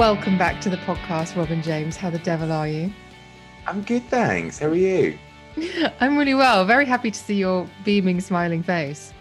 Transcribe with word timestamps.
Welcome 0.00 0.38
back 0.38 0.62
to 0.62 0.70
the 0.70 0.78
podcast, 0.78 1.36
Robin 1.36 1.60
James. 1.60 1.94
How 1.94 2.08
the 2.08 2.20
devil 2.20 2.52
are 2.52 2.66
you? 2.66 2.90
I'm 3.66 3.82
good, 3.82 4.02
thanks. 4.04 4.58
How 4.58 4.68
are 4.68 4.74
you? 4.74 5.18
I'm 6.00 6.16
really 6.16 6.32
well. 6.32 6.64
Very 6.64 6.86
happy 6.86 7.10
to 7.10 7.18
see 7.18 7.34
your 7.34 7.68
beaming, 7.84 8.18
smiling 8.22 8.62
face. 8.62 9.12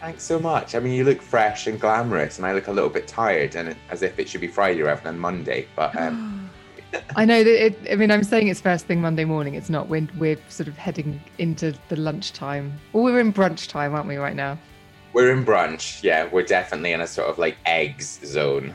Thanks 0.00 0.22
so 0.22 0.38
much. 0.38 0.76
I 0.76 0.78
mean, 0.78 0.92
you 0.92 1.02
look 1.02 1.20
fresh 1.20 1.66
and 1.66 1.80
glamorous, 1.80 2.38
and 2.38 2.46
I 2.46 2.52
look 2.52 2.68
a 2.68 2.72
little 2.72 2.88
bit 2.88 3.08
tired, 3.08 3.56
and 3.56 3.74
as 3.90 4.02
if 4.02 4.16
it 4.20 4.28
should 4.28 4.40
be 4.40 4.46
Friday 4.46 4.82
rather 4.82 5.00
than 5.02 5.18
Monday. 5.18 5.66
But 5.74 5.96
um, 5.96 6.48
I 7.16 7.24
know 7.24 7.42
that 7.42 7.66
it, 7.66 7.78
I 7.90 7.96
mean, 7.96 8.12
I'm 8.12 8.22
saying 8.22 8.46
it's 8.46 8.60
first 8.60 8.86
thing 8.86 9.00
Monday 9.00 9.24
morning. 9.24 9.56
It's 9.56 9.70
not. 9.70 9.88
We're, 9.88 10.06
we're 10.16 10.38
sort 10.48 10.68
of 10.68 10.78
heading 10.78 11.20
into 11.38 11.74
the 11.88 11.96
lunchtime. 11.96 12.78
Well, 12.92 13.02
we're 13.02 13.18
in 13.18 13.32
brunch 13.32 13.66
time, 13.66 13.92
aren't 13.92 14.06
we, 14.06 14.18
right 14.18 14.36
now? 14.36 14.56
we're 15.14 15.32
in 15.32 15.44
brunch. 15.44 16.00
Yeah, 16.04 16.28
we're 16.30 16.46
definitely 16.46 16.92
in 16.92 17.00
a 17.00 17.08
sort 17.08 17.28
of 17.28 17.38
like 17.38 17.56
eggs 17.66 18.20
zone. 18.24 18.72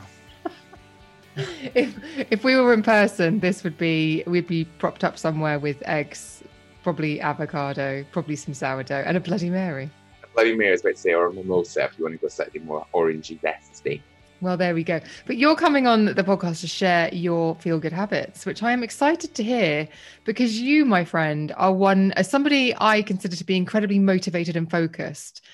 If 1.74 1.94
if 2.30 2.44
we 2.44 2.56
were 2.56 2.72
in 2.72 2.82
person, 2.82 3.40
this 3.40 3.62
would 3.62 3.78
be 3.78 4.24
we'd 4.26 4.46
be 4.46 4.64
propped 4.64 5.04
up 5.04 5.18
somewhere 5.18 5.58
with 5.58 5.80
eggs, 5.86 6.42
probably 6.82 7.20
avocado, 7.20 8.04
probably 8.10 8.36
some 8.36 8.54
sourdough, 8.54 9.04
and 9.06 9.16
a 9.16 9.20
Bloody 9.20 9.50
Mary. 9.50 9.90
Bloody 10.34 10.56
Mary 10.56 10.72
is 10.72 10.80
about 10.80 10.94
to 10.94 11.00
say, 11.00 11.14
or 11.14 11.26
a 11.26 11.32
mimosa 11.32 11.84
if 11.84 11.98
you 11.98 12.04
want 12.04 12.14
to 12.14 12.20
go 12.20 12.28
slightly 12.28 12.60
more 12.60 12.86
orangey 12.94 13.40
zesty. 13.40 14.00
Well, 14.40 14.56
there 14.56 14.74
we 14.74 14.84
go. 14.84 15.00
But 15.26 15.36
you're 15.36 15.56
coming 15.56 15.86
on 15.86 16.04
the 16.06 16.22
podcast 16.22 16.60
to 16.60 16.68
share 16.68 17.12
your 17.12 17.56
feel 17.56 17.80
good 17.80 17.92
habits, 17.92 18.46
which 18.46 18.62
I 18.62 18.72
am 18.72 18.84
excited 18.84 19.34
to 19.34 19.42
hear 19.42 19.88
because 20.24 20.60
you, 20.60 20.84
my 20.84 21.04
friend, 21.04 21.52
are 21.56 21.72
one 21.72 22.12
as 22.12 22.30
somebody 22.30 22.74
I 22.78 23.02
consider 23.02 23.34
to 23.34 23.44
be 23.44 23.56
incredibly 23.56 23.98
motivated 23.98 24.56
and 24.56 24.70
focused, 24.70 25.44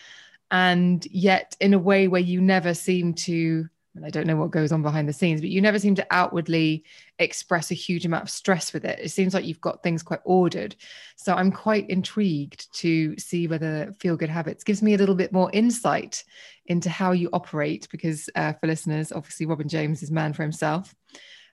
and 0.50 1.06
yet 1.10 1.56
in 1.60 1.72
a 1.72 1.78
way 1.78 2.08
where 2.08 2.20
you 2.20 2.40
never 2.40 2.74
seem 2.74 3.14
to. 3.14 3.68
And 3.94 4.04
I 4.04 4.10
don't 4.10 4.26
know 4.26 4.36
what 4.36 4.50
goes 4.50 4.72
on 4.72 4.82
behind 4.82 5.08
the 5.08 5.12
scenes, 5.12 5.40
but 5.40 5.50
you 5.50 5.60
never 5.60 5.78
seem 5.78 5.94
to 5.94 6.06
outwardly 6.10 6.84
express 7.18 7.70
a 7.70 7.74
huge 7.74 8.04
amount 8.04 8.24
of 8.24 8.30
stress 8.30 8.72
with 8.72 8.84
it. 8.84 8.98
It 8.98 9.10
seems 9.10 9.34
like 9.34 9.44
you've 9.44 9.60
got 9.60 9.82
things 9.82 10.02
quite 10.02 10.20
ordered. 10.24 10.74
So 11.16 11.34
I'm 11.34 11.52
quite 11.52 11.88
intrigued 11.88 12.72
to 12.80 13.16
see 13.18 13.46
whether 13.46 13.92
Feel 14.00 14.16
Good 14.16 14.28
Habits 14.30 14.64
gives 14.64 14.82
me 14.82 14.94
a 14.94 14.98
little 14.98 15.14
bit 15.14 15.32
more 15.32 15.50
insight 15.52 16.24
into 16.66 16.90
how 16.90 17.12
you 17.12 17.30
operate. 17.32 17.86
Because 17.90 18.28
uh, 18.34 18.54
for 18.54 18.66
listeners, 18.66 19.12
obviously, 19.12 19.46
Robin 19.46 19.68
James 19.68 20.02
is 20.02 20.10
man 20.10 20.32
for 20.32 20.42
himself. 20.42 20.92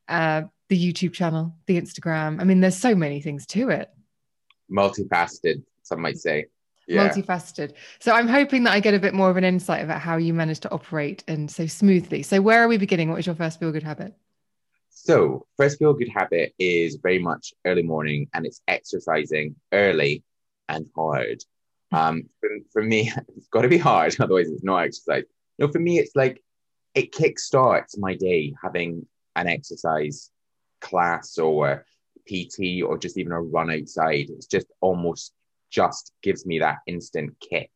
Uh, 0.07 0.44
the 0.69 0.94
YouTube 0.94 1.13
channel, 1.13 1.56
the 1.68 1.80
Instagram. 1.80 2.41
I 2.41 2.44
mean, 2.44 2.59
there's 2.59 2.78
so 2.78 2.96
many 2.96 3.22
things 3.22 3.46
to 3.47 3.69
it. 3.69 3.90
Multifaceted, 4.72 5.63
some 5.84 6.01
might 6.01 6.18
say. 6.18 6.46
Yeah. 6.91 7.07
multifaceted. 7.07 7.74
So 8.00 8.12
I'm 8.12 8.28
hoping 8.28 8.63
that 8.63 8.74
I 8.74 8.81
get 8.81 8.94
a 8.94 9.00
bit 9.00 9.13
more 9.13 9.29
of 9.29 9.38
an 9.38 9.46
insight 9.46 9.84
about 9.84 10.02
how 10.02 10.18
you 10.18 10.34
manage 10.34 10.59
to 10.62 10.72
operate 10.72 11.24
and 11.28 11.50
so 11.50 11.66
smoothly. 11.66 12.22
So 12.22 12.41
where 12.41 12.62
are 12.62 12.68
we 12.68 12.78
beginning? 12.78 13.09
What 13.09 13.19
is 13.19 13.25
your 13.25 13.35
first 13.35 13.59
feel 13.59 13.72
good 13.72 13.84
habit? 13.84 14.13
So, 14.90 15.47
first 15.57 15.80
feel 15.80 15.94
good 15.94 16.09
habit 16.09 16.53
is 16.59 16.97
very 16.97 17.18
much 17.18 17.53
early 17.66 17.81
morning 17.81 18.28
and 18.34 18.46
it's 18.46 18.62
exercising 18.68 19.56
early 19.72 20.24
and 20.68 20.88
hard. 20.96 21.44
Um, 21.94 22.30
for, 22.40 22.50
for 22.72 22.81
me, 22.81 23.12
it's 23.35 23.50
got 23.50 23.63
to 23.63 23.68
be 23.68 23.78
hard, 23.78 24.16
otherwise, 24.22 24.47
it's 24.47 24.63
not 24.63 24.78
exercise. 24.78 25.25
No, 25.59 25.68
for 25.68 25.80
me, 25.80 26.00
it's 26.00 26.16
like 26.16 26.41
it 26.96 27.12
kickstarts 27.12 27.97
my 27.97 28.16
day 28.16 28.53
having 28.63 29.06
an 29.35 29.47
exercise 29.50 30.31
class 30.80 31.38
or 31.38 31.85
PT 32.30 32.81
or 32.81 32.97
just 32.97 33.18
even 33.18 33.34
a 33.34 33.41
run 33.41 33.69
outside. 33.69 34.30
It's 34.30 34.46
just 34.46 34.68
almost 34.80 35.34
just 35.71 36.11
gives 36.21 36.45
me 36.45 36.59
that 36.59 36.79
instant 36.87 37.35
kick. 37.39 37.71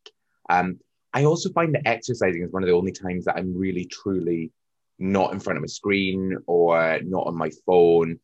Um, 0.50 0.79
I 1.13 1.23
also 1.23 1.50
find 1.51 1.73
that 1.73 1.88
exercising 1.88 2.44
is 2.44 2.51
one 2.51 2.61
of 2.61 2.67
the 2.67 2.75
only 2.75 2.91
times 2.91 3.25
that 3.25 3.38
I'm 3.38 3.57
really 3.57 3.85
truly 3.85 4.51
not 5.00 5.33
in 5.33 5.39
front 5.39 5.57
of 5.57 5.63
a 5.63 5.69
screen 5.69 6.38
or 6.45 7.00
not 7.03 7.28
on 7.28 7.38
my 7.38 7.50
phone. 7.66 8.19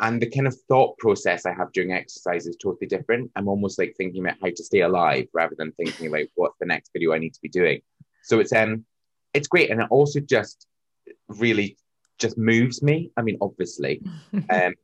And 0.00 0.20
the 0.20 0.28
kind 0.28 0.48
of 0.48 0.56
thought 0.68 0.98
process 0.98 1.46
I 1.46 1.54
have 1.54 1.72
during 1.72 1.92
exercise 1.92 2.46
is 2.46 2.56
totally 2.56 2.88
different. 2.88 3.30
I'm 3.36 3.48
almost 3.48 3.78
like 3.78 3.94
thinking 3.96 4.24
about 4.24 4.38
how 4.42 4.48
to 4.48 4.64
stay 4.64 4.80
alive 4.80 5.28
rather 5.32 5.54
than 5.56 5.72
thinking 5.72 6.08
about 6.08 6.26
what's 6.34 6.58
the 6.58 6.66
next 6.66 6.90
video 6.92 7.12
I 7.12 7.18
need 7.18 7.34
to 7.34 7.40
be 7.40 7.48
doing. 7.48 7.80
So 8.22 8.40
it's 8.40 8.52
um 8.52 8.84
it's 9.32 9.48
great. 9.48 9.70
And 9.70 9.80
it 9.80 9.86
also 9.90 10.20
just 10.20 10.66
really 11.28 11.76
just 12.18 12.36
moves 12.36 12.82
me. 12.82 13.12
I 13.16 13.22
mean, 13.22 13.38
obviously. 13.40 14.02
um, 14.50 14.74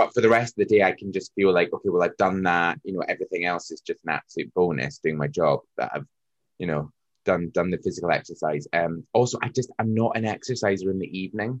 but 0.00 0.14
for 0.14 0.22
the 0.22 0.30
rest 0.30 0.54
of 0.54 0.66
the 0.66 0.76
day, 0.78 0.82
I 0.82 0.92
can 0.92 1.12
just 1.12 1.30
feel 1.34 1.52
like, 1.52 1.70
okay, 1.74 1.90
well, 1.90 2.02
I've 2.02 2.16
done 2.16 2.44
that. 2.44 2.78
You 2.84 2.94
know, 2.94 3.04
everything 3.06 3.44
else 3.44 3.70
is 3.70 3.82
just 3.82 4.02
an 4.06 4.12
absolute 4.12 4.50
bonus 4.54 4.96
doing 4.96 5.18
my 5.18 5.26
job 5.26 5.60
that 5.76 5.90
I've, 5.94 6.06
you 6.56 6.66
know, 6.66 6.90
done 7.26 7.50
done 7.52 7.70
the 7.70 7.76
physical 7.76 8.10
exercise. 8.10 8.66
Um, 8.72 9.04
also, 9.12 9.36
I 9.42 9.50
just 9.50 9.70
I'm 9.78 9.92
not 9.94 10.16
an 10.16 10.24
exerciser 10.24 10.90
in 10.90 10.98
the 10.98 11.18
evening. 11.18 11.60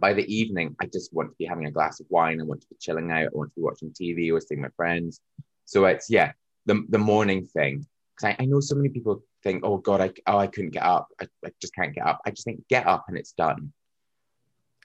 By 0.00 0.12
the 0.12 0.26
evening, 0.34 0.74
I 0.80 0.86
just 0.86 1.14
want 1.14 1.30
to 1.30 1.36
be 1.38 1.44
having 1.44 1.66
a 1.66 1.70
glass 1.70 2.00
of 2.00 2.06
wine. 2.10 2.40
I 2.40 2.44
want 2.44 2.62
to 2.62 2.66
be 2.66 2.74
chilling 2.80 3.12
out. 3.12 3.26
I 3.26 3.36
want 3.36 3.50
to 3.50 3.60
be 3.60 3.62
watching 3.62 3.90
TV 3.90 4.32
or 4.32 4.40
seeing 4.40 4.62
my 4.62 4.70
friends. 4.76 5.20
So 5.64 5.84
it's 5.84 6.10
yeah, 6.10 6.32
the 6.66 6.84
the 6.88 6.98
morning 6.98 7.46
thing. 7.46 7.86
Because 8.16 8.34
I, 8.40 8.42
I 8.42 8.46
know 8.46 8.58
so 8.58 8.74
many 8.74 8.88
people 8.88 9.22
think, 9.44 9.64
oh 9.64 9.76
God, 9.76 10.00
I 10.00 10.10
oh 10.26 10.38
I 10.38 10.48
couldn't 10.48 10.70
get 10.70 10.82
up. 10.82 11.06
I, 11.20 11.28
I 11.46 11.50
just 11.60 11.76
can't 11.76 11.94
get 11.94 12.08
up. 12.08 12.22
I 12.26 12.30
just 12.30 12.44
think 12.44 12.66
get 12.66 12.88
up 12.88 13.04
and 13.06 13.16
it's 13.16 13.34
done. 13.34 13.72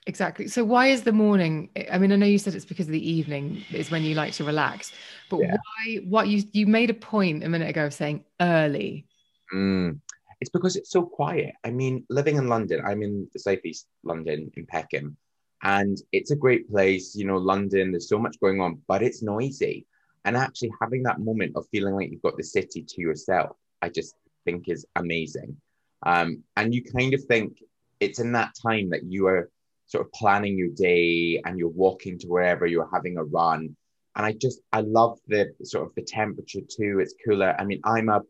Exactly. 0.08 0.48
So 0.48 0.64
why 0.64 0.86
is 0.86 1.02
the 1.02 1.12
morning? 1.12 1.68
I 1.92 1.98
mean, 1.98 2.10
I 2.12 2.16
know 2.16 2.24
you 2.24 2.38
said 2.38 2.54
it's 2.54 2.64
because 2.64 2.86
of 2.86 2.92
the 2.92 3.10
evening 3.10 3.62
is 3.70 3.90
when 3.90 4.02
you 4.02 4.14
like 4.14 4.32
to 4.34 4.44
relax, 4.44 4.90
but 5.28 5.40
Yeah. 5.40 5.56
why? 5.58 5.96
What 5.96 6.28
you 6.28 6.44
you 6.52 6.66
made 6.66 6.88
a 6.88 6.94
point 6.94 7.44
a 7.44 7.48
minute 7.48 7.68
ago 7.68 7.84
of 7.84 7.92
saying 7.92 8.24
early. 8.40 9.06
Mm. 9.54 10.00
It's 10.40 10.48
because 10.50 10.76
it's 10.76 10.90
so 10.90 11.04
quiet. 11.04 11.54
I 11.62 11.70
mean, 11.70 12.06
living 12.08 12.36
in 12.36 12.48
London, 12.48 12.80
I'm 12.86 13.02
in 13.02 13.28
the 13.34 13.38
southeast 13.38 13.86
London 14.02 14.50
in 14.56 14.64
Peckham, 14.64 15.18
and 15.62 15.98
it's 16.10 16.30
a 16.30 16.36
great 16.36 16.70
place. 16.70 17.14
You 17.14 17.26
know, 17.26 17.36
London, 17.36 17.90
there's 17.90 18.08
so 18.08 18.18
much 18.18 18.40
going 18.40 18.62
on, 18.62 18.80
but 18.88 19.02
it's 19.02 19.22
noisy. 19.22 19.86
And 20.24 20.38
actually, 20.38 20.72
having 20.80 21.02
that 21.02 21.20
moment 21.20 21.52
of 21.54 21.68
feeling 21.70 21.94
like 21.96 22.10
you've 22.10 22.22
got 22.22 22.38
the 22.38 22.44
city 22.44 22.82
to 22.82 23.00
yourself, 23.02 23.56
I 23.82 23.90
just 23.90 24.14
think 24.46 24.70
is 24.70 24.86
amazing. 24.96 25.54
Um, 26.02 26.44
and 26.56 26.72
you 26.74 26.82
kind 26.82 27.12
of 27.12 27.22
think 27.24 27.62
it's 28.00 28.20
in 28.20 28.32
that 28.32 28.54
time 28.66 28.88
that 28.90 29.04
you 29.04 29.26
are 29.26 29.50
sort 29.88 30.06
of 30.06 30.12
planning 30.12 30.56
your 30.56 30.68
day 30.68 31.42
and 31.44 31.58
you're 31.58 31.68
walking 31.68 32.18
to 32.20 32.28
wherever 32.28 32.66
you're 32.66 32.88
having 32.92 33.18
a 33.18 33.24
run. 33.24 33.76
And 34.16 34.26
I 34.26 34.32
just, 34.32 34.60
I 34.72 34.80
love 34.80 35.18
the 35.26 35.52
sort 35.64 35.86
of 35.86 35.94
the 35.94 36.02
temperature 36.02 36.60
too. 36.60 37.00
It's 37.00 37.14
cooler. 37.26 37.54
I 37.58 37.64
mean, 37.64 37.80
I'm 37.84 38.08
a 38.08 38.22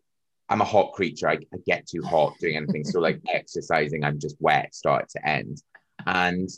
I'm 0.48 0.60
a 0.60 0.64
hot 0.64 0.92
creature. 0.92 1.28
I, 1.28 1.34
I 1.34 1.58
get 1.66 1.86
too 1.86 2.02
hot 2.02 2.34
doing 2.40 2.56
anything. 2.56 2.84
so 2.84 3.00
like 3.00 3.20
exercising, 3.28 4.04
I'm 4.04 4.18
just 4.18 4.36
wet 4.40 4.74
start 4.74 5.08
to 5.10 5.28
end. 5.28 5.62
And 6.06 6.48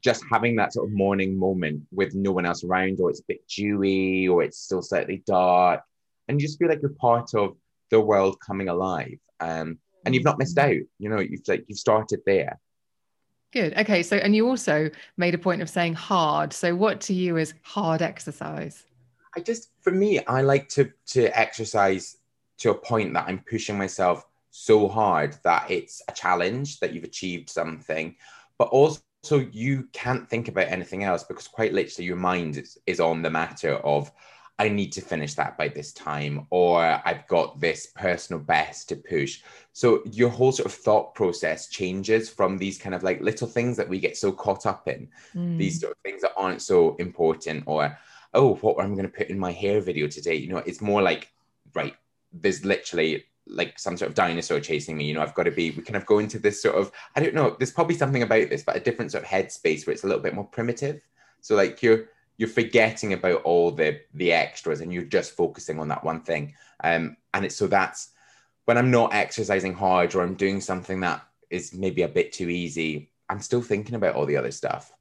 just 0.00 0.24
having 0.30 0.56
that 0.56 0.72
sort 0.72 0.88
of 0.88 0.94
morning 0.94 1.36
moment 1.36 1.82
with 1.90 2.14
no 2.14 2.32
one 2.32 2.46
else 2.46 2.64
around, 2.64 3.00
or 3.00 3.10
it's 3.10 3.20
a 3.20 3.24
bit 3.28 3.46
dewy, 3.48 4.28
or 4.28 4.42
it's 4.42 4.58
still 4.58 4.82
slightly 4.82 5.22
dark, 5.26 5.80
and 6.28 6.40
you 6.40 6.46
just 6.46 6.58
feel 6.58 6.68
like 6.68 6.80
you're 6.80 6.92
part 7.00 7.34
of 7.34 7.56
the 7.90 8.00
world 8.00 8.38
coming 8.40 8.68
alive. 8.68 9.18
Um, 9.40 9.78
and 10.04 10.14
you've 10.14 10.24
not 10.24 10.38
missed 10.38 10.58
out. 10.58 10.76
You 10.98 11.08
know, 11.08 11.20
you've 11.20 11.46
like 11.46 11.64
you've 11.68 11.78
started 11.78 12.20
there. 12.26 12.58
Good. 13.52 13.76
Okay. 13.76 14.02
So, 14.02 14.16
and 14.16 14.34
you 14.34 14.48
also 14.48 14.90
made 15.16 15.34
a 15.34 15.38
point 15.38 15.62
of 15.62 15.68
saying 15.68 15.94
hard. 15.94 16.52
So, 16.52 16.74
what 16.74 17.00
to 17.02 17.14
you 17.14 17.36
is 17.36 17.54
hard 17.62 18.00
exercise? 18.00 18.84
I 19.36 19.40
just, 19.40 19.70
for 19.80 19.90
me, 19.90 20.24
I 20.24 20.42
like 20.42 20.68
to 20.70 20.90
to 21.08 21.38
exercise 21.38 22.16
to 22.58 22.70
a 22.70 22.74
point 22.74 23.12
that 23.14 23.26
I'm 23.28 23.44
pushing 23.48 23.76
myself 23.76 24.24
so 24.50 24.88
hard 24.88 25.36
that 25.44 25.70
it's 25.70 26.02
a 26.08 26.12
challenge 26.12 26.78
that 26.80 26.92
you've 26.92 27.04
achieved 27.04 27.50
something, 27.50 28.14
but 28.58 28.68
also 28.68 29.02
you 29.50 29.88
can't 29.92 30.28
think 30.28 30.48
about 30.48 30.68
anything 30.68 31.04
else 31.04 31.24
because 31.24 31.48
quite 31.48 31.72
literally 31.72 32.06
your 32.06 32.16
mind 32.16 32.58
is, 32.58 32.78
is 32.86 33.00
on 33.00 33.22
the 33.22 33.30
matter 33.30 33.74
of 33.76 34.12
I 34.58 34.68
need 34.68 34.92
to 34.92 35.00
finish 35.00 35.34
that 35.34 35.56
by 35.56 35.68
this 35.68 35.92
time, 35.92 36.46
or 36.50 36.80
I've 36.80 37.26
got 37.26 37.58
this 37.58 37.86
personal 37.86 38.40
best 38.40 38.88
to 38.90 38.96
push. 38.96 39.40
So 39.72 40.02
your 40.04 40.28
whole 40.28 40.52
sort 40.52 40.66
of 40.66 40.74
thought 40.74 41.14
process 41.14 41.68
changes 41.68 42.28
from 42.28 42.58
these 42.58 42.78
kind 42.78 42.94
of 42.94 43.02
like 43.02 43.20
little 43.20 43.48
things 43.48 43.76
that 43.78 43.88
we 43.88 43.98
get 43.98 44.16
so 44.16 44.30
caught 44.30 44.66
up 44.66 44.86
in, 44.86 45.08
mm. 45.34 45.58
these 45.58 45.80
sort 45.80 45.92
of 45.92 45.98
things 46.04 46.22
that 46.22 46.34
aren't 46.36 46.62
so 46.62 46.96
important, 46.96 47.64
or 47.66 47.98
oh, 48.34 48.54
what 48.56 48.82
I'm 48.82 48.94
going 48.94 49.06
to 49.06 49.16
put 49.16 49.28
in 49.28 49.38
my 49.38 49.52
hair 49.52 49.80
video 49.80 50.06
today. 50.06 50.36
You 50.36 50.48
know, 50.48 50.58
it's 50.58 50.80
more 50.80 51.02
like, 51.02 51.32
right, 51.74 51.94
there's 52.32 52.64
literally 52.64 53.24
like 53.46 53.78
some 53.78 53.96
sort 53.96 54.10
of 54.10 54.14
dinosaur 54.14 54.60
chasing 54.60 54.96
me. 54.96 55.06
You 55.06 55.14
know, 55.14 55.22
I've 55.22 55.34
got 55.34 55.44
to 55.44 55.50
be, 55.50 55.70
we 55.72 55.82
kind 55.82 55.96
of 55.96 56.06
go 56.06 56.18
into 56.18 56.38
this 56.38 56.62
sort 56.62 56.76
of, 56.76 56.92
I 57.16 57.20
don't 57.20 57.34
know, 57.34 57.56
there's 57.58 57.72
probably 57.72 57.96
something 57.96 58.22
about 58.22 58.48
this, 58.48 58.62
but 58.62 58.76
a 58.76 58.80
different 58.80 59.12
sort 59.12 59.24
of 59.24 59.30
headspace 59.30 59.86
where 59.86 59.92
it's 59.92 60.04
a 60.04 60.06
little 60.06 60.22
bit 60.22 60.34
more 60.34 60.44
primitive. 60.44 61.02
So 61.40 61.56
like 61.56 61.82
you're, 61.82 62.10
you're 62.36 62.48
forgetting 62.48 63.12
about 63.12 63.42
all 63.42 63.70
the 63.70 64.00
the 64.14 64.32
extras 64.32 64.80
and 64.80 64.92
you're 64.92 65.02
just 65.04 65.36
focusing 65.36 65.78
on 65.78 65.88
that 65.88 66.04
one 66.04 66.20
thing. 66.20 66.54
Um 66.82 67.16
and 67.34 67.44
it's 67.44 67.56
so 67.56 67.66
that's 67.66 68.10
when 68.64 68.78
i'm 68.78 68.90
not 68.90 69.14
exercising 69.14 69.74
hard 69.74 70.14
or 70.14 70.22
i'm 70.22 70.34
doing 70.34 70.60
something 70.60 71.00
that 71.00 71.26
is 71.50 71.74
maybe 71.74 72.02
a 72.02 72.08
bit 72.08 72.32
too 72.32 72.48
easy 72.48 73.10
i'm 73.28 73.40
still 73.40 73.62
thinking 73.62 73.94
about 73.94 74.14
all 74.14 74.26
the 74.26 74.36
other 74.36 74.50
stuff. 74.50 74.92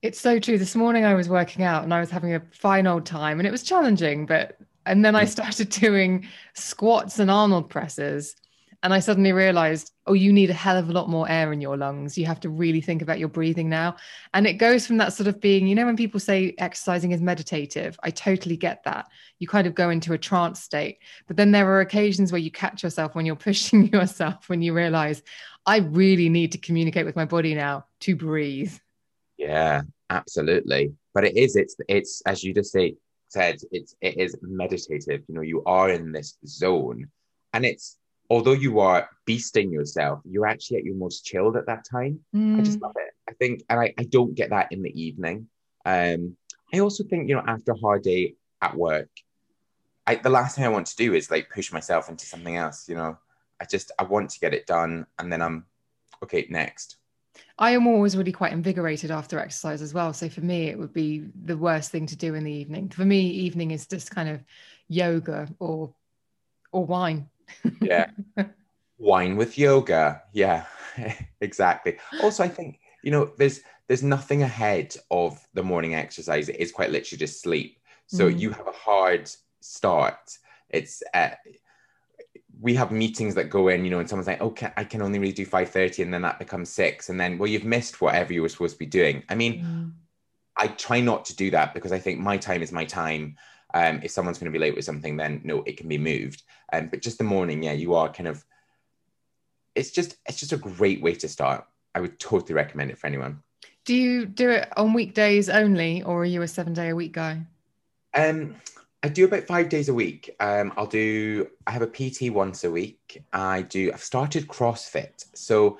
It's 0.00 0.20
so 0.20 0.38
true. 0.38 0.58
This 0.58 0.76
morning 0.76 1.04
i 1.04 1.14
was 1.14 1.28
working 1.28 1.64
out 1.64 1.84
and 1.84 1.92
i 1.92 2.00
was 2.00 2.10
having 2.10 2.34
a 2.34 2.42
fine 2.52 2.86
old 2.86 3.06
time 3.06 3.40
and 3.40 3.46
it 3.46 3.50
was 3.52 3.62
challenging 3.62 4.26
but 4.26 4.58
and 4.86 5.04
then 5.04 5.16
i 5.16 5.24
mm. 5.24 5.28
started 5.28 5.68
doing 5.86 6.26
squats 6.54 7.18
and 7.18 7.30
arnold 7.30 7.68
presses 7.68 8.36
and 8.82 8.94
I 8.94 9.00
suddenly 9.00 9.32
realized, 9.32 9.92
oh, 10.06 10.12
you 10.12 10.32
need 10.32 10.50
a 10.50 10.54
hell 10.54 10.76
of 10.76 10.88
a 10.88 10.92
lot 10.92 11.08
more 11.08 11.28
air 11.28 11.52
in 11.52 11.60
your 11.60 11.76
lungs. 11.76 12.16
You 12.16 12.26
have 12.26 12.38
to 12.40 12.48
really 12.48 12.80
think 12.80 13.02
about 13.02 13.18
your 13.18 13.28
breathing 13.28 13.68
now. 13.68 13.96
And 14.34 14.46
it 14.46 14.54
goes 14.54 14.86
from 14.86 14.98
that 14.98 15.12
sort 15.12 15.26
of 15.26 15.40
being, 15.40 15.66
you 15.66 15.74
know, 15.74 15.84
when 15.84 15.96
people 15.96 16.20
say 16.20 16.54
exercising 16.58 17.10
is 17.10 17.20
meditative, 17.20 17.98
I 18.04 18.10
totally 18.10 18.56
get 18.56 18.84
that. 18.84 19.08
You 19.40 19.48
kind 19.48 19.66
of 19.66 19.74
go 19.74 19.90
into 19.90 20.12
a 20.12 20.18
trance 20.18 20.60
state. 20.60 20.98
But 21.26 21.36
then 21.36 21.50
there 21.50 21.68
are 21.68 21.80
occasions 21.80 22.30
where 22.30 22.40
you 22.40 22.52
catch 22.52 22.84
yourself 22.84 23.16
when 23.16 23.26
you're 23.26 23.36
pushing 23.50 23.88
yourself, 23.88 24.48
when 24.48 24.62
you 24.62 24.72
realize, 24.72 25.22
I 25.66 25.78
really 25.78 26.28
need 26.28 26.52
to 26.52 26.58
communicate 26.58 27.04
with 27.04 27.16
my 27.16 27.24
body 27.24 27.54
now 27.56 27.86
to 28.00 28.14
breathe. 28.14 28.74
Yeah, 29.36 29.82
absolutely. 30.08 30.92
But 31.14 31.24
it 31.24 31.36
is, 31.36 31.56
it's, 31.56 31.76
it's, 31.88 32.22
as 32.26 32.44
you 32.44 32.54
just 32.54 32.70
say, 32.70 32.94
said, 33.28 33.58
it's, 33.72 33.96
it 34.00 34.18
is 34.18 34.36
meditative. 34.40 35.22
You 35.26 35.34
know, 35.34 35.40
you 35.40 35.64
are 35.64 35.90
in 35.90 36.12
this 36.12 36.38
zone 36.46 37.08
and 37.52 37.66
it's, 37.66 37.98
although 38.30 38.52
you 38.52 38.80
are 38.80 39.08
beasting 39.26 39.72
yourself, 39.72 40.20
you're 40.24 40.46
actually 40.46 40.78
at 40.78 40.84
your 40.84 40.96
most 40.96 41.24
chilled 41.24 41.56
at 41.56 41.66
that 41.66 41.84
time. 41.84 42.20
Mm. 42.34 42.58
I 42.58 42.62
just 42.62 42.78
mm. 42.78 42.82
love 42.82 42.96
it. 42.96 43.14
I 43.28 43.32
think, 43.34 43.62
and 43.68 43.80
I, 43.80 43.94
I 43.98 44.04
don't 44.04 44.34
get 44.34 44.50
that 44.50 44.68
in 44.70 44.82
the 44.82 45.00
evening. 45.00 45.48
Um, 45.84 46.36
I 46.72 46.80
also 46.80 47.04
think, 47.04 47.28
you 47.28 47.34
know, 47.34 47.44
after 47.46 47.72
a 47.72 47.78
hard 47.78 48.02
day 48.02 48.34
at 48.60 48.74
work, 48.74 49.08
I, 50.06 50.16
the 50.16 50.30
last 50.30 50.56
thing 50.56 50.64
I 50.64 50.70
want 50.70 50.86
to 50.88 50.96
do 50.96 51.14
is 51.14 51.30
like 51.30 51.50
push 51.50 51.72
myself 51.72 52.08
into 52.08 52.26
something 52.26 52.56
else. 52.56 52.88
You 52.88 52.96
know, 52.96 53.18
I 53.60 53.64
just, 53.64 53.92
I 53.98 54.04
want 54.04 54.30
to 54.30 54.40
get 54.40 54.54
it 54.54 54.66
done 54.66 55.06
and 55.18 55.32
then 55.32 55.42
I'm 55.42 55.66
okay, 56.22 56.46
next. 56.50 56.96
I 57.58 57.70
am 57.70 57.86
always 57.86 58.16
really 58.16 58.32
quite 58.32 58.52
invigorated 58.52 59.10
after 59.10 59.38
exercise 59.38 59.82
as 59.82 59.94
well. 59.94 60.12
So 60.12 60.28
for 60.28 60.40
me, 60.40 60.68
it 60.68 60.78
would 60.78 60.92
be 60.92 61.24
the 61.44 61.56
worst 61.56 61.90
thing 61.90 62.06
to 62.06 62.16
do 62.16 62.34
in 62.34 62.44
the 62.44 62.52
evening. 62.52 62.88
For 62.88 63.04
me, 63.04 63.20
evening 63.20 63.70
is 63.70 63.86
just 63.86 64.10
kind 64.10 64.28
of 64.28 64.42
yoga 64.88 65.48
or 65.58 65.94
or 66.72 66.84
wine 66.84 67.28
yeah. 67.80 68.10
Wine 68.98 69.36
with 69.36 69.58
yoga. 69.58 70.22
Yeah, 70.32 70.64
exactly. 71.40 71.98
Also, 72.22 72.42
I 72.42 72.48
think, 72.48 72.80
you 73.02 73.10
know, 73.10 73.32
there's 73.36 73.60
there's 73.86 74.02
nothing 74.02 74.42
ahead 74.42 74.94
of 75.10 75.46
the 75.54 75.62
morning 75.62 75.94
exercise. 75.94 76.48
It 76.48 76.56
is 76.56 76.72
quite 76.72 76.90
literally 76.90 77.18
just 77.18 77.40
sleep. 77.40 77.78
So 78.06 78.30
mm. 78.30 78.38
you 78.38 78.50
have 78.50 78.66
a 78.66 78.72
hard 78.72 79.30
start. 79.60 80.38
It's 80.68 81.02
uh, 81.14 81.30
we 82.60 82.74
have 82.74 82.90
meetings 82.90 83.34
that 83.36 83.50
go 83.50 83.68
in, 83.68 83.84
you 83.84 83.90
know, 83.90 84.00
and 84.00 84.08
someone's 84.08 84.26
like, 84.26 84.40
"Okay, 84.40 84.72
I 84.76 84.84
can 84.84 85.00
only 85.00 85.18
really 85.18 85.32
do 85.32 85.46
five 85.46 85.70
thirty, 85.70 86.02
and 86.02 86.12
then 86.12 86.22
that 86.22 86.38
becomes 86.38 86.68
six, 86.70 87.08
and 87.08 87.18
then 87.18 87.38
well, 87.38 87.48
you've 87.48 87.64
missed 87.64 88.00
whatever 88.00 88.32
you 88.32 88.42
were 88.42 88.48
supposed 88.48 88.74
to 88.74 88.78
be 88.78 88.86
doing. 88.86 89.22
I 89.28 89.34
mean, 89.34 89.62
mm. 89.62 89.92
I 90.56 90.66
try 90.68 91.00
not 91.00 91.24
to 91.26 91.36
do 91.36 91.50
that 91.52 91.72
because 91.72 91.92
I 91.92 91.98
think 91.98 92.18
my 92.18 92.36
time 92.36 92.62
is 92.62 92.72
my 92.72 92.84
time, 92.84 93.36
um, 93.74 94.00
if 94.02 94.10
someone's 94.10 94.38
going 94.38 94.50
to 94.50 94.58
be 94.58 94.62
late 94.62 94.74
with 94.74 94.84
something, 94.84 95.16
then 95.16 95.40
no, 95.44 95.62
it 95.62 95.76
can 95.76 95.88
be 95.88 95.98
moved. 95.98 96.42
Um, 96.72 96.88
but 96.88 97.02
just 97.02 97.18
the 97.18 97.24
morning, 97.24 97.62
yeah, 97.62 97.72
you 97.72 97.94
are 97.94 98.12
kind 98.12 98.28
of. 98.28 98.44
It's 99.74 99.90
just 99.90 100.16
it's 100.26 100.40
just 100.40 100.52
a 100.52 100.56
great 100.56 101.02
way 101.02 101.14
to 101.14 101.28
start. 101.28 101.66
I 101.94 102.00
would 102.00 102.18
totally 102.18 102.54
recommend 102.54 102.90
it 102.90 102.98
for 102.98 103.06
anyone. 103.06 103.42
Do 103.84 103.94
you 103.94 104.26
do 104.26 104.50
it 104.50 104.68
on 104.76 104.92
weekdays 104.92 105.48
only, 105.48 106.02
or 106.02 106.22
are 106.22 106.26
you 106.26 106.42
a 106.42 106.48
seven 106.48 106.72
day 106.72 106.90
a 106.90 106.96
week 106.96 107.12
guy? 107.12 107.42
Um, 108.14 108.56
I 109.02 109.08
do 109.08 109.26
about 109.26 109.44
five 109.44 109.68
days 109.68 109.88
a 109.88 109.94
week. 109.94 110.34
Um, 110.40 110.72
I'll 110.76 110.86
do. 110.86 111.48
I 111.66 111.70
have 111.70 111.82
a 111.82 111.86
PT 111.86 112.32
once 112.32 112.64
a 112.64 112.70
week. 112.70 113.22
I 113.32 113.62
do. 113.62 113.92
I've 113.92 114.02
started 114.02 114.48
CrossFit, 114.48 115.26
so. 115.34 115.78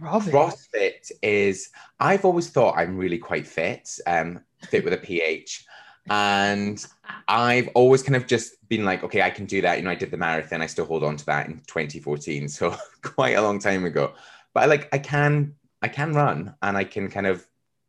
Robin. 0.00 0.32
CrossFit 0.32 1.10
is. 1.22 1.70
I've 1.98 2.24
always 2.24 2.50
thought 2.50 2.76
I'm 2.76 2.96
really 2.96 3.18
quite 3.18 3.46
fit. 3.46 3.98
Um, 4.06 4.40
fit 4.68 4.84
with 4.84 4.92
a 4.92 4.98
PH 4.98 5.64
and 6.10 6.84
I've 7.26 7.68
always 7.74 8.02
kind 8.02 8.16
of 8.16 8.26
just 8.26 8.68
been 8.68 8.84
like, 8.84 9.02
okay, 9.04 9.22
I 9.22 9.30
can 9.30 9.46
do 9.46 9.60
that. 9.62 9.78
You 9.78 9.84
know, 9.84 9.90
I 9.90 9.94
did 9.94 10.10
the 10.10 10.16
marathon. 10.16 10.62
I 10.62 10.66
still 10.66 10.86
hold 10.86 11.04
on 11.04 11.16
to 11.16 11.26
that 11.26 11.46
in 11.46 11.58
2014, 11.66 12.48
so 12.48 12.76
quite 13.02 13.36
a 13.36 13.42
long 13.42 13.58
time 13.58 13.84
ago. 13.84 14.12
But 14.54 14.64
I 14.64 14.66
like, 14.66 14.88
I 14.92 14.98
can, 14.98 15.54
I 15.82 15.88
can 15.88 16.12
run, 16.12 16.54
and 16.62 16.76
I 16.76 16.84
can 16.84 17.08
kind 17.08 17.26
of 17.26 17.46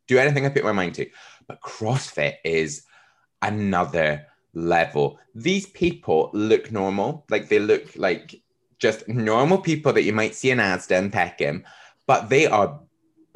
do 0.08 0.18
anything 0.18 0.46
I 0.46 0.50
put 0.50 0.64
my 0.64 0.72
mind 0.72 0.96
to. 0.96 1.10
But 1.48 1.62
CrossFit 1.62 2.36
is 2.44 2.84
another 3.42 4.28
level. 4.54 5.20
These 5.36 5.68
people 5.68 6.30
look 6.34 6.72
normal, 6.72 7.26
like 7.30 7.50
they 7.50 7.60
look 7.60 7.96
like 7.96 8.42
just 8.80 9.08
normal 9.08 9.60
people 9.60 9.94
that 9.94 10.04
you 10.04 10.14
might 10.14 10.36
see 10.36 10.52
in 10.52 10.58
Asda 10.60 10.98
and 10.98 11.12
Peckham, 11.12 11.66
but 12.08 12.30
they 12.30 12.48
are 12.48 12.80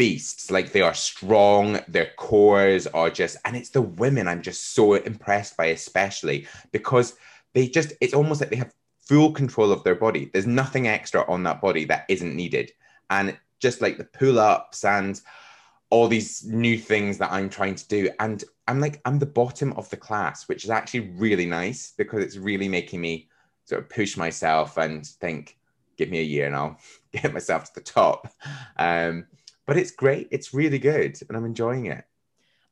beasts. 0.04 0.52
Like 0.52 0.74
they 0.74 0.82
are 0.82 0.94
strong, 0.94 1.80
their 1.88 2.12
cores 2.18 2.88
are 2.88 3.10
just, 3.10 3.38
and 3.46 3.56
it's 3.56 3.70
the 3.70 3.82
women 3.82 4.28
I'm 4.28 4.42
just 4.42 4.74
so 4.74 4.96
impressed 4.96 5.56
by, 5.56 5.68
especially 5.68 6.46
because 6.74 7.16
they 7.54 7.70
just, 7.70 7.94
it's 8.02 8.14
almost 8.14 8.42
like 8.42 8.50
they 8.50 8.58
have 8.58 8.74
full 9.00 9.32
control 9.32 9.72
of 9.72 9.82
their 9.86 9.96
body. 9.96 10.30
There's 10.34 10.46
nothing 10.46 10.90
extra 10.90 11.26
on 11.32 11.44
that 11.44 11.62
body 11.62 11.86
that 11.86 12.04
isn't 12.10 12.36
needed. 12.36 12.74
And 13.10 13.38
just 13.60 13.80
like 13.80 13.98
the 13.98 14.04
pull 14.04 14.40
ups 14.40 14.84
and 14.84 15.22
all 15.90 16.10
these 16.10 16.44
new 16.48 16.78
things 16.78 17.18
that 17.20 17.32
I'm 17.32 17.50
trying 17.50 17.76
to 17.76 17.88
do. 17.88 18.10
And 18.20 18.44
I'm 18.68 18.82
like, 18.82 19.00
I'm 19.06 19.20
the 19.20 19.26
bottom 19.26 19.72
of 19.74 19.90
the 19.90 19.96
class, 19.96 20.50
which 20.50 20.66
is 20.66 20.70
actually 20.70 21.12
really 21.12 21.46
nice 21.46 21.94
because 21.96 22.22
it's 22.22 22.36
really 22.36 22.68
making 22.68 23.00
me 23.00 23.30
sort 23.64 23.82
of 23.82 23.88
push 23.88 24.18
myself 24.18 24.76
and 24.76 25.08
think, 25.08 25.58
give 25.96 26.10
me 26.10 26.20
a 26.20 26.24
year 26.24 26.48
and 26.48 26.58
I'll 26.58 26.78
get 27.14 27.32
myself 27.32 27.64
to 27.66 27.76
the 27.76 27.82
top. 27.82 28.28
Um, 28.76 29.28
but 29.66 29.78
it's 29.78 29.92
great. 29.92 30.28
It's 30.32 30.54
really 30.54 30.80
good, 30.80 31.20
and 31.28 31.38
I'm 31.38 31.46
enjoying 31.46 31.88
it. 31.88 32.04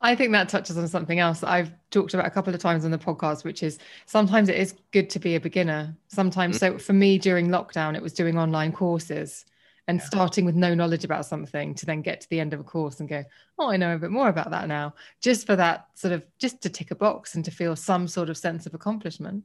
I 0.03 0.15
think 0.15 0.31
that 0.31 0.49
touches 0.49 0.77
on 0.77 0.87
something 0.87 1.19
else 1.19 1.41
that 1.41 1.49
I've 1.49 1.71
talked 1.91 2.15
about 2.15 2.25
a 2.25 2.31
couple 2.31 2.53
of 2.53 2.59
times 2.59 2.85
on 2.85 2.91
the 2.91 2.97
podcast, 2.97 3.43
which 3.43 3.61
is 3.61 3.77
sometimes 4.07 4.49
it 4.49 4.57
is 4.57 4.73
good 4.91 5.11
to 5.11 5.19
be 5.19 5.35
a 5.35 5.39
beginner. 5.39 5.95
Sometimes, 6.07 6.59
mm-hmm. 6.59 6.77
so 6.77 6.83
for 6.83 6.93
me 6.93 7.19
during 7.19 7.49
lockdown, 7.49 7.95
it 7.95 8.01
was 8.01 8.13
doing 8.13 8.37
online 8.37 8.71
courses 8.71 9.45
and 9.87 9.99
yeah. 9.99 10.05
starting 10.05 10.45
with 10.45 10.55
no 10.55 10.73
knowledge 10.73 11.03
about 11.03 11.25
something 11.25 11.75
to 11.75 11.85
then 11.85 12.01
get 12.01 12.21
to 12.21 12.29
the 12.29 12.39
end 12.39 12.53
of 12.53 12.59
a 12.59 12.63
course 12.63 12.99
and 12.99 13.09
go, 13.09 13.23
oh, 13.59 13.69
I 13.69 13.77
know 13.77 13.95
a 13.95 13.99
bit 13.99 14.09
more 14.09 14.29
about 14.29 14.49
that 14.51 14.67
now, 14.67 14.95
just 15.21 15.45
for 15.45 15.55
that 15.55 15.87
sort 15.93 16.13
of 16.13 16.25
just 16.39 16.61
to 16.61 16.69
tick 16.69 16.89
a 16.91 16.95
box 16.95 17.35
and 17.35 17.45
to 17.45 17.51
feel 17.51 17.75
some 17.75 18.07
sort 18.07 18.29
of 18.29 18.37
sense 18.37 18.65
of 18.65 18.73
accomplishment. 18.73 19.43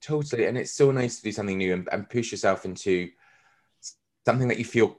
Totally. 0.00 0.46
And 0.46 0.56
it's 0.56 0.72
so 0.72 0.92
nice 0.92 1.16
to 1.16 1.22
do 1.22 1.32
something 1.32 1.58
new 1.58 1.72
and, 1.72 1.88
and 1.90 2.08
push 2.08 2.30
yourself 2.30 2.64
into 2.64 3.08
something 4.24 4.48
that 4.48 4.58
you 4.58 4.64
feel 4.64 4.98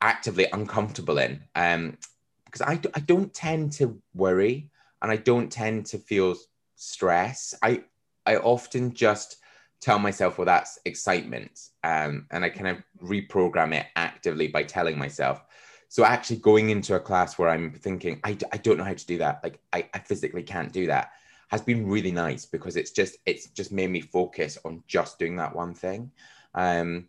actively 0.00 0.46
uncomfortable 0.52 1.18
in 1.18 1.42
um, 1.54 1.98
because 2.44 2.62
I, 2.62 2.80
I 2.94 3.00
don't 3.00 3.32
tend 3.34 3.72
to 3.72 4.00
worry 4.14 4.70
and 5.02 5.10
I 5.10 5.16
don't 5.16 5.50
tend 5.50 5.86
to 5.86 5.98
feel 5.98 6.36
stress. 6.76 7.54
I 7.62 7.82
I 8.26 8.36
often 8.36 8.92
just 8.92 9.36
tell 9.80 9.98
myself, 9.98 10.38
well, 10.38 10.44
that's 10.44 10.78
excitement. 10.84 11.68
Um, 11.84 12.26
and 12.30 12.44
I 12.44 12.50
kind 12.50 12.68
of 12.68 12.82
reprogram 13.02 13.74
it 13.74 13.86
actively 13.96 14.48
by 14.48 14.64
telling 14.64 14.98
myself. 14.98 15.42
So 15.88 16.04
actually 16.04 16.36
going 16.36 16.70
into 16.70 16.94
a 16.94 17.00
class 17.00 17.38
where 17.38 17.48
I'm 17.48 17.72
thinking, 17.72 18.20
I, 18.24 18.36
I 18.52 18.58
don't 18.58 18.76
know 18.76 18.84
how 18.84 18.94
to 18.94 19.06
do 19.06 19.18
that. 19.18 19.40
Like 19.42 19.60
I, 19.72 19.88
I 19.94 20.00
physically 20.00 20.42
can't 20.42 20.72
do 20.72 20.86
that 20.88 21.12
has 21.48 21.62
been 21.62 21.86
really 21.86 22.12
nice 22.12 22.44
because 22.44 22.76
it's 22.76 22.90
just, 22.90 23.16
it's 23.24 23.46
just 23.46 23.72
made 23.72 23.88
me 23.90 24.02
focus 24.02 24.58
on 24.66 24.82
just 24.86 25.18
doing 25.18 25.36
that 25.36 25.54
one 25.54 25.72
thing. 25.72 26.10
Um, 26.54 27.08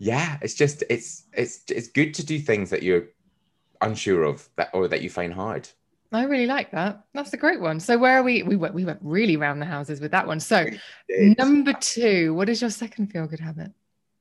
yeah, 0.00 0.38
it's 0.40 0.54
just 0.54 0.82
it's 0.88 1.24
it's 1.34 1.62
it's 1.68 1.88
good 1.88 2.14
to 2.14 2.24
do 2.24 2.38
things 2.38 2.70
that 2.70 2.82
you're 2.82 3.08
unsure 3.82 4.24
of 4.24 4.48
that 4.56 4.70
or 4.72 4.88
that 4.88 5.02
you 5.02 5.10
find 5.10 5.32
hard. 5.32 5.68
I 6.10 6.24
really 6.24 6.46
like 6.46 6.72
that. 6.72 7.04
That's 7.12 7.34
a 7.34 7.36
great 7.36 7.60
one. 7.60 7.78
So 7.78 7.98
where 7.98 8.18
are 8.18 8.22
we? 8.22 8.42
We 8.42 8.56
went 8.56 8.74
we 8.74 8.86
went 8.86 8.98
really 9.02 9.36
round 9.36 9.60
the 9.60 9.66
houses 9.66 10.00
with 10.00 10.10
that 10.12 10.26
one. 10.26 10.40
So 10.40 10.66
number 11.38 11.74
two, 11.74 12.34
what 12.34 12.48
is 12.48 12.62
your 12.62 12.70
second 12.70 13.12
feel 13.12 13.26
good 13.26 13.40
habit? 13.40 13.72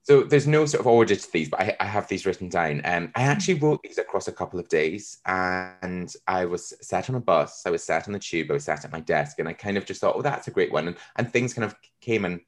So 0.03 0.23
there's 0.23 0.47
no 0.47 0.65
sort 0.65 0.81
of 0.81 0.87
order 0.87 1.15
to 1.15 1.31
these, 1.31 1.49
but 1.49 1.61
I, 1.61 1.77
I 1.79 1.85
have 1.85 2.07
these 2.09 2.25
written 2.25 2.49
down. 2.49 2.81
Um, 2.83 3.11
I 3.15 3.21
actually 3.23 3.55
wrote 3.55 3.81
these 3.83 3.99
across 3.99 4.27
a 4.27 4.33
couple 4.33 4.59
of 4.59 4.67
days, 4.67 5.19
and 5.25 6.13
I 6.27 6.45
was 6.45 6.73
sat 6.81 7.09
on 7.09 7.15
a 7.15 7.19
bus, 7.19 7.63
I 7.65 7.69
was 7.69 7.83
sat 7.83 8.07
on 8.07 8.13
the 8.13 8.19
tube, 8.19 8.49
I 8.49 8.53
was 8.53 8.63
sat 8.63 8.83
at 8.83 8.91
my 8.91 9.01
desk, 9.01 9.39
and 9.39 9.47
I 9.47 9.53
kind 9.53 9.77
of 9.77 9.85
just 9.85 10.01
thought, 10.01 10.15
oh, 10.17 10.23
that's 10.23 10.47
a 10.47 10.51
great 10.51 10.71
one, 10.71 10.87
and, 10.87 10.97
and 11.17 11.31
things 11.31 11.53
kind 11.53 11.65
of 11.65 11.75
came 12.01 12.25
and 12.25 12.41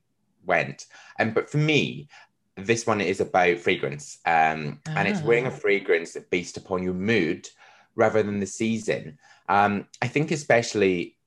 went. 0.45 0.87
And 1.19 1.29
um, 1.29 1.33
but 1.33 1.49
for 1.49 1.57
me, 1.57 2.07
this 2.57 2.85
one 2.85 3.01
is 3.01 3.21
about 3.21 3.59
fragrance, 3.59 4.19
um, 4.25 4.79
and 4.85 5.07
it's 5.07 5.21
wearing 5.21 5.45
a 5.45 5.49
Ah. 5.49 5.51
fragrance 5.51 6.17
based 6.29 6.57
upon 6.57 6.83
your 6.83 6.93
mood 6.93 7.47
rather 7.95 8.21
than 8.23 8.39
the 8.39 8.45
season. 8.45 9.17
Um, 9.49 9.87
I 10.01 10.07
think 10.07 10.31
especially, 10.31 11.17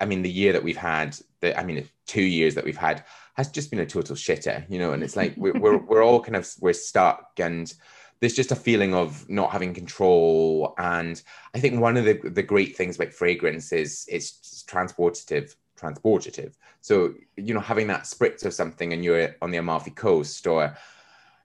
I 0.00 0.04
mean, 0.06 0.22
the 0.22 0.30
year 0.30 0.52
that 0.52 0.62
we've 0.62 0.76
had, 0.76 1.16
the 1.40 1.58
I 1.58 1.64
mean, 1.64 1.88
two 2.06 2.22
years 2.22 2.54
that 2.54 2.64
we've 2.64 2.76
had 2.76 3.04
has 3.34 3.50
just 3.50 3.70
been 3.70 3.80
a 3.80 3.86
total 3.86 4.16
shitter, 4.16 4.64
you 4.68 4.78
know. 4.78 4.92
And 4.92 5.02
it's 5.02 5.16
like 5.16 5.34
we're 5.36 5.58
we're, 5.58 5.78
we're 5.78 6.04
all 6.04 6.20
kind 6.22 6.36
of 6.36 6.48
we're 6.60 6.72
stuck, 6.72 7.32
and 7.38 7.72
there's 8.20 8.34
just 8.34 8.52
a 8.52 8.56
feeling 8.56 8.94
of 8.94 9.28
not 9.28 9.50
having 9.50 9.74
control. 9.74 10.74
And 10.78 11.20
I 11.54 11.60
think 11.60 11.80
one 11.80 11.96
of 11.96 12.04
the 12.04 12.14
the 12.30 12.42
great 12.42 12.76
things 12.76 12.96
about 12.96 13.12
fragrance 13.12 13.72
is 13.72 14.06
it's 14.08 14.64
transportative, 14.68 15.54
transportative. 15.76 16.54
So 16.80 17.14
you 17.36 17.54
know, 17.54 17.60
having 17.60 17.86
that 17.88 18.04
spritz 18.04 18.44
of 18.44 18.54
something, 18.54 18.92
and 18.92 19.04
you're 19.04 19.34
on 19.42 19.50
the 19.50 19.58
Amalfi 19.58 19.90
Coast 19.92 20.46
or 20.46 20.76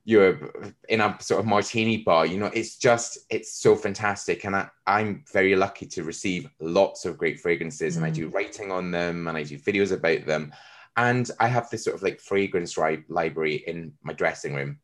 you're 0.03 0.51
in 0.89 1.01
a 1.01 1.15
sort 1.19 1.39
of 1.39 1.45
martini 1.45 1.97
bar 1.97 2.25
you 2.25 2.38
know 2.39 2.50
it's 2.53 2.77
just 2.77 3.19
it's 3.29 3.53
so 3.53 3.75
fantastic. 3.75 4.43
And 4.45 4.55
I, 4.55 4.69
i'm 4.88 5.23
very 5.31 5.55
lucky 5.55 5.85
to 5.88 6.03
receive 6.03 6.50
lots 6.59 7.05
of 7.05 7.17
great 7.17 7.39
fragrances 7.39 7.97
and 7.97 8.05
i 8.05 8.09
do 8.09 8.29
mm. 8.29 8.33
writing 8.33 8.71
on 8.71 8.91
them 8.91 9.27
and 9.27 9.38
i 9.38 9.43
do 9.43 9.57
videos 9.57 9.91
about 9.91 10.25
them. 10.25 10.53
And 10.97 11.29
i 11.39 11.47
have 11.47 11.69
this 11.69 11.83
sort 11.83 11.95
of 11.95 12.03
like 12.03 12.19
fragrance 12.19 12.77
ri- 12.77 13.05
library 13.09 13.63
in 13.67 13.93
my 14.03 14.13
dressing 14.13 14.55
room. 14.55 14.79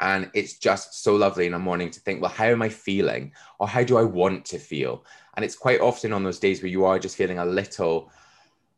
And 0.00 0.30
it's 0.34 0.58
just 0.58 1.02
so 1.02 1.14
lovely 1.14 1.46
in 1.46 1.52
the 1.52 1.58
morning 1.58 1.90
to 1.90 2.00
think 2.00 2.20
well 2.20 2.30
how 2.30 2.46
am 2.46 2.62
i 2.62 2.68
feeling? 2.68 3.32
Or 3.58 3.66
how 3.66 3.82
do 3.82 3.96
i 3.96 4.02
want 4.02 4.44
to 4.46 4.58
feel? 4.58 5.04
And 5.36 5.44
it's 5.44 5.56
quite 5.56 5.80
often 5.80 6.12
on 6.12 6.22
those 6.22 6.38
days 6.38 6.62
where 6.62 6.70
you 6.70 6.84
are 6.84 6.98
just 6.98 7.16
feeling 7.16 7.38
a 7.38 7.46
little 7.46 8.10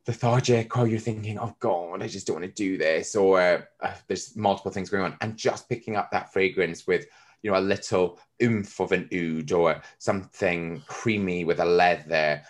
lethargic 0.07 0.77
or 0.77 0.87
you're 0.87 0.99
thinking 0.99 1.39
oh 1.39 1.55
god 1.59 2.03
i 2.03 2.07
just 2.07 2.27
don't 2.27 2.41
want 2.41 2.47
to 2.47 2.63
do 2.63 2.79
this 2.79 3.17
or 3.17 3.67
uh, 3.83 3.93
there's 4.07 4.37
multiple 4.37 4.71
things 4.71 4.91
going 4.91 5.05
on. 5.05 5.17
And 5.21 5.37
just 5.37 5.69
picking 5.69 5.97
up 5.97 6.11
that 6.11 6.33
fragrance 6.33 6.87
with 6.87 7.07
you 7.43 7.51
know 7.51 7.59
a 7.59 7.61
little 7.61 8.19
oomph 8.43 8.81
of 8.81 8.93
an 8.93 9.09
oud 9.13 9.53
or 9.53 9.83
something 9.99 10.83
creamy 10.87 11.45
with 11.45 11.61
a 11.61 11.65
leather 11.65 12.43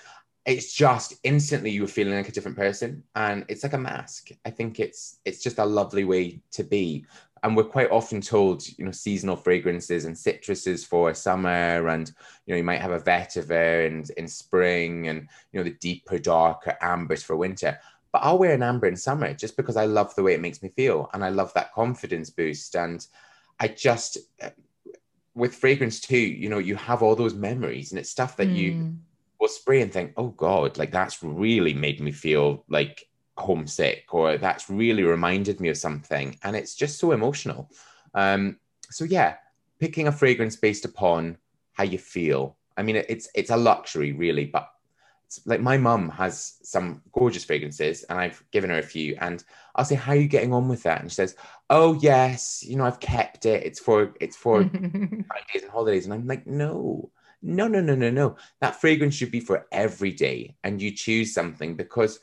it's 0.46 0.72
just 0.72 1.14
instantly 1.24 1.70
you're 1.70 1.88
feeling 1.88 2.14
like 2.14 2.28
a 2.28 2.32
different 2.32 2.56
person. 2.56 3.02
And 3.16 3.44
it's 3.48 3.64
like 3.64 3.72
a 3.72 3.78
mask. 3.78 4.28
I 4.44 4.50
think 4.50 4.78
it's 4.78 5.18
it's 5.24 5.42
just 5.42 5.58
a 5.58 5.64
lovely 5.64 6.04
way 6.04 6.40
to 6.52 6.62
be 6.62 7.04
and 7.42 7.56
we're 7.56 7.64
quite 7.64 7.90
often 7.90 8.20
told 8.20 8.66
you 8.78 8.84
know 8.84 8.90
seasonal 8.90 9.36
fragrances 9.36 10.04
and 10.04 10.14
citruses 10.14 10.84
for 10.86 11.12
summer 11.14 11.88
and 11.88 12.12
you 12.46 12.52
know 12.52 12.56
you 12.56 12.64
might 12.64 12.80
have 12.80 12.92
a 12.92 13.00
vetiver 13.00 13.86
and 13.86 14.10
in 14.10 14.26
spring 14.28 15.08
and 15.08 15.28
you 15.52 15.60
know 15.60 15.64
the 15.64 15.76
deeper 15.80 16.18
darker 16.18 16.76
ambers 16.80 17.22
for 17.22 17.36
winter 17.36 17.78
but 18.12 18.20
i'll 18.22 18.38
wear 18.38 18.54
an 18.54 18.62
amber 18.62 18.86
in 18.86 18.96
summer 18.96 19.32
just 19.34 19.56
because 19.56 19.76
i 19.76 19.84
love 19.84 20.14
the 20.14 20.22
way 20.22 20.34
it 20.34 20.40
makes 20.40 20.62
me 20.62 20.68
feel 20.70 21.10
and 21.12 21.24
i 21.24 21.28
love 21.28 21.52
that 21.54 21.72
confidence 21.72 22.30
boost 22.30 22.74
and 22.74 23.06
i 23.60 23.68
just 23.68 24.18
uh, 24.42 24.50
with 25.34 25.54
fragrance 25.54 26.00
too 26.00 26.16
you 26.18 26.48
know 26.48 26.58
you 26.58 26.74
have 26.76 27.02
all 27.02 27.14
those 27.14 27.34
memories 27.34 27.92
and 27.92 27.98
it's 27.98 28.10
stuff 28.10 28.36
that 28.36 28.50
you 28.50 28.72
Mm. 28.72 28.96
will 29.38 29.48
spray 29.48 29.82
and 29.82 29.92
think 29.92 30.12
oh 30.16 30.28
god 30.28 30.78
like 30.78 30.90
that's 30.90 31.22
really 31.22 31.74
made 31.74 32.00
me 32.00 32.10
feel 32.10 32.64
like 32.68 33.06
homesick 33.38 34.06
or 34.12 34.38
that's 34.38 34.70
really 34.70 35.02
reminded 35.02 35.60
me 35.60 35.68
of 35.68 35.76
something 35.76 36.38
and 36.42 36.56
it's 36.56 36.74
just 36.74 36.98
so 36.98 37.12
emotional. 37.12 37.70
Um 38.14 38.58
so 38.90 39.04
yeah 39.04 39.36
picking 39.78 40.08
a 40.08 40.12
fragrance 40.12 40.56
based 40.56 40.84
upon 40.84 41.36
how 41.72 41.84
you 41.84 41.98
feel. 41.98 42.56
I 42.76 42.82
mean 42.82 42.96
it's 42.96 43.28
it's 43.34 43.50
a 43.50 43.56
luxury 43.56 44.12
really 44.12 44.46
but 44.46 44.70
it's 45.26 45.44
like 45.44 45.60
my 45.60 45.76
mum 45.76 46.08
has 46.10 46.58
some 46.62 47.02
gorgeous 47.12 47.44
fragrances 47.44 48.04
and 48.04 48.18
i've 48.18 48.42
given 48.52 48.70
her 48.70 48.78
a 48.78 48.82
few 48.82 49.16
and 49.20 49.42
i'll 49.74 49.84
say 49.84 49.96
how 49.96 50.12
are 50.12 50.16
you 50.16 50.28
getting 50.28 50.52
on 50.52 50.68
with 50.68 50.84
that? 50.84 51.00
And 51.00 51.10
she 51.10 51.16
says 51.16 51.34
oh 51.68 51.94
yes 51.94 52.62
you 52.62 52.76
know 52.76 52.84
i've 52.84 53.00
kept 53.00 53.44
it. 53.46 53.64
It's 53.64 53.80
for 53.80 54.14
it's 54.20 54.36
for 54.36 54.62
holidays 55.30 55.62
and 55.62 55.70
holidays. 55.70 56.04
And 56.04 56.14
i'm 56.14 56.26
like 56.26 56.46
no 56.46 57.10
no 57.42 57.68
no 57.68 57.80
no 57.80 57.94
no 57.94 58.10
no. 58.10 58.36
That 58.60 58.80
fragrance 58.80 59.14
should 59.14 59.30
be 59.30 59.40
for 59.40 59.66
every 59.72 60.12
day 60.12 60.56
and 60.64 60.80
you 60.80 60.90
choose 60.92 61.34
something 61.34 61.76
because 61.76 62.20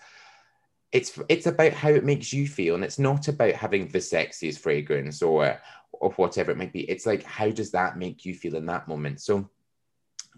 it's 0.93 1.19
it's 1.27 1.47
about 1.47 1.73
how 1.73 1.89
it 1.89 2.05
makes 2.05 2.31
you 2.31 2.47
feel 2.47 2.75
and 2.75 2.83
it's 2.83 2.99
not 2.99 3.27
about 3.27 3.53
having 3.53 3.87
the 3.89 3.99
sexiest 3.99 4.59
fragrance 4.59 5.21
or 5.21 5.59
or 5.91 6.11
whatever 6.11 6.51
it 6.51 6.57
might 6.57 6.71
be. 6.71 6.89
It's 6.89 7.05
like 7.05 7.23
how 7.23 7.49
does 7.49 7.71
that 7.71 7.97
make 7.97 8.25
you 8.25 8.33
feel 8.33 8.55
in 8.55 8.65
that 8.67 8.87
moment? 8.87 9.19
So 9.19 9.49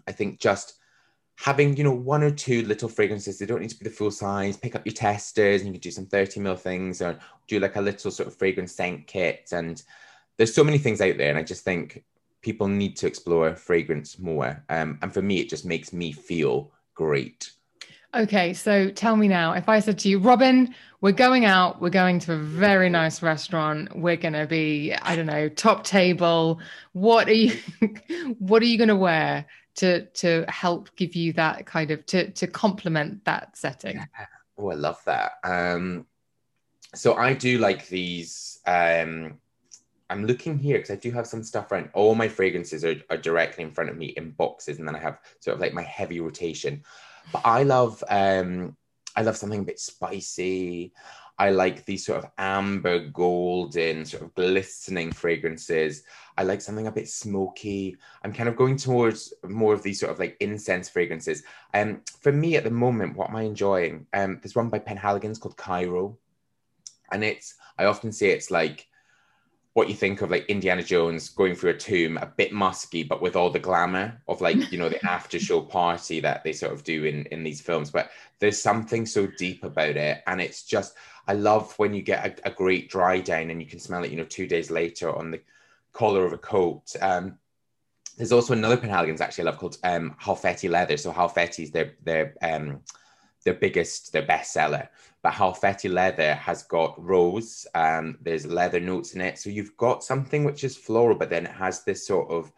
i 0.06 0.12
think 0.12 0.40
just 0.40 0.74
having 1.36 1.76
you 1.76 1.84
know 1.84 1.92
one 1.92 2.22
or 2.22 2.30
two 2.30 2.62
little 2.62 2.88
fragrances 2.88 3.38
they 3.38 3.46
don't 3.46 3.60
need 3.60 3.70
to 3.70 3.78
be 3.78 3.84
the 3.84 3.94
full 3.94 4.10
size 4.10 4.56
pick 4.56 4.74
up 4.74 4.86
your 4.86 4.94
testers 4.94 5.60
and 5.60 5.68
you 5.68 5.74
can 5.74 5.80
do 5.80 5.90
some 5.90 6.06
30 6.06 6.40
mil 6.40 6.56
things 6.56 7.02
or 7.02 7.18
do 7.46 7.60
like 7.60 7.76
a 7.76 7.80
little 7.80 8.10
sort 8.10 8.26
of 8.26 8.36
fragrance 8.36 8.72
scent 8.72 9.06
kit. 9.06 9.48
And 9.52 9.82
there's 10.36 10.54
so 10.54 10.64
many 10.64 10.78
things 10.78 11.00
out 11.00 11.16
there 11.18 11.30
and 11.30 11.38
i 11.38 11.42
just 11.42 11.64
think 11.64 12.04
people 12.42 12.68
need 12.68 12.96
to 12.96 13.06
explore 13.08 13.56
fragrance 13.56 14.18
more. 14.20 14.62
Um, 14.68 14.98
and 15.02 15.12
for 15.12 15.22
me 15.22 15.40
it 15.40 15.48
just 15.48 15.64
makes 15.64 15.92
me 15.92 16.12
feel 16.12 16.72
great 16.94 17.50
Okay, 18.14 18.54
so 18.54 18.88
tell 18.90 19.16
me 19.16 19.28
now, 19.28 19.52
if 19.52 19.68
I 19.68 19.80
said 19.80 19.98
to 20.00 20.08
you, 20.08 20.18
Robin, 20.18 20.74
we're 21.00 21.12
going 21.12 21.44
out, 21.44 21.80
we're 21.80 21.90
going 21.90 22.18
to 22.20 22.32
a 22.32 22.38
very 22.38 22.88
nice 22.88 23.22
restaurant, 23.22 23.94
we're 23.96 24.16
gonna 24.16 24.46
be, 24.46 24.94
I 24.94 25.16
don't 25.16 25.26
know, 25.26 25.48
top 25.48 25.84
table. 25.84 26.60
What 26.92 27.28
are 27.28 27.34
you 27.34 27.58
what 28.38 28.62
are 28.62 28.66
you 28.66 28.78
gonna 28.78 28.96
wear 28.96 29.46
to 29.76 30.06
to 30.06 30.44
help 30.48 30.94
give 30.96 31.14
you 31.14 31.32
that 31.34 31.66
kind 31.66 31.90
of 31.90 32.06
to 32.06 32.30
to 32.30 32.46
complement 32.46 33.24
that 33.24 33.56
setting? 33.56 34.06
Oh, 34.58 34.70
I 34.70 34.74
love 34.74 34.98
that. 35.04 35.32
Um, 35.44 36.06
so 36.94 37.14
I 37.14 37.34
do 37.34 37.58
like 37.58 37.88
these. 37.88 38.58
Um, 38.66 39.38
I'm 40.08 40.24
looking 40.24 40.58
here 40.58 40.78
because 40.78 40.90
I 40.90 40.96
do 40.96 41.10
have 41.10 41.26
some 41.26 41.42
stuff 41.42 41.70
around. 41.70 41.90
All 41.92 42.14
my 42.14 42.28
fragrances 42.28 42.82
are, 42.82 42.96
are 43.10 43.18
directly 43.18 43.64
in 43.64 43.72
front 43.72 43.90
of 43.90 43.98
me 43.98 44.14
in 44.16 44.30
boxes, 44.30 44.78
and 44.78 44.88
then 44.88 44.96
I 44.96 45.00
have 45.00 45.18
sort 45.40 45.56
of 45.56 45.60
like 45.60 45.74
my 45.74 45.82
heavy 45.82 46.20
rotation. 46.20 46.82
But 47.32 47.42
I 47.44 47.62
love, 47.62 48.02
um, 48.08 48.76
I 49.14 49.22
love 49.22 49.36
something 49.36 49.60
a 49.60 49.64
bit 49.64 49.80
spicy. 49.80 50.92
I 51.38 51.50
like 51.50 51.84
these 51.84 52.06
sort 52.06 52.24
of 52.24 52.30
amber, 52.38 52.98
golden, 52.98 54.06
sort 54.06 54.22
of 54.22 54.34
glistening 54.34 55.12
fragrances. 55.12 56.02
I 56.38 56.44
like 56.44 56.62
something 56.62 56.86
a 56.86 56.92
bit 56.92 57.08
smoky. 57.08 57.96
I'm 58.24 58.32
kind 58.32 58.48
of 58.48 58.56
going 58.56 58.76
towards 58.76 59.34
more 59.44 59.74
of 59.74 59.82
these 59.82 60.00
sort 60.00 60.12
of 60.12 60.18
like 60.18 60.36
incense 60.40 60.88
fragrances. 60.88 61.42
Um, 61.74 62.00
for 62.20 62.32
me 62.32 62.56
at 62.56 62.64
the 62.64 62.70
moment, 62.70 63.16
what 63.16 63.28
am 63.28 63.36
I 63.36 63.42
enjoying? 63.42 64.06
Um, 64.14 64.38
there's 64.42 64.56
one 64.56 64.70
by 64.70 64.78
Penhaligon's 64.78 65.38
called 65.38 65.58
Cairo, 65.58 66.16
and 67.12 67.22
it's 67.22 67.54
I 67.78 67.84
often 67.84 68.12
say 68.12 68.30
it's 68.30 68.50
like 68.50 68.88
what 69.76 69.90
you 69.90 69.94
think 69.94 70.22
of 70.22 70.30
like 70.30 70.46
Indiana 70.46 70.82
Jones 70.82 71.28
going 71.28 71.54
through 71.54 71.72
a 71.72 71.76
tomb, 71.76 72.16
a 72.16 72.24
bit 72.24 72.50
musky, 72.50 73.02
but 73.02 73.20
with 73.20 73.36
all 73.36 73.50
the 73.50 73.58
glamour 73.58 74.18
of 74.26 74.40
like 74.40 74.72
you 74.72 74.78
know 74.78 74.88
the 74.88 75.04
after 75.10 75.38
show 75.38 75.60
party 75.60 76.18
that 76.18 76.42
they 76.42 76.54
sort 76.54 76.72
of 76.72 76.82
do 76.82 77.04
in 77.04 77.26
in 77.26 77.44
these 77.44 77.60
films. 77.60 77.90
But 77.90 78.10
there's 78.38 78.58
something 78.58 79.04
so 79.04 79.26
deep 79.26 79.64
about 79.64 79.98
it, 79.98 80.22
and 80.26 80.40
it's 80.40 80.62
just 80.62 80.94
I 81.28 81.34
love 81.34 81.78
when 81.78 81.92
you 81.92 82.00
get 82.00 82.40
a, 82.40 82.48
a 82.48 82.50
great 82.50 82.88
dry 82.88 83.20
down 83.20 83.50
and 83.50 83.60
you 83.60 83.68
can 83.68 83.78
smell 83.78 84.02
it, 84.02 84.10
you 84.10 84.16
know, 84.16 84.24
two 84.24 84.46
days 84.46 84.70
later 84.70 85.14
on 85.14 85.30
the 85.30 85.42
collar 85.92 86.24
of 86.24 86.32
a 86.32 86.38
coat. 86.38 86.96
Um, 87.02 87.36
there's 88.16 88.32
also 88.32 88.54
another 88.54 88.78
Penhaligon's 88.78 89.20
actually 89.20 89.42
I 89.42 89.50
love 89.50 89.58
called 89.58 89.76
um, 89.84 90.16
Halfeti 90.18 90.70
Leather. 90.70 90.96
So 90.96 91.12
Halfeti 91.12 91.64
is 91.64 91.70
their 91.70 91.92
their 92.02 92.34
um, 92.40 92.80
their 93.46 93.54
biggest, 93.54 94.12
their 94.12 94.26
best 94.26 94.52
seller. 94.52 94.90
But 95.26 95.34
Halfeti 95.34 95.92
Leather 95.92 96.36
has 96.36 96.62
got 96.62 96.94
rose. 97.04 97.66
Um, 97.74 98.16
there's 98.20 98.46
leather 98.46 98.78
notes 98.78 99.16
in 99.16 99.20
it, 99.20 99.40
so 99.40 99.50
you've 99.50 99.76
got 99.76 100.04
something 100.04 100.44
which 100.44 100.62
is 100.62 100.76
floral, 100.76 101.18
but 101.18 101.30
then 101.30 101.46
it 101.46 101.50
has 101.50 101.82
this 101.82 102.06
sort 102.06 102.30
of 102.30 102.52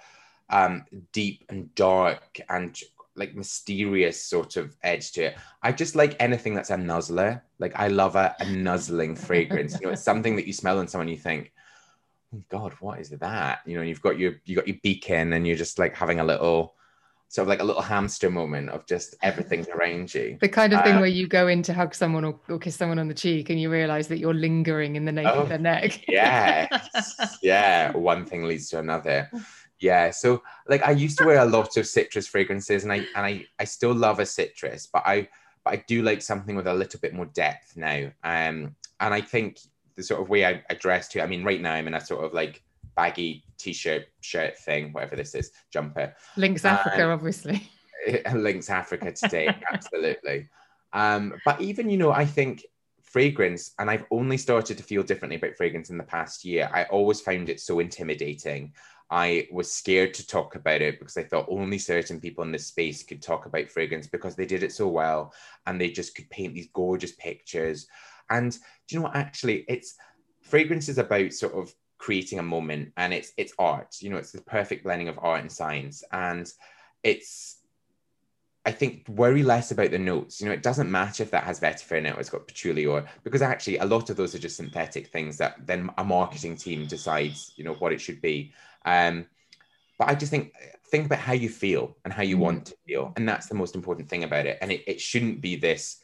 um, 0.50 0.84
deep 1.12 1.46
and 1.48 1.74
dark 1.74 2.38
and 2.50 2.78
like 3.16 3.34
mysterious 3.34 4.22
sort 4.22 4.58
of 4.58 4.76
edge 4.82 5.12
to 5.12 5.22
it. 5.22 5.38
I 5.62 5.72
just 5.72 5.96
like 5.96 6.14
anything 6.20 6.52
that's 6.52 6.68
a 6.68 6.76
nuzzler. 6.76 7.40
Like 7.58 7.72
I 7.74 7.88
love 7.88 8.16
a, 8.16 8.36
a 8.38 8.44
nuzzling 8.50 9.16
fragrance. 9.16 9.80
You 9.80 9.86
know, 9.86 9.94
it's 9.94 10.04
something 10.04 10.36
that 10.36 10.46
you 10.46 10.52
smell 10.52 10.78
on 10.78 10.88
someone, 10.88 11.08
you 11.08 11.16
think, 11.16 11.52
oh 12.34 12.42
God, 12.50 12.74
what 12.80 13.00
is 13.00 13.08
that? 13.08 13.60
You 13.64 13.78
know, 13.78 13.82
you've 13.82 14.02
got 14.02 14.18
your 14.18 14.34
you 14.44 14.56
got 14.56 14.68
your 14.68 14.76
beacon, 14.82 15.32
and 15.32 15.46
you're 15.46 15.56
just 15.56 15.78
like 15.78 15.96
having 15.96 16.20
a 16.20 16.24
little 16.24 16.74
sort 17.28 17.44
of 17.44 17.48
like 17.48 17.60
a 17.60 17.64
little 17.64 17.82
hamster 17.82 18.30
moment 18.30 18.70
of 18.70 18.86
just 18.86 19.14
everything's 19.22 19.68
around 19.68 20.12
you. 20.14 20.38
The 20.40 20.48
kind 20.48 20.72
of 20.72 20.82
thing 20.82 20.96
Uh, 20.96 21.00
where 21.00 21.08
you 21.08 21.26
go 21.26 21.46
in 21.46 21.62
to 21.64 21.74
hug 21.74 21.94
someone 21.94 22.24
or, 22.24 22.40
or 22.48 22.58
kiss 22.58 22.76
someone 22.76 22.98
on 22.98 23.08
the 23.08 23.14
cheek 23.14 23.50
and 23.50 23.60
you 23.60 23.70
realize 23.70 24.08
that 24.08 24.18
you're 24.18 24.34
lingering 24.34 24.96
in 24.96 25.04
the 25.04 25.12
nape 25.12 25.26
Oh, 25.28 25.40
of 25.42 25.48
their 25.50 25.58
neck. 25.58 26.02
yeah. 26.08 26.66
yeah. 27.42 27.92
One 27.96 28.24
thing 28.24 28.44
leads 28.44 28.70
to 28.70 28.78
another. 28.78 29.30
Yeah, 29.80 30.10
so 30.10 30.42
like 30.68 30.82
I 30.82 30.90
used 30.90 31.18
to 31.18 31.24
wear 31.24 31.38
a 31.38 31.44
lot 31.44 31.76
of 31.76 31.86
citrus 31.86 32.26
fragrances, 32.26 32.82
and 32.82 32.92
I 32.92 32.96
and 33.14 33.24
I 33.26 33.44
I 33.60 33.64
still 33.64 33.94
love 33.94 34.18
a 34.18 34.26
citrus, 34.26 34.88
but 34.92 35.02
I 35.06 35.28
but 35.64 35.74
I 35.74 35.84
do 35.86 36.02
like 36.02 36.20
something 36.20 36.56
with 36.56 36.66
a 36.66 36.74
little 36.74 36.98
bit 36.98 37.14
more 37.14 37.26
depth 37.26 37.76
now. 37.76 38.10
Um, 38.24 38.74
and 38.98 39.14
I 39.14 39.20
think 39.20 39.58
the 39.94 40.02
sort 40.02 40.20
of 40.20 40.28
way 40.30 40.44
I, 40.44 40.64
I 40.68 40.74
dress 40.74 41.08
too. 41.08 41.20
I 41.20 41.26
mean, 41.26 41.44
right 41.44 41.60
now 41.60 41.74
I'm 41.74 41.86
in 41.86 41.94
a 41.94 42.00
sort 42.00 42.24
of 42.24 42.32
like 42.34 42.62
baggy 42.98 43.44
t-shirt, 43.58 44.06
shirt 44.20 44.58
thing, 44.58 44.92
whatever 44.92 45.14
this 45.14 45.32
is, 45.36 45.52
jumper. 45.72 46.16
Lynx 46.36 46.64
Africa, 46.64 47.08
obviously. 47.10 47.70
Lynx 48.34 48.68
Africa 48.70 49.12
today, 49.12 49.48
absolutely. 49.72 50.48
Um, 50.92 51.34
but 51.44 51.60
even 51.60 51.88
you 51.88 51.96
know, 51.96 52.10
I 52.10 52.24
think 52.24 52.66
fragrance, 53.02 53.72
and 53.78 53.88
I've 53.88 54.04
only 54.10 54.36
started 54.36 54.76
to 54.78 54.82
feel 54.82 55.04
differently 55.04 55.36
about 55.36 55.56
fragrance 55.56 55.90
in 55.90 55.96
the 55.96 56.02
past 56.02 56.44
year. 56.44 56.68
I 56.74 56.84
always 56.84 57.20
found 57.20 57.48
it 57.48 57.60
so 57.60 57.78
intimidating. 57.78 58.72
I 59.10 59.46
was 59.52 59.72
scared 59.72 60.12
to 60.14 60.26
talk 60.26 60.56
about 60.56 60.82
it 60.82 60.98
because 60.98 61.16
I 61.16 61.22
thought 61.22 61.46
only 61.48 61.78
certain 61.78 62.20
people 62.20 62.42
in 62.42 62.50
this 62.50 62.66
space 62.66 63.04
could 63.04 63.22
talk 63.22 63.46
about 63.46 63.70
fragrance 63.70 64.08
because 64.08 64.34
they 64.34 64.44
did 64.44 64.64
it 64.64 64.72
so 64.72 64.88
well 64.88 65.32
and 65.66 65.80
they 65.80 65.90
just 65.90 66.16
could 66.16 66.28
paint 66.30 66.52
these 66.52 66.68
gorgeous 66.74 67.12
pictures. 67.12 67.86
And 68.28 68.52
do 68.52 68.58
you 68.90 68.98
know 68.98 69.04
what? 69.04 69.16
Actually, 69.16 69.64
it's 69.68 69.94
fragrance 70.42 70.88
is 70.88 70.98
about 70.98 71.32
sort 71.32 71.54
of 71.54 71.72
creating 71.98 72.38
a 72.38 72.42
moment 72.42 72.92
and 72.96 73.12
it's 73.12 73.32
it's 73.36 73.52
art. 73.58 73.96
You 74.00 74.10
know, 74.10 74.16
it's 74.16 74.32
the 74.32 74.40
perfect 74.40 74.84
blending 74.84 75.08
of 75.08 75.18
art 75.20 75.40
and 75.40 75.52
science. 75.52 76.02
And 76.12 76.50
it's 77.02 77.58
I 78.64 78.72
think 78.72 79.08
worry 79.08 79.42
less 79.42 79.70
about 79.70 79.90
the 79.90 79.98
notes. 79.98 80.40
You 80.40 80.46
know, 80.46 80.52
it 80.52 80.62
doesn't 80.62 80.90
matter 80.90 81.22
if 81.22 81.30
that 81.30 81.44
has 81.44 81.60
vetiver 81.60 81.98
in 81.98 82.06
it 82.06 82.16
or 82.16 82.20
it's 82.20 82.30
got 82.30 82.46
patchouli 82.46 82.86
or 82.86 83.04
because 83.24 83.42
actually 83.42 83.78
a 83.78 83.84
lot 83.84 84.10
of 84.10 84.16
those 84.16 84.34
are 84.34 84.38
just 84.38 84.56
synthetic 84.56 85.08
things 85.08 85.38
that 85.38 85.66
then 85.66 85.90
a 85.98 86.04
marketing 86.04 86.56
team 86.56 86.86
decides, 86.86 87.52
you 87.56 87.64
know, 87.64 87.74
what 87.74 87.92
it 87.92 88.00
should 88.00 88.20
be. 88.20 88.52
Um, 88.84 89.26
but 89.98 90.08
I 90.08 90.14
just 90.14 90.30
think 90.30 90.52
think 90.90 91.06
about 91.06 91.18
how 91.18 91.32
you 91.32 91.48
feel 91.48 91.96
and 92.04 92.12
how 92.12 92.22
you 92.22 92.36
mm. 92.36 92.40
want 92.40 92.66
to 92.66 92.74
feel, 92.86 93.12
and 93.16 93.28
that's 93.28 93.48
the 93.48 93.54
most 93.54 93.74
important 93.74 94.08
thing 94.08 94.24
about 94.24 94.46
it. 94.46 94.58
And 94.60 94.70
it, 94.70 94.84
it 94.86 95.00
shouldn't 95.00 95.40
be 95.40 95.56
this 95.56 96.00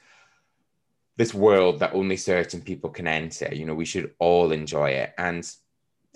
this 1.17 1.33
world 1.33 1.79
that 1.79 1.95
only 1.95 2.17
certain 2.17 2.61
people 2.61 2.91
can 2.91 3.07
enter. 3.07 3.55
You 3.55 3.67
know, 3.67 3.75
we 3.75 3.85
should 3.85 4.15
all 4.19 4.53
enjoy 4.53 4.91
it. 4.91 5.13
And 5.17 5.49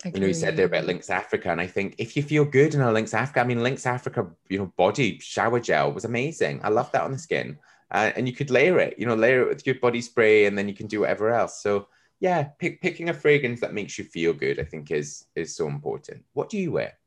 you 0.05 0.19
know, 0.19 0.27
you 0.27 0.33
said 0.33 0.55
there 0.55 0.65
about 0.65 0.85
Lynx 0.85 1.09
Africa, 1.09 1.49
and 1.49 1.59
I 1.59 1.67
think 1.67 1.95
if 1.97 2.15
you 2.15 2.23
feel 2.23 2.45
good 2.45 2.73
in 2.73 2.81
a 2.81 2.91
Lynx 2.91 3.13
Africa, 3.13 3.41
I 3.41 3.43
mean, 3.43 3.61
Lynx 3.61 3.85
Africa, 3.85 4.27
you 4.47 4.57
know, 4.57 4.71
body 4.77 5.19
shower 5.19 5.59
gel 5.59 5.91
was 5.91 6.05
amazing. 6.05 6.61
I 6.63 6.69
love 6.69 6.91
that 6.93 7.01
on 7.01 7.11
the 7.11 7.17
skin, 7.17 7.57
uh, 7.91 8.11
and 8.15 8.27
you 8.27 8.33
could 8.33 8.49
layer 8.49 8.79
it. 8.79 8.97
You 8.97 9.05
know, 9.05 9.15
layer 9.15 9.41
it 9.41 9.49
with 9.49 9.65
your 9.65 9.75
body 9.75 10.01
spray, 10.01 10.45
and 10.45 10.57
then 10.57 10.69
you 10.69 10.73
can 10.73 10.87
do 10.87 11.01
whatever 11.01 11.31
else. 11.31 11.61
So 11.61 11.87
yeah, 12.19 12.43
pick, 12.43 12.81
picking 12.81 13.09
a 13.09 13.13
fragrance 13.13 13.59
that 13.61 13.73
makes 13.73 13.97
you 13.97 14.05
feel 14.05 14.33
good, 14.33 14.59
I 14.59 14.63
think, 14.63 14.91
is 14.91 15.25
is 15.35 15.55
so 15.55 15.67
important. 15.67 16.23
What 16.33 16.49
do 16.49 16.57
you 16.57 16.71
wear? 16.71 16.97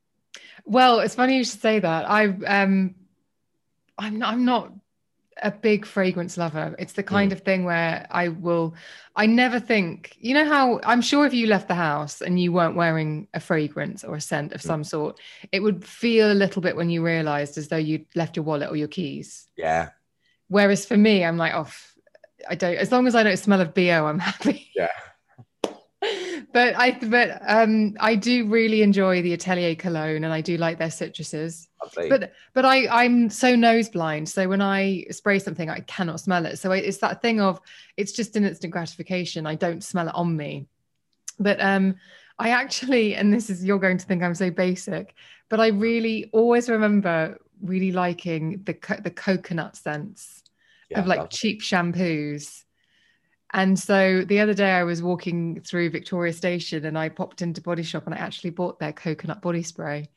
Well, 0.65 1.01
it's 1.01 1.15
funny 1.15 1.37
you 1.37 1.45
should 1.45 1.61
say 1.61 1.79
that. 1.79 2.11
I 2.11 2.27
um, 2.27 2.95
I'm 3.99 4.19
not, 4.19 4.33
I'm 4.33 4.45
not 4.45 4.73
a 5.41 5.51
big 5.51 5.87
fragrance 5.87 6.37
lover. 6.37 6.75
It's 6.79 6.93
the 6.93 7.03
kind 7.03 7.31
mm. 7.31 7.35
of 7.35 7.41
thing 7.41 7.65
where 7.65 8.07
I 8.11 8.29
will, 8.29 8.75
I 9.17 9.27
never 9.27 9.59
think, 9.61 10.17
you 10.19 10.35
know, 10.35 10.45
how 10.45 10.81
I'm 10.85 11.01
sure 11.01 11.27
if 11.27 11.35
you 11.35 11.47
left 11.47 11.69
the 11.69 11.75
house 11.75 12.21
and 12.21 12.41
you 12.41 12.53
weren't 12.53 12.77
wearing 12.77 13.29
a 13.35 13.41
fragrance 13.41 14.05
or 14.05 14.17
a 14.17 14.21
scent 14.21 14.53
of 14.53 14.61
mm. 14.61 14.65
some 14.65 14.85
sort, 14.85 15.19
it 15.51 15.61
would 15.61 15.85
feel 15.85 16.31
a 16.31 16.35
little 16.35 16.63
bit 16.63 16.77
when 16.77 16.91
you 16.91 17.05
realized 17.05 17.57
as 17.59 17.69
though 17.69 17.77
you'd 17.77 18.07
left 18.15 18.37
your 18.37 18.45
wallet 18.45 18.71
or 18.71 18.77
your 18.77 18.89
keys. 18.89 19.49
Yeah. 19.57 19.91
Whereas 20.49 20.85
for 20.85 20.97
me, 20.97 21.25
I'm 21.25 21.39
like, 21.39 21.55
oh, 21.55 21.69
I 22.49 22.55
don't, 22.55 22.77
as 22.77 22.93
long 22.93 23.07
as 23.07 23.15
I 23.15 23.23
don't 23.23 23.39
smell 23.39 23.61
of 23.61 23.75
BO, 23.75 24.07
I'm 24.07 24.19
happy. 24.19 24.71
Yeah. 24.75 24.89
but 26.53 26.75
I, 26.77 26.93
but 26.93 27.41
um, 27.47 27.97
I 28.01 28.15
do 28.15 28.47
really 28.47 28.83
enjoy 28.83 29.23
the 29.23 29.33
Atelier 29.33 29.75
cologne, 29.75 30.25
and 30.25 30.33
I 30.33 30.41
do 30.41 30.57
like 30.57 30.79
their 30.79 30.89
citruses. 30.89 31.67
Lovely. 31.83 32.09
But 32.09 32.33
but 32.55 32.65
I 32.65 32.87
I'm 32.89 33.31
so 33.31 33.57
nose 33.57 33.89
blind, 33.89 34.29
so 34.29 34.49
when 34.49 34.61
I 34.61 35.05
spray 35.11 35.39
something, 35.39 35.71
I 35.71 35.81
cannot 35.81 36.21
smell 36.21 36.47
it. 36.47 36.59
So 36.59 36.71
it's 36.73 36.99
that 36.99 37.23
thing 37.23 37.41
of 37.41 37.61
it's 37.97 38.13
just 38.13 38.37
an 38.37 38.45
instant 38.45 38.73
gratification. 38.73 39.47
I 39.47 39.55
don't 39.55 39.83
smell 39.83 40.09
it 40.09 40.15
on 40.15 40.37
me. 40.37 40.67
But 41.39 41.61
um, 41.61 41.97
I 42.39 42.51
actually, 42.51 43.15
and 43.15 43.33
this 43.33 43.51
is 43.51 43.65
you're 43.65 43.79
going 43.79 43.99
to 43.99 44.07
think 44.07 44.23
I'm 44.23 44.35
so 44.35 44.51
basic, 44.51 45.15
but 45.49 45.61
I 45.61 45.69
really 45.69 46.31
always 46.33 46.69
remember 46.69 47.39
really 47.63 47.93
liking 47.93 48.63
the 48.65 48.77
the 49.03 49.11
coconut 49.11 49.77
scents 49.77 50.43
yeah, 50.91 51.01
of 51.01 51.07
like 51.07 51.31
cheap 51.31 51.63
shampoos 51.63 52.65
and 53.53 53.79
so 53.79 54.25
the 54.25 54.41
other 54.41 54.55
day 54.55 54.71
I 54.71 54.85
was 54.85 55.03
walking 55.03 55.61
through 55.61 55.91
Victoria 55.91 56.33
Station 56.33 56.85
and 56.87 56.99
I 56.99 57.09
popped 57.11 57.43
into 57.43 57.61
Body 57.61 57.83
Shop 57.83 58.07
and 58.07 58.15
I 58.15 58.19
actually 58.19 58.51
bought 58.51 58.79
their 58.79 58.93
coconut 58.93 59.43
body 59.43 59.63
spray. 59.63 60.09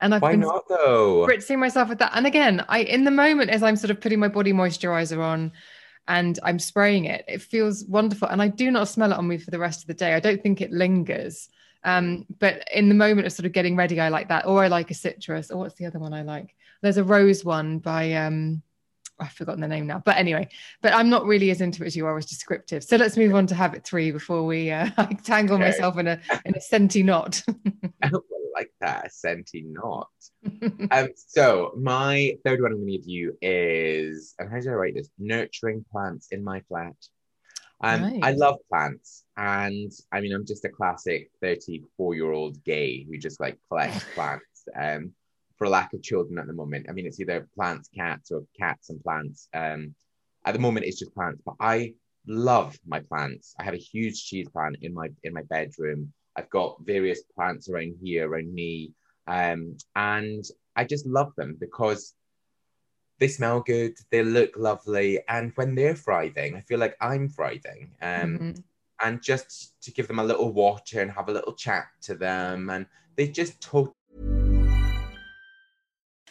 And 0.00 0.14
I've 0.14 0.22
Why 0.22 0.32
been 0.32 0.40
not 0.40 0.68
though? 0.68 1.26
spritzing 1.26 1.58
myself 1.58 1.88
with 1.88 1.98
that. 2.00 2.12
And 2.14 2.26
again, 2.26 2.64
I 2.68 2.80
in 2.80 3.04
the 3.04 3.10
moment 3.10 3.50
as 3.50 3.62
I'm 3.62 3.76
sort 3.76 3.90
of 3.90 4.00
putting 4.00 4.18
my 4.18 4.28
body 4.28 4.52
moisturizer 4.52 5.22
on 5.24 5.52
and 6.08 6.38
I'm 6.42 6.58
spraying 6.58 7.04
it, 7.06 7.24
it 7.28 7.40
feels 7.40 7.84
wonderful. 7.84 8.28
And 8.28 8.42
I 8.42 8.48
do 8.48 8.70
not 8.70 8.88
smell 8.88 9.12
it 9.12 9.18
on 9.18 9.28
me 9.28 9.38
for 9.38 9.50
the 9.50 9.58
rest 9.58 9.82
of 9.82 9.86
the 9.86 9.94
day. 9.94 10.14
I 10.14 10.20
don't 10.20 10.42
think 10.42 10.60
it 10.60 10.72
lingers. 10.72 11.48
Um, 11.84 12.26
but 12.40 12.66
in 12.74 12.88
the 12.88 12.94
moment 12.94 13.26
of 13.26 13.32
sort 13.32 13.46
of 13.46 13.52
getting 13.52 13.76
ready, 13.76 14.00
I 14.00 14.08
like 14.08 14.28
that. 14.28 14.46
Or 14.46 14.62
I 14.62 14.68
like 14.68 14.90
a 14.90 14.94
citrus. 14.94 15.50
Or 15.50 15.58
what's 15.58 15.76
the 15.76 15.86
other 15.86 16.00
one 16.00 16.12
I 16.12 16.22
like? 16.22 16.54
There's 16.82 16.96
a 16.96 17.04
rose 17.04 17.44
one 17.44 17.78
by 17.78 18.14
um 18.14 18.62
I've 19.18 19.32
forgotten 19.32 19.60
the 19.60 19.68
name 19.68 19.86
now. 19.86 20.02
But 20.04 20.16
anyway, 20.16 20.48
but 20.82 20.92
I'm 20.92 21.08
not 21.08 21.24
really 21.24 21.50
as 21.50 21.60
into 21.60 21.82
it 21.82 21.86
as 21.86 21.96
you 21.96 22.06
are 22.06 22.16
as 22.16 22.26
descriptive. 22.26 22.84
So 22.84 22.96
let's 22.96 23.16
move 23.16 23.34
on 23.34 23.46
to 23.48 23.54
habit 23.54 23.84
three 23.84 24.10
before 24.10 24.44
we 24.44 24.70
uh, 24.70 24.90
I 24.96 25.14
tangle 25.14 25.56
okay. 25.56 25.64
myself 25.64 25.98
in 25.98 26.06
a 26.06 26.20
in 26.44 26.56
a 26.56 26.60
senti 26.60 27.02
knot. 27.02 27.42
I 28.02 28.08
don't 28.08 28.24
like 28.54 28.72
that, 28.80 29.06
a 29.06 29.10
senti 29.10 29.62
knot. 29.62 30.08
um, 30.90 31.08
so 31.16 31.72
my 31.76 32.36
third 32.44 32.60
one 32.60 32.72
I'm 32.72 32.78
going 32.78 32.92
to 32.92 32.98
give 32.98 33.06
you 33.06 33.36
is, 33.42 34.34
and 34.38 34.50
how 34.50 34.60
do 34.60 34.70
I 34.70 34.74
write 34.74 34.94
this? 34.94 35.10
Nurturing 35.18 35.84
plants 35.90 36.28
in 36.30 36.42
my 36.42 36.60
flat. 36.68 36.94
Um, 37.82 38.02
right. 38.02 38.20
I 38.22 38.30
love 38.32 38.56
plants, 38.70 39.24
and 39.36 39.92
I 40.10 40.20
mean, 40.20 40.32
I'm 40.32 40.46
just 40.46 40.64
a 40.64 40.70
classic 40.70 41.30
34 41.42 42.14
year 42.14 42.32
old 42.32 42.62
gay 42.64 43.04
who 43.04 43.18
just 43.18 43.40
like 43.40 43.58
collects 43.68 44.04
plants. 44.14 44.66
Um, 44.74 45.12
for 45.56 45.68
lack 45.68 45.92
of 45.92 46.02
children 46.02 46.38
at 46.38 46.46
the 46.46 46.52
moment. 46.52 46.86
I 46.88 46.92
mean, 46.92 47.06
it's 47.06 47.20
either 47.20 47.48
plants, 47.54 47.88
cats, 47.94 48.30
or 48.30 48.44
cats 48.58 48.90
and 48.90 49.02
plants. 49.02 49.48
Um, 49.54 49.94
at 50.44 50.52
the 50.52 50.60
moment, 50.60 50.86
it's 50.86 50.98
just 50.98 51.14
plants, 51.14 51.42
but 51.44 51.54
I 51.60 51.94
love 52.26 52.78
my 52.86 53.00
plants. 53.00 53.54
I 53.58 53.64
have 53.64 53.74
a 53.74 53.78
huge 53.78 54.24
cheese 54.24 54.48
plant 54.48 54.76
in 54.82 54.94
my 54.94 55.08
in 55.22 55.32
my 55.32 55.42
bedroom. 55.42 56.12
I've 56.36 56.50
got 56.50 56.76
various 56.84 57.22
plants 57.34 57.68
around 57.68 57.94
here, 58.02 58.28
around 58.28 58.52
me, 58.52 58.92
um, 59.26 59.76
and 59.94 60.44
I 60.76 60.84
just 60.84 61.06
love 61.06 61.32
them 61.36 61.56
because 61.58 62.14
they 63.18 63.28
smell 63.28 63.60
good, 63.60 63.94
they 64.10 64.22
look 64.22 64.56
lovely, 64.56 65.20
and 65.28 65.52
when 65.54 65.74
they're 65.74 65.94
thriving, 65.94 66.56
I 66.56 66.60
feel 66.60 66.78
like 66.78 66.96
I'm 67.00 67.28
thriving. 67.28 67.92
Um, 68.02 68.38
mm-hmm. 68.38 68.50
And 69.00 69.22
just 69.22 69.74
to 69.82 69.90
give 69.90 70.08
them 70.08 70.18
a 70.18 70.24
little 70.24 70.52
water 70.52 71.00
and 71.00 71.10
have 71.10 71.28
a 71.28 71.32
little 71.32 71.54
chat 71.54 71.86
to 72.02 72.14
them, 72.14 72.70
and 72.70 72.86
they 73.16 73.28
just 73.28 73.60
totally 73.60 73.94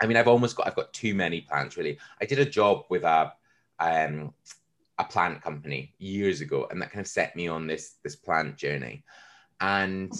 I 0.00 0.06
mean, 0.06 0.16
I've 0.16 0.28
almost 0.28 0.56
got 0.56 0.66
I've 0.66 0.76
got 0.76 0.92
too 0.92 1.14
many 1.14 1.40
plants 1.40 1.76
really. 1.76 1.98
I 2.20 2.26
did 2.26 2.38
a 2.38 2.44
job 2.44 2.84
with 2.88 3.04
a 3.04 3.32
um 3.78 4.32
a 4.98 5.04
plant 5.04 5.42
company 5.42 5.94
years 5.98 6.40
ago, 6.40 6.66
and 6.70 6.80
that 6.80 6.90
kind 6.90 7.04
of 7.04 7.08
set 7.08 7.36
me 7.36 7.48
on 7.48 7.66
this 7.66 7.96
this 8.02 8.16
plant 8.16 8.56
journey. 8.56 9.04
And 9.60 10.12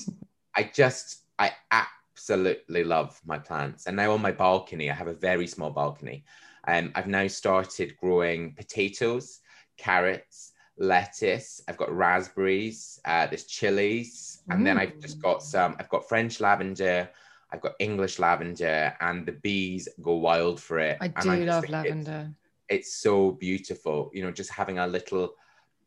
I 0.55 0.71
just 0.75 1.23
I 1.39 1.53
absolutely 1.71 2.85
love 2.85 3.21
my 3.27 3.39
plants. 3.39 3.87
And 3.87 3.97
now 3.97 4.13
on 4.13 4.23
my 4.23 4.33
balcony, 4.33 4.91
I 4.91 4.95
have 4.95 5.09
a 5.09 5.15
very 5.15 5.47
small 5.47 5.71
balcony. 5.71 6.25
Um, 6.69 6.91
I've 6.95 7.07
now 7.07 7.27
started 7.29 7.97
growing 7.97 8.55
potatoes, 8.55 9.41
carrots, 9.77 10.53
lettuce. 10.79 11.63
I've 11.69 11.77
got 11.77 11.95
raspberries. 11.95 13.01
Uh, 13.05 13.27
there's 13.27 13.45
chilies, 13.45 14.43
and 14.51 14.67
then 14.67 14.79
I've 14.79 14.99
just 15.01 15.21
got 15.23 15.43
some. 15.43 15.77
I've 15.79 15.89
got 15.89 16.09
French 16.09 16.41
lavender. 16.41 17.09
I've 17.57 17.63
got 17.63 17.73
English 17.79 18.19
lavender, 18.19 18.95
and 19.01 19.25
the 19.27 19.33
bees 19.33 19.89
go 20.03 20.17
wild 20.17 20.61
for 20.61 20.79
it. 20.79 20.99
I 21.01 21.07
And 21.07 21.15
do 21.17 21.23
just 21.23 21.47
love 21.47 21.65
think 21.65 21.71
it's- 21.71 21.71
lavender. 21.73 22.33
it's 22.69 22.93
so 22.95 23.33
beautiful. 23.33 24.11
You 24.13 24.23
know, 24.23 24.31
just 24.31 24.51
having 24.51 24.79
a 24.79 24.87
little 24.87 25.35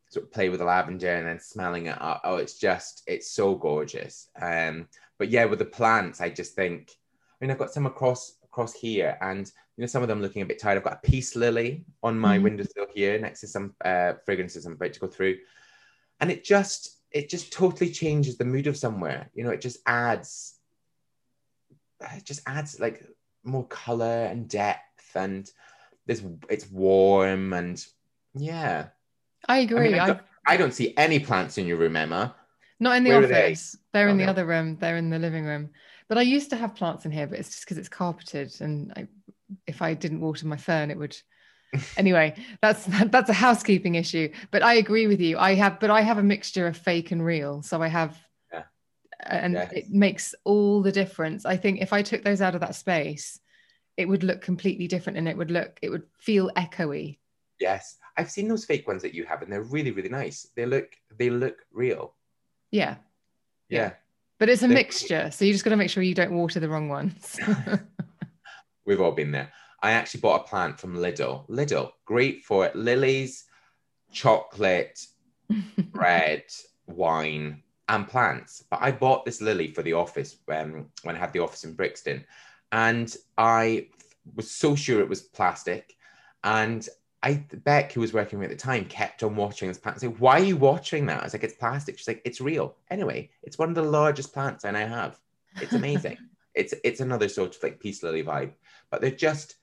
sort 0.09 0.25
of 0.25 0.31
play 0.31 0.49
with 0.49 0.59
the 0.59 0.65
lavender 0.65 1.13
and 1.13 1.27
then 1.27 1.39
smelling 1.39 1.85
it 1.85 2.01
up. 2.01 2.21
Oh, 2.23 2.37
it's 2.37 2.57
just 2.57 3.03
it's 3.05 3.29
so 3.29 3.53
gorgeous. 3.53 4.29
Um, 4.41 4.87
but 5.19 5.29
yeah, 5.29 5.45
with 5.45 5.59
the 5.59 5.65
plants, 5.65 6.19
I 6.21 6.29
just 6.29 6.55
think. 6.55 6.91
I 7.39 7.45
mean, 7.45 7.51
I've 7.51 7.59
got 7.59 7.71
some 7.71 7.85
across 7.85 8.37
across 8.43 8.73
here, 8.73 9.15
and 9.21 9.45
you 9.77 9.81
know, 9.83 9.87
some 9.87 10.01
of 10.01 10.07
them 10.09 10.21
looking 10.21 10.41
a 10.41 10.45
bit 10.47 10.57
tired. 10.59 10.77
I've 10.77 10.83
got 10.83 10.99
a 11.03 11.07
peace 11.11 11.35
lily 11.35 11.85
on 12.01 12.17
my 12.17 12.37
Mhm. 12.39 12.43
windowsill 12.43 12.87
here, 12.95 13.19
next 13.19 13.41
to 13.41 13.47
some 13.47 13.75
uh, 13.85 14.13
fragrances 14.25 14.65
I'm 14.65 14.73
about 14.73 14.93
to 14.93 14.99
go 14.99 15.07
through, 15.07 15.37
and 16.19 16.31
it 16.31 16.43
just 16.43 16.95
it 17.11 17.27
just 17.29 17.51
totally 17.53 17.91
changes 17.91 18.37
the 18.37 18.45
mood 18.45 18.67
of 18.67 18.77
somewhere. 18.77 19.29
You 19.33 19.43
know, 19.43 19.49
it 19.51 19.61
just 19.61 19.77
adds 19.85 20.58
Uh, 22.03 22.15
it 22.17 22.25
just 22.25 22.41
adds 22.47 22.79
like 22.79 23.05
more 23.43 23.67
color 23.67 24.25
and 24.25 24.47
depth 24.47 25.15
and 25.15 25.49
there's 26.05 26.23
it's 26.49 26.69
warm 26.69 27.53
and 27.53 27.85
yeah 28.33 28.87
I 29.47 29.59
agree. 29.59 29.97
I, 29.97 30.03
I, 30.03 30.07
don't, 30.07 30.21
I 30.47 30.57
don't 30.57 30.73
see 30.73 30.93
any 30.97 31.19
plants 31.19 31.57
in 31.57 31.65
your 31.65 31.77
room 31.77 31.95
emma 31.95 32.35
not 32.79 32.95
in 32.97 33.03
the 33.03 33.11
where 33.11 33.23
office. 33.23 33.75
They? 33.93 34.01
are 34.01 34.07
in 34.07 34.15
Oh, 34.15 34.17
the 34.17 34.25
no. 34.25 34.29
other 34.29 34.45
room. 34.45 34.77
They're 34.79 34.97
in 34.97 35.09
the 35.09 35.19
living 35.19 35.45
room. 35.45 35.69
But 36.07 36.17
I 36.17 36.21
used 36.21 36.49
to 36.51 36.55
have 36.55 36.75
plants 36.75 37.05
in 37.05 37.11
here, 37.11 37.27
but 37.27 37.39
it's 37.39 37.49
just 37.49 37.65
because 37.65 37.77
it's 37.77 37.89
carpeted, 37.89 38.53
and 38.61 38.93
I, 38.95 39.07
if 39.67 39.81
I 39.81 39.93
didn't 39.93 40.21
water 40.21 40.47
my 40.47 40.57
fern, 40.57 40.91
it 40.91 40.97
would. 40.97 41.17
anyway, 41.97 42.35
that's 42.61 42.85
that's 43.07 43.29
a 43.29 43.33
housekeeping 43.33 43.95
issue. 43.95 44.31
But 44.51 44.63
I 44.63 44.75
agree 44.75 45.07
with 45.07 45.21
you. 45.21 45.37
I 45.37 45.55
have, 45.55 45.79
but 45.79 45.89
I 45.89 46.01
have 46.01 46.17
a 46.17 46.23
mixture 46.23 46.67
of 46.67 46.77
fake 46.77 47.11
and 47.11 47.23
real. 47.23 47.61
So 47.61 47.81
I 47.81 47.87
have. 47.87 48.17
And 49.25 49.53
Yes. 49.53 49.71
it 49.73 49.89
makes 49.89 50.33
all 50.45 50.81
the 50.81 50.91
difference. 50.91 51.45
I 51.45 51.57
think 51.57 51.81
if 51.81 51.91
I 51.93 52.01
took 52.01 52.23
those 52.23 52.41
out 52.41 52.55
of 52.55 52.61
that 52.61 52.75
space, 52.75 53.39
it 53.97 54.07
would 54.07 54.23
look 54.23 54.41
completely 54.41 54.87
different, 54.87 55.17
and 55.17 55.27
it 55.27 55.35
would 55.37 55.51
look, 55.51 55.77
it 55.81 55.89
would 55.89 56.03
feel 56.17 56.49
echoey. 56.55 57.17
yes 57.59 57.97
i've 58.17 58.31
seen 58.31 58.47
those 58.47 58.63
fake 58.65 58.87
ones 58.87 59.01
that 59.01 59.13
you 59.13 59.25
have 59.25 59.41
and 59.41 59.51
they're 59.51 59.63
really 59.75 59.91
really 59.91 60.07
nice 60.09 60.47
they 60.55 60.65
look 60.65 60.87
they 61.17 61.29
look 61.29 61.57
real 61.73 62.15
Yeah. 62.71 62.95
yeah, 63.69 63.91
But 64.39 64.47
it's 64.49 64.63
a 64.63 64.67
They- 64.67 64.73
mixture. 64.73 65.29
So 65.31 65.43
you 65.45 65.51
just 65.51 65.63
got 65.65 65.71
to 65.71 65.77
make 65.77 65.89
sure 65.89 66.01
you 66.03 66.15
don't 66.15 66.31
water 66.31 66.59
the 66.61 66.69
wrong 66.69 66.87
ones. 66.87 67.37
we've 68.85 69.01
all 69.01 69.11
been 69.11 69.31
there 69.31 69.51
i 69.83 69.91
actually 69.91 70.21
bought 70.21 70.41
a 70.41 70.47
plant 70.47 70.79
from 70.79 70.95
lidl 70.95 71.47
lidl 71.49 71.91
great 72.05 72.43
for 72.45 72.65
it 72.65 72.75
lilies 72.75 73.45
chocolate 74.11 75.05
bread, 75.91 76.43
wine, 76.87 77.61
and 77.89 78.07
plants. 78.07 78.63
But 78.69 78.79
I 78.81 78.91
bought 78.91 79.25
this 79.25 79.41
lily 79.41 79.67
for 79.67 79.81
the 79.81 79.93
office 79.93 80.37
um, 80.47 80.87
when 81.03 81.15
I 81.15 81.19
had 81.19 81.33
the 81.33 81.39
office 81.39 81.65
in 81.65 81.73
Brixton, 81.73 82.23
and 82.71 83.13
I 83.37 83.87
was 84.35 84.49
so 84.49 84.75
sure 84.75 85.01
it 85.01 85.09
was 85.09 85.21
plastic. 85.21 85.97
And 86.43 86.87
I 87.21 87.43
Beck, 87.65 87.91
who 87.91 87.99
was 87.99 88.13
working 88.13 88.39
with 88.39 88.47
me 88.47 88.53
at 88.53 88.57
the 88.57 88.63
time, 88.63 88.85
kept 88.85 89.23
on 89.23 89.35
watching 89.35 89.67
this 89.67 89.77
plant. 89.77 89.97
I 89.97 90.01
said, 90.01 90.19
"Why 90.19 90.39
are 90.39 90.43
you 90.43 90.55
watching 90.55 91.07
that?" 91.07 91.21
I 91.21 91.23
was 91.25 91.33
like, 91.33 91.43
"It's 91.43 91.55
plastic." 91.55 91.97
She's 91.97 92.07
like, 92.07 92.21
"It's 92.23 92.39
real." 92.39 92.77
Anyway, 92.89 93.31
it's 93.43 93.57
one 93.57 93.69
of 93.69 93.75
the 93.75 93.81
largest 93.81 94.33
plants 94.33 94.63
I 94.63 94.71
now 94.71 94.87
have. 94.87 95.19
It's 95.61 95.73
amazing. 95.73 96.17
it's 96.55 96.73
it's 96.83 97.01
another 97.01 97.27
sort 97.27 97.55
of 97.55 97.63
like 97.63 97.79
peace 97.79 98.03
lily 98.03 98.23
vibe, 98.23 98.53
but 98.89 99.01
they're 99.01 99.11
just 99.11 99.55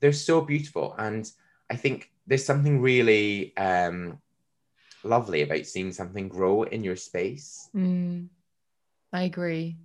they're 0.00 0.12
so 0.12 0.40
beautiful, 0.40 0.94
and 0.98 1.30
I 1.68 1.76
think 1.76 2.12
there's 2.26 2.44
something 2.44 2.80
really 2.80 3.56
um, 3.56 4.20
lovely 5.06 5.42
about 5.42 5.66
seeing 5.66 5.92
something 5.92 6.28
grow 6.28 6.62
in 6.64 6.84
your 6.84 6.96
space. 6.96 7.68
Mm, 7.74 8.28
I 9.12 9.22
agree. 9.22 9.76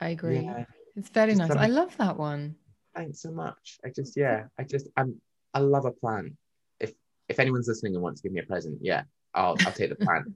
I 0.00 0.08
agree. 0.10 0.40
Yeah. 0.40 0.64
It's 0.96 1.08
very 1.08 1.32
Just 1.32 1.38
nice. 1.38 1.48
something- 1.48 1.64
I 1.64 1.72
love 1.74 1.96
that 1.98 2.16
one. 2.16 2.56
Thanks 2.94 3.20
so 3.22 3.32
much. 3.32 3.78
I 3.84 3.88
just 3.90 4.16
yeah, 4.16 4.44
I 4.58 4.62
just 4.62 4.88
I'm 4.96 5.20
I 5.52 5.58
love 5.58 5.84
a 5.84 5.90
plant. 5.90 6.36
If 6.78 6.92
if 7.28 7.40
anyone's 7.40 7.66
listening 7.66 7.94
and 7.94 8.02
wants 8.02 8.20
to 8.20 8.28
give 8.28 8.32
me 8.34 8.40
a 8.40 8.46
present, 8.46 8.78
yeah, 8.80 9.02
I'll 9.34 9.56
I'll 9.66 9.72
take 9.72 9.90
the 9.90 9.96
plant. 9.96 10.32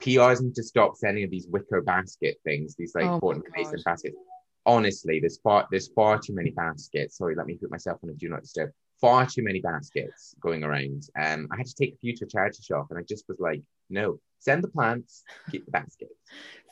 PRs 0.00 0.42
need 0.42 0.54
to 0.56 0.62
stop 0.64 0.96
sending 0.96 1.22
of 1.24 1.30
these 1.30 1.46
wicker 1.46 1.80
basket 1.82 2.38
things, 2.44 2.74
these 2.74 2.94
like 2.94 3.04
Oh 3.22 3.34
mason 3.56 3.80
baskets. 3.84 4.16
Honestly, 4.64 5.20
there's 5.20 5.38
far 5.38 5.68
there's 5.70 5.88
far 5.88 6.18
too 6.18 6.34
many 6.34 6.50
baskets. 6.50 7.18
Sorry, 7.18 7.36
let 7.36 7.46
me 7.46 7.54
put 7.56 7.70
myself 7.70 8.00
on 8.02 8.10
a 8.10 8.14
do 8.14 8.28
not 8.28 8.42
disturb. 8.42 8.70
Far 9.00 9.26
too 9.26 9.42
many 9.42 9.60
baskets 9.60 10.34
going 10.40 10.64
around. 10.64 11.04
Um, 11.20 11.48
I 11.52 11.56
had 11.56 11.66
to 11.66 11.74
take 11.74 11.94
a 11.94 11.98
few 11.98 12.16
to 12.16 12.24
a 12.24 12.28
charity 12.28 12.62
shop, 12.62 12.86
and 12.90 12.98
I 12.98 13.02
just 13.02 13.24
was 13.28 13.38
like, 13.38 13.62
no, 13.90 14.18
send 14.38 14.64
the 14.64 14.68
plants, 14.68 15.22
keep 15.50 15.64
the 15.66 15.70
baskets. 15.70 16.14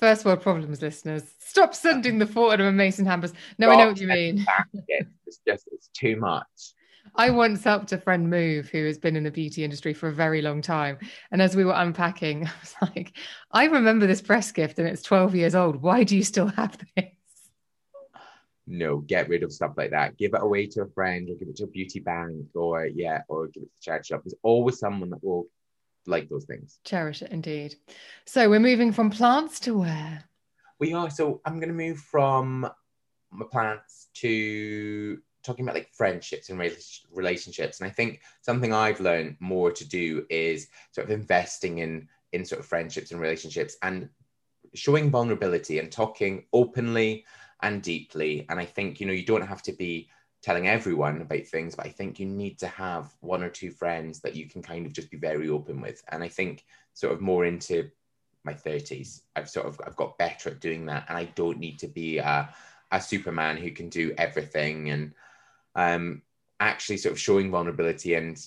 First 0.00 0.24
world 0.24 0.40
problems, 0.40 0.80
listeners. 0.80 1.24
Stop 1.38 1.74
sending 1.74 2.18
the 2.18 2.26
Fortnum 2.26 2.68
and 2.68 2.76
Mason 2.76 3.06
hampers. 3.06 3.32
No, 3.58 3.70
I 3.70 3.76
know 3.76 3.88
what 3.88 4.00
you 4.00 4.08
mean. 4.08 4.44
It's 5.26 5.40
just 5.46 5.68
it's 5.72 5.88
too 5.88 6.16
much. 6.16 6.74
I 7.16 7.30
once 7.30 7.62
helped 7.62 7.92
a 7.92 7.98
friend 7.98 8.28
move 8.28 8.68
who 8.68 8.84
has 8.86 8.98
been 8.98 9.16
in 9.16 9.24
the 9.24 9.30
beauty 9.30 9.62
industry 9.62 9.94
for 9.94 10.08
a 10.08 10.12
very 10.12 10.42
long 10.42 10.62
time. 10.62 10.98
And 11.30 11.40
as 11.40 11.54
we 11.54 11.64
were 11.64 11.74
unpacking, 11.74 12.46
I 12.46 12.52
was 12.60 12.74
like, 12.80 13.16
I 13.52 13.66
remember 13.66 14.06
this 14.06 14.22
press 14.22 14.50
gift 14.52 14.78
and 14.78 14.88
it's 14.88 15.02
12 15.02 15.34
years 15.34 15.54
old. 15.54 15.82
Why 15.82 16.04
do 16.04 16.16
you 16.16 16.24
still 16.24 16.48
have 16.48 16.78
this? 16.96 17.04
No, 18.66 18.98
get 18.98 19.28
rid 19.28 19.42
of 19.42 19.52
stuff 19.52 19.72
like 19.76 19.90
that. 19.90 20.16
Give 20.16 20.32
it 20.34 20.42
away 20.42 20.66
to 20.68 20.82
a 20.82 20.90
friend 20.90 21.28
or 21.28 21.34
give 21.34 21.48
it 21.48 21.56
to 21.56 21.64
a 21.64 21.68
beauty 21.68 22.00
bank 22.00 22.46
or 22.54 22.86
yeah, 22.86 23.22
or 23.28 23.48
give 23.48 23.62
it 23.62 23.66
to 23.66 23.72
the 23.76 23.82
charity 23.82 24.06
shop. 24.08 24.22
There's 24.24 24.34
always 24.42 24.78
someone 24.78 25.10
that 25.10 25.22
will 25.22 25.46
like 26.06 26.28
those 26.28 26.44
things. 26.44 26.78
Cherish 26.84 27.22
it 27.22 27.30
indeed. 27.30 27.76
So 28.26 28.48
we're 28.48 28.60
moving 28.60 28.92
from 28.92 29.10
plants 29.10 29.60
to 29.60 29.78
where? 29.78 30.24
We 30.80 30.92
are 30.92 31.10
so 31.10 31.40
I'm 31.44 31.60
gonna 31.60 31.72
move 31.72 31.98
from 31.98 32.68
my 33.30 33.46
plants 33.50 34.08
to 34.14 35.18
talking 35.42 35.64
about 35.64 35.74
like 35.74 35.90
friendships 35.92 36.48
and 36.48 36.58
relationships. 37.12 37.80
And 37.80 37.88
I 37.88 37.92
think 37.92 38.22
something 38.40 38.72
I've 38.72 39.00
learned 39.00 39.36
more 39.40 39.70
to 39.72 39.86
do 39.86 40.24
is 40.30 40.68
sort 40.92 41.06
of 41.06 41.10
investing 41.10 41.78
in 41.78 42.08
in 42.32 42.44
sort 42.44 42.60
of 42.60 42.66
friendships 42.66 43.12
and 43.12 43.20
relationships 43.20 43.76
and 43.82 44.08
showing 44.74 45.10
vulnerability 45.10 45.78
and 45.78 45.92
talking 45.92 46.46
openly 46.52 47.24
and 47.64 47.82
deeply. 47.82 48.44
And 48.48 48.60
I 48.60 48.66
think, 48.66 49.00
you 49.00 49.06
know, 49.06 49.12
you 49.12 49.24
don't 49.24 49.48
have 49.48 49.62
to 49.62 49.72
be 49.72 50.10
telling 50.42 50.68
everyone 50.68 51.22
about 51.22 51.46
things, 51.46 51.74
but 51.74 51.86
I 51.86 51.88
think 51.88 52.20
you 52.20 52.26
need 52.26 52.58
to 52.58 52.66
have 52.68 53.14
one 53.20 53.42
or 53.42 53.48
two 53.48 53.70
friends 53.70 54.20
that 54.20 54.36
you 54.36 54.46
can 54.46 54.62
kind 54.62 54.84
of 54.84 54.92
just 54.92 55.10
be 55.10 55.16
very 55.16 55.48
open 55.48 55.80
with. 55.80 56.04
And 56.10 56.22
I 56.22 56.28
think 56.28 56.66
sort 56.92 57.14
of 57.14 57.22
more 57.22 57.46
into 57.46 57.90
my 58.44 58.52
30s, 58.52 59.22
I've 59.34 59.48
sort 59.48 59.66
of 59.66 59.80
I've 59.86 59.96
got 59.96 60.18
better 60.18 60.50
at 60.50 60.60
doing 60.60 60.84
that. 60.86 61.06
And 61.08 61.16
I 61.16 61.24
don't 61.24 61.58
need 61.58 61.78
to 61.78 61.88
be 61.88 62.18
a, 62.18 62.54
a 62.92 63.00
superman 63.00 63.56
who 63.56 63.70
can 63.70 63.88
do 63.88 64.14
everything 64.18 64.90
and 64.90 65.14
um 65.74 66.22
actually 66.60 66.98
sort 66.98 67.12
of 67.12 67.18
showing 67.18 67.50
vulnerability 67.50 68.14
and 68.14 68.46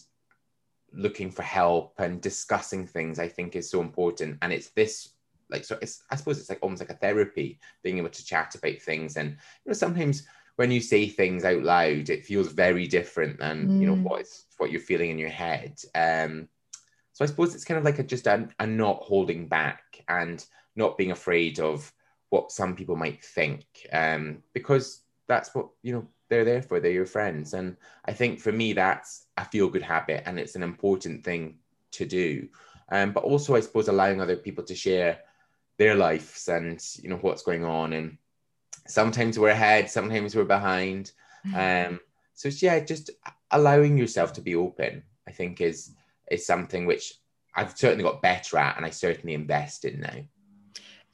looking 0.94 1.30
for 1.32 1.42
help 1.42 1.96
and 1.98 2.22
discussing 2.22 2.86
things 2.86 3.18
I 3.18 3.28
think 3.28 3.56
is 3.56 3.70
so 3.70 3.82
important. 3.82 4.38
And 4.44 4.54
it's 4.54 4.70
this 4.70 5.10
like 5.50 5.66
so 5.66 5.78
it's 5.82 6.04
I 6.12 6.16
suppose 6.16 6.40
it's 6.40 6.50
like 6.50 6.60
almost 6.62 6.82
like 6.82 6.90
a 6.90 6.96
therapy, 6.96 7.60
being 7.84 7.98
able 7.98 8.10
to 8.10 8.26
chat 8.26 8.56
about 8.56 8.80
things. 8.82 9.18
And 9.18 9.32
you 9.32 9.70
know, 9.70 9.74
sometimes 9.74 10.28
when 10.56 10.72
you 10.72 10.82
say 10.82 11.08
things 11.08 11.46
out 11.46 11.64
loud, 11.64 12.10
it 12.10 12.26
feels 12.26 12.48
very 12.52 12.88
different 12.88 13.40
than 13.40 13.74
you 13.80 13.88
know 13.88 13.96
Mm. 13.96 14.04
what 14.04 14.22
is 14.22 14.46
what 14.58 14.72
you're 14.72 14.82
feeling 14.82 15.10
in 15.12 15.20
your 15.20 15.30
head. 15.30 15.80
Um 15.96 16.50
so 17.14 17.24
I 17.24 17.28
suppose 17.28 17.56
it's 17.56 17.66
kind 17.66 17.78
of 17.78 17.84
like 17.84 18.00
a 18.00 18.04
just 18.04 18.28
a, 18.28 18.48
a 18.60 18.68
not 18.68 19.02
holding 19.04 19.48
back 19.48 20.04
and 20.08 20.46
not 20.76 20.98
being 20.98 21.12
afraid 21.12 21.60
of 21.60 21.92
what 22.30 22.52
some 22.52 22.76
people 22.76 22.96
might 22.96 23.24
think. 23.24 23.66
Um 23.94 24.44
because 24.54 25.02
that's 25.28 25.54
what 25.54 25.70
you 25.84 25.94
know 25.94 26.08
they're 26.30 26.46
there 26.46 26.62
for. 26.62 26.80
They're 26.80 26.92
your 26.92 27.06
friends, 27.06 27.54
and 27.54 27.78
I 28.06 28.14
think 28.14 28.40
for 28.40 28.52
me 28.52 28.74
that's 28.74 29.28
a 29.38 29.46
feel 29.46 29.70
good 29.70 29.84
habit, 29.84 30.24
and 30.26 30.40
it's 30.40 30.56
an 30.56 30.64
important 30.64 31.24
thing 31.24 31.60
to 31.92 32.06
do. 32.06 32.50
Um, 32.90 33.12
but 33.12 33.24
also, 33.24 33.56
I 33.56 33.62
suppose 33.62 33.88
allowing 33.88 34.22
other 34.22 34.36
people 34.36 34.64
to 34.66 34.76
share 34.76 35.20
their 35.78 35.96
lives 35.96 36.48
and 36.48 36.84
you 37.02 37.10
know 37.10 37.18
what's 37.18 37.44
going 37.44 37.64
on, 37.64 37.94
and 37.94 38.18
sometimes 38.88 39.38
we're 39.38 39.50
ahead, 39.50 39.90
sometimes 39.90 40.36
we're 40.36 40.46
behind. 40.46 41.12
Um, 41.56 42.00
so 42.34 42.50
yeah, 42.50 42.80
just 42.80 43.10
allowing 43.52 43.98
yourself 43.98 44.34
to 44.34 44.42
be 44.42 44.56
open, 44.56 45.04
I 45.28 45.32
think, 45.32 45.62
is 45.62 45.92
is 46.30 46.46
something 46.46 46.86
which 46.86 47.14
I've 47.56 47.78
certainly 47.78 48.04
got 48.04 48.22
better 48.22 48.58
at, 48.58 48.78
and 48.78 48.86
I 48.86 48.90
certainly 48.90 49.34
invest 49.34 49.86
in 49.86 50.02
now. 50.02 50.24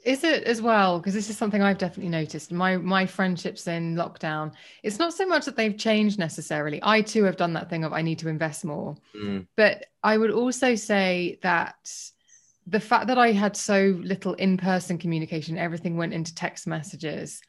Is 0.04 0.26
it 0.26 0.44
as 0.44 0.62
well? 0.62 1.00
Because 1.00 1.14
this 1.14 1.30
is 1.30 1.38
something 1.38 1.62
I've 1.62 1.78
definitely 1.78 2.10
noticed. 2.10 2.52
My 2.52 2.76
my 2.78 3.06
friendships 3.06 3.68
in 3.68 3.96
lockdown. 3.96 4.52
It's 4.84 5.00
not 5.00 5.14
so 5.14 5.26
much 5.26 5.46
that 5.46 5.56
they've 5.56 5.78
changed 5.78 6.20
necessarily. 6.20 6.80
I 6.84 7.02
too 7.02 7.24
have 7.24 7.38
done 7.38 7.54
that 7.54 7.70
thing 7.70 7.86
of 7.86 7.94
I 7.94 8.02
need 8.02 8.20
to 8.20 8.28
invest 8.28 8.66
more. 8.66 8.96
Mm. 9.16 9.48
But 9.56 9.86
I 10.04 10.18
would 10.18 10.32
also 10.32 10.76
say 10.76 11.40
that 11.42 11.76
the 12.68 12.80
fact 12.80 13.08
that 13.08 13.18
I 13.18 13.32
had 13.32 13.58
so 13.58 14.00
little 14.04 14.34
in-person 14.34 14.98
communication, 14.98 15.58
everything 15.58 15.98
went 15.98 16.14
into 16.14 16.34
text 16.34 16.68
messages. 16.68 17.42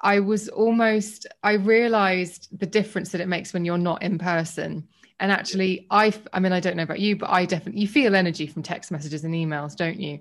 I 0.00 0.20
was 0.20 0.48
almost 0.48 1.26
I 1.42 1.52
realized 1.52 2.58
the 2.58 2.66
difference 2.66 3.10
that 3.10 3.20
it 3.20 3.28
makes 3.28 3.52
when 3.52 3.64
you're 3.64 3.78
not 3.78 4.02
in 4.02 4.18
person. 4.18 4.88
And 5.20 5.30
actually, 5.30 5.86
I 5.90 6.12
I 6.32 6.40
mean 6.40 6.52
I 6.52 6.60
don't 6.60 6.76
know 6.76 6.82
about 6.82 7.00
you, 7.00 7.16
but 7.16 7.30
I 7.30 7.46
definitely 7.46 7.80
you 7.80 7.88
feel 7.88 8.16
energy 8.16 8.46
from 8.46 8.62
text 8.62 8.90
messages 8.90 9.24
and 9.24 9.34
emails, 9.34 9.76
don't 9.76 10.00
you? 10.00 10.20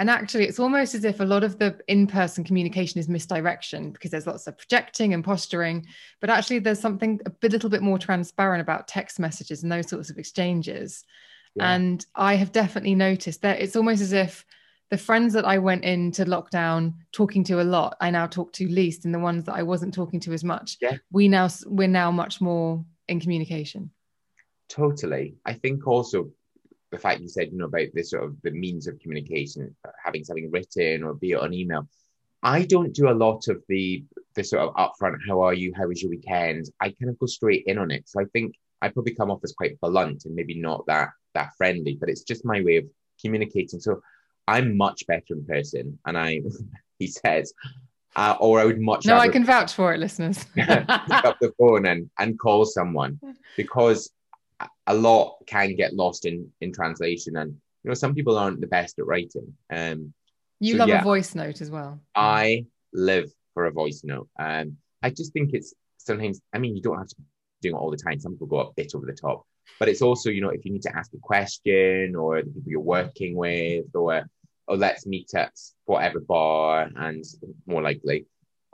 And 0.00 0.08
actually, 0.08 0.44
it's 0.44 0.60
almost 0.60 0.94
as 0.94 1.04
if 1.04 1.18
a 1.18 1.24
lot 1.24 1.42
of 1.42 1.58
the 1.58 1.76
in 1.88 2.06
person 2.06 2.44
communication 2.44 3.00
is 3.00 3.08
misdirection 3.08 3.90
because 3.90 4.12
there's 4.12 4.28
lots 4.28 4.46
of 4.46 4.56
projecting 4.56 5.12
and 5.12 5.24
posturing. 5.24 5.86
But 6.20 6.30
actually, 6.30 6.60
there's 6.60 6.80
something 6.80 7.20
a 7.26 7.32
little 7.46 7.68
bit 7.68 7.82
more 7.82 7.98
transparent 7.98 8.62
about 8.62 8.86
text 8.86 9.18
messages 9.18 9.62
and 9.62 9.72
those 9.72 9.88
sorts 9.90 10.08
of 10.08 10.16
exchanges. 10.16 11.04
Yeah. 11.58 11.74
And 11.74 12.04
I 12.14 12.34
have 12.34 12.52
definitely 12.52 12.94
noticed 12.94 13.42
that 13.42 13.60
it's 13.60 13.76
almost 13.76 14.00
as 14.00 14.12
if 14.12 14.44
the 14.90 14.98
friends 14.98 15.34
that 15.34 15.44
I 15.44 15.58
went 15.58 15.84
into 15.84 16.24
lockdown 16.24 16.94
talking 17.12 17.44
to 17.44 17.60
a 17.60 17.64
lot, 17.64 17.96
I 18.00 18.10
now 18.10 18.26
talk 18.26 18.52
to 18.54 18.66
least, 18.68 19.04
and 19.04 19.14
the 19.14 19.18
ones 19.18 19.44
that 19.44 19.54
I 19.54 19.62
wasn't 19.62 19.92
talking 19.92 20.20
to 20.20 20.32
as 20.32 20.44
much, 20.44 20.78
Yeah. 20.80 20.96
we 21.10 21.28
now 21.28 21.48
we're 21.66 21.88
now 21.88 22.10
much 22.10 22.40
more 22.40 22.84
in 23.06 23.20
communication. 23.20 23.90
Totally. 24.68 25.36
I 25.44 25.54
think 25.54 25.86
also 25.86 26.30
the 26.90 26.98
fact 26.98 27.20
you 27.20 27.28
said, 27.28 27.50
you 27.52 27.58
know, 27.58 27.66
about 27.66 27.88
this 27.92 28.10
sort 28.10 28.24
of 28.24 28.36
the 28.42 28.50
means 28.50 28.86
of 28.86 28.98
communication, 28.98 29.74
uh, 29.86 29.90
having 30.02 30.24
something 30.24 30.50
written 30.50 31.02
or 31.02 31.14
be 31.14 31.32
it 31.32 31.40
on 31.40 31.52
email. 31.52 31.86
I 32.42 32.62
don't 32.64 32.94
do 32.94 33.10
a 33.10 33.12
lot 33.26 33.48
of 33.48 33.62
the 33.68 34.04
the 34.36 34.44
sort 34.44 34.62
of 34.62 34.74
upfront, 34.74 35.16
how 35.26 35.40
are 35.40 35.54
you? 35.54 35.72
How 35.76 35.88
was 35.88 36.00
your 36.02 36.10
weekend? 36.10 36.70
I 36.80 36.90
kind 36.90 37.10
of 37.10 37.18
go 37.18 37.26
straight 37.26 37.64
in 37.66 37.76
on 37.78 37.90
it. 37.90 38.08
So 38.08 38.20
I 38.20 38.24
think 38.26 38.54
I 38.80 38.88
probably 38.88 39.14
come 39.14 39.30
off 39.30 39.40
as 39.42 39.52
quite 39.52 39.78
blunt 39.80 40.24
and 40.24 40.34
maybe 40.36 40.54
not 40.60 40.86
that 40.86 41.08
that 41.38 41.50
friendly, 41.58 41.94
but 42.00 42.08
it's 42.12 42.24
just 42.30 42.44
my 42.52 42.58
way 42.66 42.76
of 42.82 42.84
communicating. 43.22 43.80
So 43.86 43.92
I'm 44.54 44.76
much 44.76 45.06
better 45.06 45.32
in 45.38 45.44
person. 45.54 45.84
And 46.06 46.14
I 46.26 46.30
he 47.00 47.06
says, 47.06 47.46
uh, 48.16 48.34
or 48.40 48.52
I 48.60 48.64
would 48.68 48.80
much 48.80 49.06
No, 49.06 49.16
I 49.26 49.28
can 49.36 49.44
vouch 49.44 49.72
for 49.78 49.88
it, 49.94 49.98
listeners. 50.06 50.38
pick 50.54 50.68
up 51.30 51.36
the 51.40 51.52
phone 51.58 51.84
and 51.92 52.00
and 52.18 52.30
call 52.44 52.64
someone 52.78 53.12
because 53.56 54.00
a- 54.92 54.94
lot 55.08 55.26
can 55.54 55.68
get 55.82 55.90
lost 56.02 56.22
in 56.30 56.36
in 56.62 56.68
translation 56.80 57.32
and 57.40 57.50
you 57.82 57.88
know 57.88 57.94
some 58.02 58.14
people 58.18 58.36
aren't 58.42 58.60
the 58.64 58.72
best 58.78 58.98
at 59.00 59.06
writing 59.10 59.48
um 59.78 59.98
you 60.66 60.72
So, 60.72 60.78
love 60.80 60.88
yeah. 60.92 61.00
a 61.00 61.10
voice 61.12 61.30
note 61.42 61.58
as 61.64 61.70
well. 61.76 61.92
i 62.16 62.64
live 62.92 63.28
for 63.54 63.62
a 63.70 63.72
voice 63.82 64.00
note 64.12 64.28
um 64.46 64.66
i 65.04 65.08
just 65.20 65.30
think 65.34 65.48
it's 65.58 65.70
sometimes 66.08 66.36
i 66.54 66.58
mean 66.62 66.72
you 66.76 66.82
don't 66.86 66.98
have 67.02 67.12
to 67.14 67.16
do 67.64 67.68
it 67.74 67.78
all 67.80 67.90
the 67.96 68.02
time 68.06 68.18
some 68.18 68.32
people 68.34 68.48
go 68.54 68.60
a 68.60 68.72
bit 68.80 68.90
over 68.96 69.06
the 69.06 69.18
top 69.26 69.38
but 69.78 69.88
it's 69.88 70.02
also 70.02 70.30
you 70.30 70.40
know 70.40 70.50
if 70.50 70.64
you 70.64 70.72
need 70.72 70.82
to 70.82 70.96
ask 70.96 71.12
a 71.14 71.18
question 71.18 72.14
or 72.16 72.42
the 72.42 72.50
people 72.50 72.70
you're 72.70 72.80
working 72.80 73.36
with 73.36 73.86
or 73.94 74.22
or 74.66 74.76
let's 74.76 75.06
meet 75.06 75.30
at 75.34 75.52
whatever 75.86 76.20
bar 76.20 76.90
and 76.96 77.24
more 77.66 77.82
likely 77.82 78.26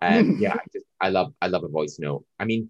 um 0.03 0.37
yeah 0.41 0.55
I 0.55 0.65
just 0.73 0.87
i 1.01 1.09
love 1.09 1.33
i 1.41 1.47
love 1.47 1.65
a 1.65 1.69
voice 1.69 1.99
note 1.99 2.25
i 2.39 2.45
mean 2.45 2.69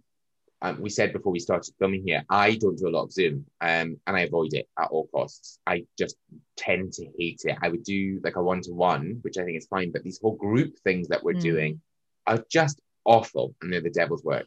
um, 0.62 0.80
we 0.80 0.88
said 0.88 1.12
before 1.12 1.30
we 1.30 1.40
started 1.40 1.74
filming 1.78 2.04
here, 2.06 2.24
I 2.30 2.54
don't 2.54 2.78
do 2.78 2.88
a 2.88 2.94
lot 2.96 3.02
of 3.02 3.12
Zoom, 3.12 3.44
um, 3.60 3.98
and 4.06 4.16
I 4.16 4.20
avoid 4.20 4.54
it 4.54 4.66
at 4.78 4.88
all 4.88 5.08
costs. 5.08 5.58
I 5.66 5.84
just 5.98 6.16
tend 6.56 6.94
to 6.94 7.06
hate 7.18 7.42
it. 7.44 7.58
I 7.60 7.68
would 7.68 7.84
do 7.84 8.18
like 8.24 8.36
a 8.36 8.42
one 8.42 8.62
to 8.62 8.72
one, 8.72 9.18
which 9.20 9.36
I 9.36 9.44
think 9.44 9.58
is 9.58 9.66
fine, 9.66 9.92
but 9.92 10.02
these 10.04 10.18
whole 10.22 10.36
group 10.36 10.78
things 10.78 11.08
that 11.08 11.22
we're 11.22 11.34
Mm. 11.34 11.40
doing 11.42 11.80
are 12.26 12.42
just 12.50 12.80
awful, 13.04 13.54
and 13.60 13.70
they're 13.70 13.82
the 13.82 13.90
devil's 13.90 14.24
work. 14.24 14.46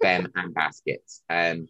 Them 0.00 0.30
and 0.36 0.54
baskets, 0.54 1.22
um, 1.28 1.66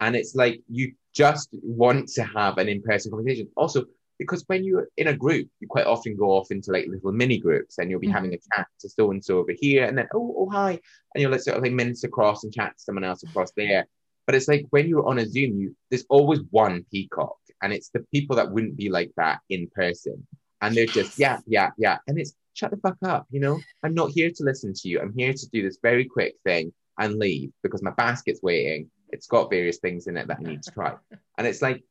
and 0.00 0.16
it's 0.16 0.34
like 0.34 0.60
you 0.68 0.92
just 1.14 1.48
want 1.62 2.08
to 2.08 2.22
have 2.22 2.58
an 2.58 2.68
in-person 2.68 3.10
conversation. 3.10 3.48
Also, 3.56 3.84
because 4.18 4.44
when 4.48 4.64
you're 4.64 4.88
in 4.96 5.08
a 5.08 5.16
group, 5.16 5.48
you 5.60 5.68
quite 5.68 5.86
often 5.86 6.16
go 6.16 6.30
off 6.32 6.50
into 6.50 6.72
like 6.72 6.86
little 6.88 7.12
mini 7.12 7.38
groups, 7.38 7.78
and 7.78 7.90
you'll 7.90 8.00
be 8.00 8.08
Mhm. 8.08 8.12
having 8.12 8.34
a 8.34 8.38
chat 8.52 8.66
to 8.80 8.88
so 8.88 9.10
and 9.10 9.24
so 9.24 9.38
over 9.38 9.52
here, 9.56 9.84
and 9.84 9.96
then 9.96 10.08
oh, 10.14 10.34
oh 10.38 10.48
hi, 10.50 10.72
and 11.14 11.22
you'll 11.22 11.30
like 11.30 11.40
sort 11.40 11.56
of 11.56 11.62
like 11.62 11.72
mince 11.72 12.04
across 12.04 12.44
and 12.44 12.52
chat 12.52 12.76
to 12.76 12.82
someone 12.82 13.04
else 13.04 13.22
across 13.22 13.52
there. 13.52 13.86
But 14.26 14.34
it's 14.34 14.48
like 14.48 14.66
when 14.70 14.88
you're 14.88 15.06
on 15.08 15.18
a 15.18 15.26
Zoom, 15.26 15.58
you 15.60 15.76
there's 15.90 16.04
always 16.08 16.40
one 16.50 16.84
peacock, 16.90 17.38
and 17.62 17.72
it's 17.72 17.90
the 17.90 18.04
people 18.12 18.36
that 18.36 18.50
wouldn't 18.50 18.76
be 18.76 18.88
like 18.90 19.12
that 19.16 19.40
in 19.48 19.68
person, 19.74 20.26
and 20.60 20.76
they're 20.76 20.86
just 20.86 21.18
yeah, 21.18 21.38
yeah, 21.46 21.70
yeah, 21.78 21.98
and 22.06 22.18
it's 22.18 22.34
shut 22.54 22.72
the 22.72 22.76
fuck 22.78 22.96
up, 23.04 23.26
you 23.30 23.38
know. 23.38 23.60
I'm 23.84 23.94
not 23.94 24.10
here 24.10 24.30
to 24.30 24.42
listen 24.44 24.72
to 24.74 24.88
you. 24.88 25.00
I'm 25.00 25.14
here 25.16 25.32
to 25.32 25.48
do 25.52 25.62
this 25.62 25.78
very 25.80 26.04
quick 26.04 26.34
thing 26.44 26.72
and 26.98 27.14
leave 27.16 27.52
because 27.62 27.82
my 27.84 27.92
basket's 27.92 28.42
waiting. 28.42 28.90
It's 29.10 29.26
got 29.26 29.50
various 29.50 29.78
things 29.78 30.06
in 30.06 30.16
it 30.16 30.26
that 30.28 30.38
I 30.40 30.42
need 30.42 30.62
to 30.62 30.70
try, 30.70 30.94
and 31.38 31.46
it's 31.46 31.62
like 31.62 31.82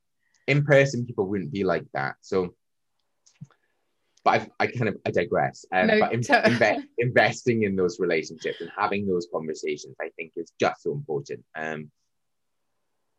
in 0.47 0.63
person 0.63 1.05
people 1.05 1.27
wouldn't 1.27 1.51
be 1.51 1.63
like 1.63 1.85
that. 1.93 2.15
So. 2.21 2.55
But 4.23 4.31
I've, 4.41 4.49
I 4.59 4.67
kind 4.67 4.89
of 4.89 4.97
I 5.05 5.11
digress. 5.11 5.65
Um, 5.71 5.87
No, 5.87 5.99
but 6.01 6.11
in, 6.13 6.19
inve- 6.21 6.83
investing 6.97 7.63
in 7.63 7.77
those 7.77 7.97
relationships 7.97 8.59
and 8.59 8.69
having 8.77 9.07
those 9.07 9.27
conversations, 9.31 9.95
I 10.01 10.09
think, 10.17 10.33
is 10.35 10.51
just 10.59 10.83
so 10.83 10.91
important. 10.91 11.45
Um, 11.55 11.89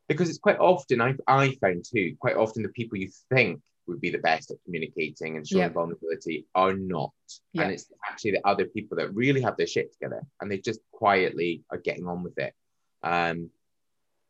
because 0.06 0.28
it's 0.28 0.38
quite 0.38 0.58
often 0.58 1.00
I 1.00 1.14
I 1.26 1.54
found 1.62 1.84
too 1.90 2.14
quite 2.18 2.36
often 2.36 2.62
the 2.62 2.68
people 2.70 2.98
you 2.98 3.10
think 3.30 3.60
would 3.86 4.00
be 4.02 4.10
the 4.10 4.18
best 4.18 4.50
at 4.50 4.58
communicating 4.64 5.36
and 5.36 5.48
showing 5.48 5.62
Yeah. 5.62 5.68
vulnerability 5.70 6.46
are 6.54 6.74
not, 6.74 7.12
Yeah. 7.54 7.62
and 7.62 7.72
it's 7.72 7.90
actually 8.06 8.32
the 8.32 8.46
other 8.46 8.66
people 8.66 8.98
that 8.98 9.14
really 9.14 9.40
have 9.40 9.56
their 9.56 9.66
shit 9.66 9.92
together 9.94 10.20
and 10.40 10.50
they 10.50 10.58
just 10.58 10.80
quietly 10.92 11.64
are 11.70 11.78
getting 11.78 12.06
on 12.06 12.22
with 12.22 12.36
it. 12.38 12.52
Um, 13.02 13.50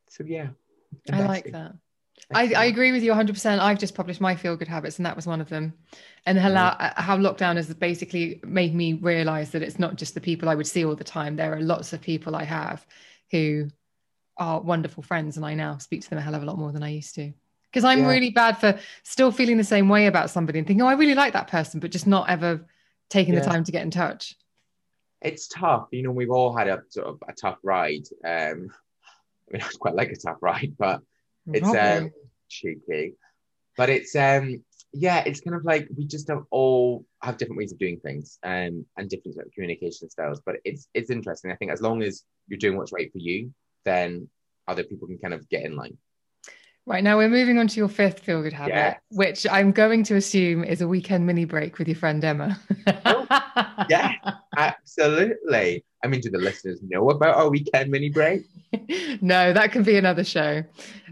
so 0.08 0.24
yeah, 0.26 0.48
I 1.12 1.20
like 1.20 1.50
that. 1.52 1.72
I, 2.34 2.52
I 2.52 2.64
agree 2.64 2.92
with 2.92 3.02
you 3.02 3.12
100%. 3.12 3.58
I've 3.60 3.78
just 3.78 3.94
published 3.94 4.20
my 4.20 4.34
feel 4.34 4.56
good 4.56 4.68
habits, 4.68 4.98
and 4.98 5.06
that 5.06 5.16
was 5.16 5.26
one 5.26 5.40
of 5.40 5.48
them. 5.48 5.72
And 6.26 6.38
how, 6.38 6.76
how 6.96 7.16
lockdown 7.16 7.56
has 7.56 7.72
basically 7.74 8.40
made 8.44 8.74
me 8.74 8.94
realize 8.94 9.50
that 9.52 9.62
it's 9.62 9.78
not 9.78 9.96
just 9.96 10.14
the 10.14 10.20
people 10.20 10.48
I 10.48 10.54
would 10.54 10.66
see 10.66 10.84
all 10.84 10.96
the 10.96 11.04
time. 11.04 11.36
There 11.36 11.54
are 11.54 11.60
lots 11.60 11.92
of 11.92 12.00
people 12.00 12.34
I 12.34 12.44
have 12.44 12.84
who 13.30 13.68
are 14.36 14.60
wonderful 14.60 15.02
friends, 15.02 15.36
and 15.36 15.46
I 15.46 15.54
now 15.54 15.78
speak 15.78 16.02
to 16.02 16.10
them 16.10 16.18
a 16.18 16.22
hell 16.22 16.34
of 16.34 16.42
a 16.42 16.46
lot 16.46 16.58
more 16.58 16.72
than 16.72 16.82
I 16.82 16.90
used 16.90 17.14
to. 17.14 17.32
Because 17.70 17.84
I'm 17.84 18.00
Yeah. 18.00 18.08
really 18.08 18.30
bad 18.30 18.58
for 18.58 18.78
still 19.04 19.30
feeling 19.30 19.56
the 19.56 19.64
same 19.64 19.88
way 19.88 20.06
about 20.06 20.30
somebody 20.30 20.58
and 20.58 20.66
thinking, 20.66 20.82
oh, 20.82 20.86
I 20.88 20.94
really 20.94 21.14
like 21.14 21.34
that 21.34 21.48
person, 21.48 21.80
but 21.80 21.90
just 21.90 22.06
not 22.06 22.28
ever 22.28 22.66
taking 23.10 23.34
the 23.34 23.40
time 23.40 23.64
to 23.64 23.72
get 23.72 23.82
in 23.82 23.90
touch. 23.90 24.36
it's 25.20 25.48
tough. 25.48 25.88
You 25.90 26.02
know, 26.02 26.12
we've 26.12 26.30
all 26.30 26.56
had 26.56 26.68
a 26.68 26.82
sort 26.90 27.08
of 27.08 27.22
a 27.28 27.32
tough 27.32 27.58
ride. 27.62 28.06
Um, 28.24 28.70
I 29.48 29.56
mean, 29.56 29.62
I 29.62 29.68
quite 29.78 29.94
like 29.94 30.12
a 30.12 30.34
ride, 30.40 30.74
but 30.78 31.00
it's 31.46 31.68
um, 31.68 32.10
cheeky. 32.48 33.14
But 33.76 33.90
it's 33.90 34.14
um, 34.16 34.62
yeah, 34.92 35.22
it's 35.24 35.40
kind 35.40 35.56
of 35.56 35.64
like 35.64 35.88
we 35.96 36.04
just 36.04 36.26
don't 36.26 36.46
all 36.50 37.04
have 37.22 37.36
different 37.36 37.58
ways 37.58 37.72
of 37.72 37.78
doing 37.78 38.00
things 38.00 38.38
um, 38.42 38.84
and 38.96 39.08
different 39.08 39.36
communication 39.54 40.10
styles. 40.10 40.40
But 40.44 40.56
it's 40.64 40.88
it's 40.94 41.10
interesting. 41.10 41.52
I 41.52 41.56
think 41.56 41.70
as 41.70 41.80
long 41.80 42.02
as 42.02 42.24
you're 42.48 42.58
doing 42.58 42.76
what's 42.76 42.92
right 42.92 43.10
for 43.12 43.18
you, 43.18 43.52
then 43.84 44.28
other 44.66 44.84
people 44.84 45.08
can 45.08 45.18
kind 45.18 45.34
of 45.34 45.48
get 45.48 45.64
in 45.64 45.76
line. 45.76 45.96
Right 46.86 47.04
now, 47.04 47.18
we're 47.18 47.28
moving 47.28 47.58
on 47.58 47.68
to 47.68 47.76
your 47.76 47.88
fifth 47.88 48.20
feel 48.20 48.42
good 48.42 48.54
habit, 48.54 48.72
Yes. 48.72 49.00
which 49.10 49.46
I'm 49.50 49.72
going 49.72 50.04
to 50.04 50.16
assume 50.16 50.64
is 50.64 50.80
a 50.80 50.88
weekend 50.88 51.26
mini 51.26 51.44
break 51.44 51.78
with 51.78 51.86
your 51.86 51.96
friend 51.96 52.24
Emma. 52.24 52.58
Yeah, 53.88 54.12
absolutely. 54.56 55.84
I 56.04 56.06
mean, 56.06 56.20
do 56.20 56.30
the 56.30 56.38
listeners 56.38 56.80
know 56.82 57.10
about 57.10 57.36
our 57.36 57.50
weekend 57.50 57.90
mini 57.90 58.10
break? 58.10 58.42
no, 59.20 59.52
that 59.52 59.72
can 59.72 59.82
be 59.82 59.96
another 59.96 60.24
show. 60.24 60.62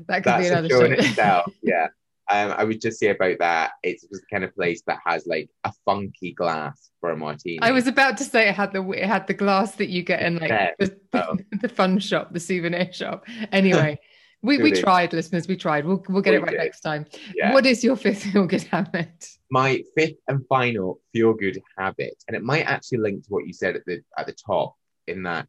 That 0.06 0.22
could 0.22 0.38
be 0.38 0.48
That's 0.48 0.48
a 0.48 0.52
another 0.52 0.68
show 0.68 0.84
in 0.84 0.92
itself. 0.92 1.52
Yeah. 1.62 1.88
Um, 2.28 2.54
I 2.56 2.64
would 2.64 2.80
just 2.80 2.98
say 2.98 3.10
about 3.10 3.38
that, 3.38 3.72
it's 3.84 4.02
the 4.02 4.20
kind 4.32 4.42
of 4.42 4.52
place 4.52 4.82
that 4.88 4.98
has 5.06 5.28
like 5.28 5.48
a 5.62 5.72
funky 5.84 6.32
glass 6.32 6.90
for 7.00 7.10
a 7.10 7.16
martini. 7.16 7.60
I 7.62 7.70
was 7.70 7.86
about 7.86 8.16
to 8.18 8.24
say 8.24 8.48
it 8.48 8.54
had 8.56 8.72
the 8.72 8.82
it 8.90 9.04
had 9.06 9.28
the 9.28 9.34
glass 9.34 9.76
that 9.76 9.90
you 9.90 10.02
get 10.02 10.22
in 10.22 10.38
like 10.38 10.50
Yeah. 10.50 10.70
the, 10.78 10.86
the, 11.12 11.30
Oh. 11.30 11.36
the 11.62 11.68
fun 11.68 12.00
shop, 12.00 12.32
the 12.32 12.40
souvenir 12.40 12.92
shop. 12.92 13.26
Anyway, 13.52 14.00
we, 14.42 14.58
we 14.58 14.72
tried, 14.72 15.12
listeners. 15.12 15.48
We 15.48 15.56
tried. 15.56 15.84
We'll 15.84 16.04
we'll 16.08 16.22
get 16.22 16.32
We 16.32 16.36
it 16.36 16.42
right 16.42 16.50
did. 16.52 16.58
next 16.58 16.80
time. 16.80 17.06
Yeah. 17.34 17.52
What 17.52 17.66
is 17.66 17.82
your 17.82 17.96
fifth 17.96 18.22
feel 18.32 18.46
good 18.46 18.62
habit? 18.64 19.28
my 19.50 19.82
fifth 19.96 20.18
and 20.28 20.44
final 20.48 21.00
feel 21.12 21.32
good 21.32 21.60
habit, 21.78 22.22
and 22.28 22.36
it 22.36 22.42
might 22.42 22.62
actually 22.62 22.98
link 22.98 23.24
to 23.24 23.28
what 23.30 23.46
you 23.46 23.52
said 23.52 23.76
at 23.76 23.84
the 23.86 24.02
at 24.18 24.26
the 24.26 24.34
top, 24.34 24.74
in 25.06 25.22
that 25.24 25.46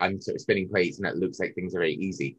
I'm 0.00 0.20
sort 0.20 0.34
of 0.34 0.40
spinning 0.40 0.68
plates 0.68 0.98
and 0.98 1.06
it 1.06 1.16
looks 1.16 1.38
like 1.38 1.54
things 1.54 1.74
are 1.74 1.78
very 1.78 1.94
easy. 1.94 2.36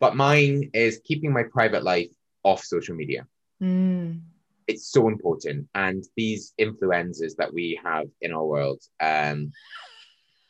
But 0.00 0.16
mine 0.16 0.70
is 0.74 1.00
keeping 1.04 1.32
my 1.32 1.44
private 1.44 1.84
life 1.84 2.10
off 2.42 2.64
social 2.64 2.96
media. 2.96 3.26
Mm. 3.62 4.20
It's 4.66 4.90
so 4.90 5.08
important. 5.08 5.68
And 5.74 6.04
these 6.16 6.52
influencers 6.60 7.36
that 7.36 7.52
we 7.52 7.78
have 7.84 8.06
in 8.20 8.32
our 8.32 8.44
world 8.44 8.80
um, 8.98 9.52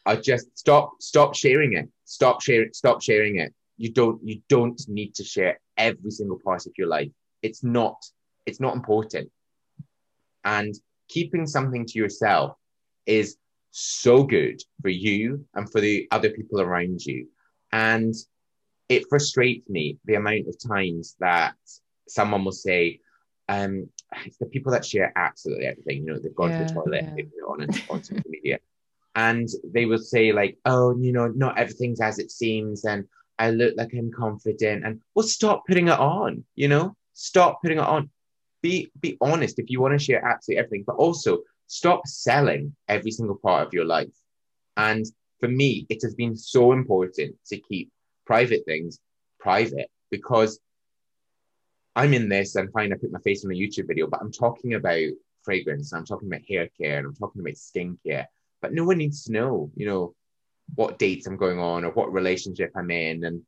are 0.06 0.16
just 0.16 0.56
stop, 0.58 0.92
stop 1.00 1.34
sharing 1.34 1.74
it. 1.74 1.88
Stop 2.04 2.42
sharing, 2.42 2.72
stop 2.72 3.02
sharing 3.02 3.36
it. 3.38 3.52
You 3.80 3.90
don't, 3.90 4.20
you 4.22 4.42
don't 4.48 4.80
need 4.88 5.14
to 5.14 5.24
share 5.24 5.58
every 5.78 6.10
single 6.10 6.38
part 6.44 6.66
of 6.66 6.72
your 6.76 6.86
life. 6.86 7.10
It's 7.40 7.64
not, 7.64 7.96
it's 8.44 8.60
not 8.60 8.74
important. 8.74 9.30
And 10.44 10.74
keeping 11.08 11.46
something 11.46 11.86
to 11.86 11.98
yourself 11.98 12.58
is 13.06 13.38
so 13.70 14.22
good 14.22 14.62
for 14.82 14.90
you 14.90 15.46
and 15.54 15.70
for 15.72 15.80
the 15.80 16.06
other 16.10 16.28
people 16.28 16.60
around 16.60 17.00
you. 17.06 17.28
And 17.72 18.14
it 18.90 19.08
frustrates 19.08 19.66
me 19.70 19.98
the 20.04 20.16
amount 20.16 20.48
of 20.48 20.56
times 20.58 21.16
that 21.20 21.54
someone 22.06 22.44
will 22.44 22.52
say, 22.52 23.00
um, 23.48 23.88
it's 24.26 24.36
the 24.36 24.46
people 24.46 24.72
that 24.72 24.84
share 24.84 25.10
absolutely 25.16 25.66
everything. 25.66 25.98
You 25.98 26.06
know, 26.06 26.18
they've 26.18 26.34
gone 26.34 26.50
Yeah, 26.50 26.58
to 26.58 26.64
the 26.64 26.74
toilet, 26.74 27.04
yeah. 27.04 27.14
they've 27.16 27.30
on, 27.48 27.62
on 27.88 28.02
social 28.04 28.22
media. 28.28 28.58
And 29.14 29.48
they 29.64 29.86
will 29.86 29.98
say, 29.98 30.32
like, 30.32 30.58
oh, 30.66 30.94
you 30.98 31.12
know, 31.12 31.28
not 31.28 31.58
everything's 31.58 32.02
as 32.02 32.18
it 32.18 32.30
seems. 32.30 32.84
And 32.84 33.06
I 33.40 33.50
look 33.50 33.74
like 33.76 33.92
I'm 33.94 34.12
confident. 34.12 34.84
And 34.84 35.00
well, 35.14 35.26
stop 35.26 35.66
putting 35.66 35.88
it 35.88 35.98
on, 35.98 36.44
you 36.54 36.68
know, 36.68 36.94
stop 37.14 37.62
putting 37.62 37.78
it 37.78 37.84
on. 37.84 38.10
Be 38.62 38.92
be 39.00 39.16
honest 39.22 39.58
if 39.58 39.70
you 39.70 39.80
want 39.80 39.98
to 39.98 40.04
share 40.04 40.22
absolutely 40.24 40.58
everything, 40.58 40.84
but 40.86 40.96
also 40.96 41.38
stop 41.66 42.06
selling 42.06 42.76
every 42.86 43.10
single 43.10 43.36
part 43.36 43.66
of 43.66 43.72
your 43.72 43.86
life. 43.86 44.14
And 44.76 45.06
for 45.40 45.48
me, 45.48 45.86
it 45.88 46.02
has 46.02 46.14
been 46.14 46.36
so 46.36 46.72
important 46.72 47.36
to 47.46 47.56
keep 47.58 47.90
private 48.26 48.64
things 48.66 49.00
private 49.38 49.90
because 50.10 50.60
I'm 51.96 52.12
in 52.12 52.28
this 52.28 52.54
and 52.56 52.70
fine, 52.70 52.92
I 52.92 52.96
put 52.96 53.10
my 53.10 53.20
face 53.20 53.44
on 53.44 53.50
a 53.50 53.54
YouTube 53.54 53.88
video, 53.88 54.06
but 54.06 54.20
I'm 54.20 54.30
talking 54.30 54.74
about 54.74 55.08
fragrance, 55.42 55.92
and 55.92 56.00
I'm 56.00 56.06
talking 56.06 56.28
about 56.28 56.42
hair 56.46 56.68
care, 56.78 56.98
and 56.98 57.06
I'm 57.06 57.14
talking 57.14 57.40
about 57.40 57.54
skincare. 57.54 58.26
But 58.60 58.74
no 58.74 58.84
one 58.84 58.98
needs 58.98 59.24
to 59.24 59.32
know, 59.32 59.70
you 59.74 59.86
know, 59.86 60.14
what 60.74 60.98
dates 60.98 61.26
I'm 61.26 61.36
going 61.36 61.58
on 61.58 61.84
or 61.84 61.90
what 61.92 62.12
relationship 62.12 62.72
I'm 62.76 62.90
in. 62.90 63.24
And 63.24 63.42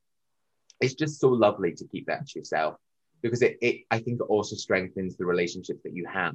it's 0.80 0.94
just 0.94 1.20
so 1.20 1.28
lovely 1.28 1.72
to 1.72 1.86
keep 1.86 2.06
that 2.06 2.26
to 2.28 2.38
yourself 2.38 2.76
because 3.22 3.42
it, 3.42 3.58
it 3.60 3.82
I 3.90 3.98
think 3.98 4.20
it 4.20 4.24
also 4.24 4.56
strengthens 4.56 5.16
the 5.16 5.26
relationships 5.26 5.82
that 5.84 5.94
you 5.94 6.06
have. 6.06 6.34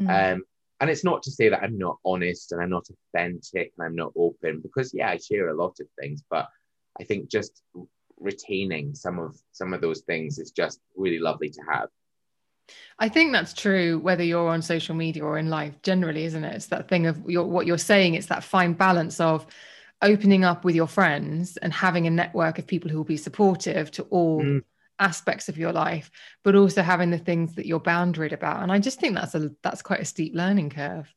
Mm. 0.00 0.34
Um, 0.34 0.42
and 0.80 0.90
it's 0.90 1.04
not 1.04 1.22
to 1.24 1.30
say 1.30 1.48
that 1.48 1.62
I'm 1.62 1.78
not 1.78 1.98
honest 2.04 2.50
and 2.50 2.60
I'm 2.60 2.70
not 2.70 2.88
authentic 3.14 3.72
and 3.76 3.86
I'm 3.86 3.94
not 3.94 4.12
open 4.16 4.60
because 4.60 4.92
yeah, 4.92 5.10
I 5.10 5.18
share 5.18 5.48
a 5.48 5.54
lot 5.54 5.76
of 5.80 5.86
things, 6.00 6.24
but 6.28 6.48
I 6.98 7.04
think 7.04 7.30
just 7.30 7.62
retaining 8.18 8.94
some 8.94 9.18
of 9.18 9.36
some 9.52 9.74
of 9.74 9.80
those 9.80 10.00
things 10.00 10.38
is 10.38 10.50
just 10.50 10.80
really 10.96 11.18
lovely 11.18 11.50
to 11.50 11.60
have. 11.70 11.88
I 12.98 13.08
think 13.08 13.32
that's 13.32 13.52
true 13.52 13.98
whether 13.98 14.22
you're 14.22 14.48
on 14.48 14.62
social 14.62 14.94
media 14.94 15.24
or 15.24 15.38
in 15.38 15.50
life 15.50 15.80
generally, 15.82 16.24
isn't 16.24 16.44
it? 16.44 16.54
It's 16.54 16.66
that 16.66 16.88
thing 16.88 17.06
of 17.06 17.28
your, 17.28 17.44
what 17.44 17.66
you're 17.66 17.78
saying. 17.78 18.14
It's 18.14 18.28
that 18.28 18.44
fine 18.44 18.72
balance 18.72 19.20
of 19.20 19.46
opening 20.02 20.44
up 20.44 20.64
with 20.64 20.74
your 20.74 20.86
friends 20.86 21.56
and 21.58 21.72
having 21.72 22.06
a 22.06 22.10
network 22.10 22.58
of 22.58 22.66
people 22.66 22.90
who 22.90 22.96
will 22.98 23.04
be 23.04 23.16
supportive 23.16 23.90
to 23.92 24.02
all 24.04 24.42
Mm. 24.42 24.64
aspects 24.98 25.48
of 25.48 25.58
your 25.58 25.72
life, 25.72 26.10
but 26.44 26.54
also 26.54 26.82
having 26.82 27.10
the 27.10 27.18
things 27.18 27.54
that 27.54 27.66
you're 27.66 27.80
boundaried 27.80 28.32
about. 28.32 28.62
And 28.62 28.70
I 28.70 28.78
just 28.78 29.00
think 29.00 29.14
that's 29.14 29.34
a 29.34 29.50
that's 29.62 29.82
quite 29.82 30.00
a 30.00 30.04
steep 30.04 30.34
learning 30.34 30.70
curve. 30.70 31.12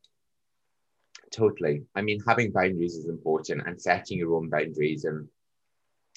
Totally. 1.30 1.82
I 1.94 2.02
mean, 2.02 2.20
having 2.26 2.52
boundaries 2.52 2.96
is 2.96 3.06
important 3.06 3.66
and 3.66 3.80
setting 3.80 4.18
your 4.18 4.34
own 4.36 4.48
boundaries. 4.48 5.04
And 5.04 5.28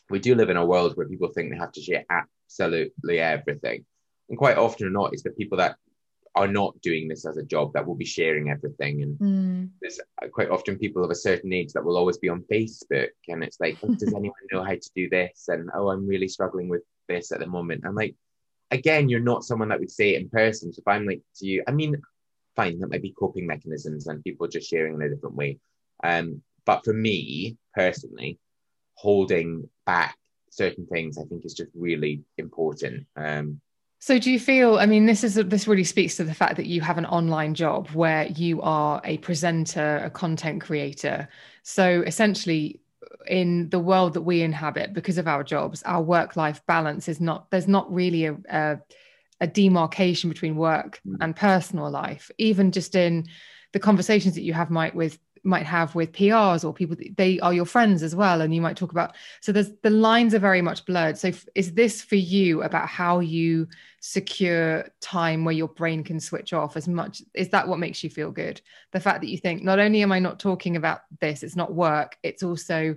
we 0.10 0.20
do 0.20 0.36
live 0.36 0.50
in 0.50 0.58
a 0.58 0.66
world 0.66 0.96
where 0.96 1.08
people 1.08 1.30
think 1.30 1.52
they 1.52 1.58
have 1.58 1.72
to 1.74 1.82
share 1.82 2.06
absolutely 2.10 3.20
everything. 3.20 3.86
And 4.30 4.38
quite 4.38 4.58
often 4.58 4.88
or 4.88 4.92
not, 4.92 5.14
it's 5.14 5.24
the 5.24 5.32
people 5.32 5.58
that 5.58 5.78
are 6.36 6.48
not 6.48 6.80
doing 6.82 7.08
this 7.08 7.26
as 7.26 7.38
a 7.38 7.44
job 7.44 7.74
that 7.74 7.86
will 7.86 7.96
be 7.96 8.06
sharing 8.06 8.50
everything. 8.50 9.02
And 9.02 9.18
there's 9.82 10.00
quite 10.32 10.50
often 10.50 10.78
people 10.78 11.04
of 11.04 11.12
a 11.12 11.16
certain 11.16 11.52
age 11.54 11.74
that 11.74 11.84
will 11.84 11.98
always 11.98 12.18
be 12.18 12.30
on 12.30 12.46
Facebook. 12.52 13.10
And 13.28 13.44
it's 13.44 13.60
like, 13.60 13.78
oh, 13.84 13.94
does 13.94 14.14
anyone 14.16 14.38
know 14.52 14.64
how 14.64 14.74
to 14.74 14.90
do 14.96 15.10
this? 15.10 15.46
And 15.48 15.70
oh, 15.74 15.90
I'm 15.90 16.08
really 16.08 16.28
struggling 16.28 16.70
with 16.70 16.84
this 17.08 17.32
at 17.32 17.40
the 17.40 17.48
moment. 17.48 17.84
I'm 17.86 17.96
like, 17.96 18.16
again, 18.72 19.10
you're 19.10 19.20
not 19.20 19.44
someone 19.44 19.70
that 19.70 19.80
would 19.80 19.92
say 19.92 20.16
it 20.16 20.22
in 20.22 20.30
person. 20.30 20.72
So 20.72 20.80
if 20.80 20.88
I'm 20.88 21.06
like 21.06 21.22
to 21.38 21.46
you, 21.46 21.64
I 21.68 21.72
mean, 21.72 21.96
fine, 22.56 22.80
that 22.80 22.90
might 22.90 23.02
be 23.02 23.16
coping 23.18 23.48
mechanisms 23.48 24.08
and 24.08 24.24
people 24.24 24.48
just 24.48 24.70
sharing 24.70 24.96
in 24.96 25.02
a 25.02 25.10
different 25.10 25.36
way. 25.36 25.60
Um, 26.04 26.42
but 26.66 26.84
for 26.86 26.94
me 26.94 27.58
personally, 27.74 28.38
holding 28.94 29.68
back 29.86 30.18
certain 30.52 30.86
things, 30.86 31.18
I 31.18 31.24
think 31.24 31.46
is 31.46 31.54
just 31.54 31.72
really 31.74 32.22
important. 32.38 33.08
Um, 33.16 33.62
So 34.02 34.18
do 34.18 34.32
you 34.32 34.40
feel 34.40 34.80
I 34.80 34.86
mean 34.86 35.06
this 35.06 35.24
is 35.24 35.36
this 35.36 35.68
really 35.68 35.84
speaks 35.84 36.16
to 36.18 36.24
the 36.24 36.34
fact 36.34 36.56
that 36.56 36.66
you 36.68 36.82
have 36.82 36.98
an 36.98 37.06
online 37.06 37.54
job 37.54 37.90
where 37.90 38.28
you 38.28 38.62
are 38.62 39.02
a 39.04 39.18
presenter, 39.18 40.02
a 40.04 40.10
content 40.10 40.62
creator. 40.62 41.28
So 41.64 42.02
essentially 42.06 42.80
in 43.28 43.70
the 43.70 43.80
world 43.80 44.14
that 44.14 44.22
we 44.22 44.42
inhabit 44.42 44.94
because 44.94 45.18
of 45.18 45.28
our 45.28 45.44
jobs, 45.44 45.84
our 45.84 46.02
work 46.02 46.36
life 46.36 46.66
balance 46.66 47.10
is 47.10 47.20
not 47.20 47.50
there's 47.52 47.68
not 47.68 47.92
really 47.94 48.26
a, 48.26 48.38
a 48.50 48.80
a 49.42 49.48
demarcation 49.48 50.30
between 50.30 50.56
work 50.56 51.02
Mm. 51.06 51.18
and 51.22 51.36
personal 51.36 51.90
life 51.90 52.30
even 52.38 52.72
just 52.72 52.96
in 52.96 53.26
the 53.72 53.80
conversations 53.80 54.36
that 54.36 54.42
you 54.42 54.54
have 54.54 54.70
Mike, 54.70 54.96
with 54.96 55.20
might 55.44 55.66
have 55.66 55.96
with 55.96 56.12
PRs 56.12 56.64
or 56.64 56.74
people 56.74 56.96
they 57.18 57.40
are 57.40 57.54
your 57.54 57.66
friends 57.66 58.04
as 58.04 58.16
well 58.16 58.42
and 58.42 58.54
you 58.54 58.62
might 58.62 58.78
talk 58.78 58.92
about 58.92 59.16
so 59.42 59.52
there's 59.52 59.72
the 59.82 59.90
lines 59.90 60.34
are 60.34 60.40
very 60.40 60.62
much 60.62 60.86
blurred 60.86 61.18
so 61.18 61.30
f- 61.30 61.48
is 61.56 61.74
this 61.74 62.02
for 62.02 62.16
you 62.16 62.64
about 62.64 62.88
how 62.88 63.20
you 63.20 63.68
secure 64.02 64.88
time 65.02 65.44
where 65.46 65.56
your 65.56 65.68
brain 65.68 66.04
can 66.04 66.20
switch 66.20 66.54
off 66.54 66.78
as 66.78 66.88
much 66.88 67.22
is 67.34 67.50
that 67.50 67.68
what 67.68 67.80
makes 67.80 68.04
you 68.04 68.10
feel 68.10 68.32
good 68.32 68.62
the 68.92 69.00
fact 69.00 69.22
that 69.22 69.30
you 69.30 69.38
think 69.38 69.64
not 69.64 69.80
only 69.80 70.02
am 70.02 70.12
I 70.12 70.20
not 70.20 70.40
talking 70.40 70.76
about 70.76 71.02
this 71.20 71.44
it's 71.44 71.56
not 71.56 71.74
work 71.74 72.18
it's 72.24 72.44
also 72.44 72.96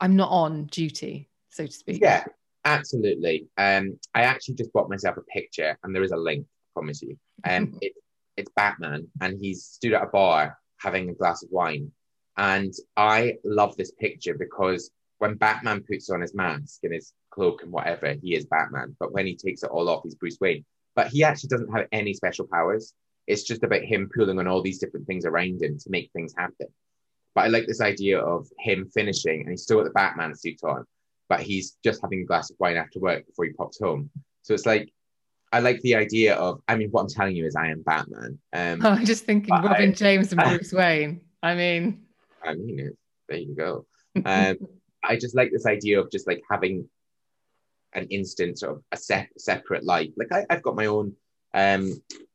I'm 0.00 0.16
not 0.16 0.30
on 0.30 0.66
duty 0.66 1.28
so 1.50 1.66
to 1.66 1.72
speak 1.72 2.00
Yeah, 2.00 2.24
absolutely. 2.64 3.48
Um, 3.56 3.98
I 4.14 4.22
actually 4.22 4.54
just 4.54 4.72
bought 4.72 4.88
myself 4.88 5.16
a 5.16 5.22
picture, 5.22 5.76
and 5.82 5.94
there 5.94 6.02
is 6.02 6.12
a 6.12 6.16
link. 6.16 6.46
I 6.46 6.80
promise 6.80 7.02
you. 7.02 7.18
Um, 7.44 7.78
it, 7.80 7.92
it's 8.36 8.50
Batman, 8.54 9.08
and 9.20 9.38
he's 9.40 9.64
stood 9.64 9.94
at 9.94 10.04
a 10.04 10.06
bar 10.06 10.56
having 10.78 11.08
a 11.08 11.14
glass 11.14 11.42
of 11.42 11.50
wine, 11.50 11.92
and 12.36 12.72
I 12.96 13.36
love 13.44 13.76
this 13.76 13.90
picture 13.90 14.34
because 14.38 14.90
when 15.18 15.34
Batman 15.34 15.82
puts 15.82 16.10
on 16.10 16.20
his 16.20 16.34
mask 16.34 16.80
and 16.84 16.94
his 16.94 17.12
cloak 17.30 17.62
and 17.62 17.72
whatever, 17.72 18.14
he 18.22 18.34
is 18.34 18.46
Batman. 18.46 18.96
But 19.00 19.12
when 19.12 19.26
he 19.26 19.34
takes 19.34 19.64
it 19.64 19.70
all 19.70 19.88
off, 19.88 20.02
he's 20.04 20.14
Bruce 20.14 20.38
Wayne. 20.40 20.64
But 20.94 21.08
he 21.08 21.24
actually 21.24 21.48
doesn't 21.48 21.72
have 21.72 21.86
any 21.92 22.14
special 22.14 22.46
powers. 22.46 22.94
It's 23.26 23.42
just 23.42 23.64
about 23.64 23.82
him 23.82 24.08
pulling 24.14 24.38
on 24.38 24.46
all 24.46 24.62
these 24.62 24.78
different 24.78 25.06
things 25.06 25.24
around 25.24 25.60
him 25.60 25.78
to 25.78 25.90
make 25.90 26.10
things 26.12 26.32
happen. 26.36 26.68
But 27.34 27.44
I 27.44 27.48
like 27.48 27.66
this 27.66 27.80
idea 27.80 28.20
of 28.20 28.46
him 28.58 28.88
finishing 28.94 29.40
and 29.40 29.50
he's 29.50 29.62
still 29.62 29.78
got 29.78 29.84
the 29.84 29.90
Batman 29.90 30.34
suit 30.34 30.60
on, 30.62 30.84
but 31.28 31.40
he's 31.40 31.76
just 31.84 32.00
having 32.00 32.22
a 32.22 32.24
glass 32.24 32.50
of 32.50 32.56
wine 32.58 32.76
after 32.76 33.00
work 33.00 33.26
before 33.26 33.44
he 33.44 33.52
pops 33.52 33.78
home. 33.80 34.10
So 34.42 34.54
it's 34.54 34.66
like, 34.66 34.92
I 35.52 35.60
like 35.60 35.80
the 35.80 35.94
idea 35.94 36.34
of, 36.34 36.60
I 36.68 36.76
mean, 36.76 36.90
what 36.90 37.02
I'm 37.02 37.08
telling 37.08 37.34
you 37.36 37.46
is 37.46 37.56
I 37.56 37.68
am 37.68 37.82
Batman. 37.82 38.38
Um, 38.52 38.84
I'm 38.86 39.04
just 39.04 39.24
thinking 39.24 39.54
Robin 39.54 39.90
I- 39.90 39.92
James 39.92 40.32
and 40.32 40.42
Bruce 40.44 40.72
Wayne. 40.72 41.22
I 41.42 41.54
mean, 41.54 42.02
I 42.44 42.54
mean, 42.54 42.80
it, 42.80 42.96
there 43.28 43.38
you 43.38 43.54
go. 43.54 43.86
Um, 44.24 44.56
I 45.04 45.16
just 45.16 45.36
like 45.36 45.52
this 45.52 45.66
idea 45.66 46.00
of 46.00 46.10
just 46.10 46.26
like 46.26 46.42
having 46.50 46.88
an 47.92 48.08
instant 48.08 48.58
sort 48.58 48.76
of 48.76 48.82
a 48.90 48.96
se- 48.96 49.28
separate 49.38 49.84
life. 49.84 50.10
Like 50.16 50.32
I, 50.32 50.44
I've 50.50 50.62
got 50.62 50.74
my 50.74 50.86
own 50.86 51.14
um, 51.54 51.92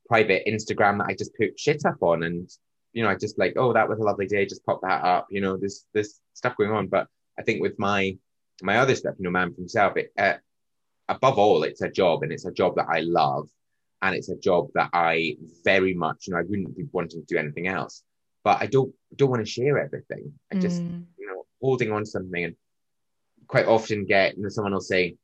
private 0.07 0.43
Instagram 0.47 0.99
that 0.99 1.07
I 1.09 1.15
just 1.15 1.35
put 1.35 1.59
shit 1.59 1.85
up 1.85 2.01
on, 2.01 2.23
and 2.23 2.49
you 2.93 3.03
know, 3.03 3.09
I 3.09 3.15
just 3.15 3.37
like, 3.37 3.53
oh, 3.57 3.73
that 3.73 3.89
was 3.89 3.99
a 3.99 4.03
lovely 4.03 4.27
day. 4.27 4.45
Just 4.45 4.65
pop 4.65 4.79
that 4.83 5.03
up. 5.03 5.27
You 5.29 5.41
know, 5.41 5.57
there's 5.57 5.85
there's 5.93 6.21
stuff 6.35 6.55
going 6.55 6.71
on. 6.71 6.87
But 6.87 7.07
I 7.37 7.41
think 7.41 7.61
with 7.61 7.77
my 7.77 8.17
my 8.61 8.77
other 8.77 8.95
stuff, 8.95 9.15
you 9.17 9.25
know, 9.25 9.31
man 9.31 9.51
for 9.51 9.57
himself, 9.59 9.97
it 9.97 10.13
uh, 10.17 10.35
above 11.09 11.37
all, 11.37 11.63
it's 11.63 11.81
a 11.81 11.89
job, 11.89 12.23
and 12.23 12.31
it's 12.31 12.45
a 12.45 12.51
job 12.51 12.75
that 12.75 12.87
I 12.89 13.01
love, 13.01 13.49
and 14.01 14.15
it's 14.15 14.29
a 14.29 14.37
job 14.37 14.69
that 14.75 14.89
I 14.93 15.37
very 15.63 15.93
much, 15.93 16.27
you 16.27 16.33
know, 16.33 16.39
I 16.39 16.43
wouldn't 16.43 16.75
be 16.75 16.85
wanting 16.91 17.21
to 17.21 17.25
do 17.25 17.37
anything 17.37 17.67
else. 17.67 18.03
But 18.43 18.61
I 18.61 18.65
don't 18.65 18.93
don't 19.15 19.29
want 19.29 19.45
to 19.45 19.49
share 19.49 19.77
everything. 19.77 20.33
I 20.51 20.55
just 20.55 20.81
mm, 20.81 21.05
you 21.17 21.27
know, 21.27 21.45
holding 21.61 21.91
on 21.91 22.01
to 22.01 22.05
something 22.05 22.43
and 22.43 22.55
quite 23.47 23.65
often 23.65 24.05
get, 24.05 24.35
you 24.35 24.43
know, 24.43 24.49
someone 24.49 24.73
will 24.73 24.81
say, 24.81 25.15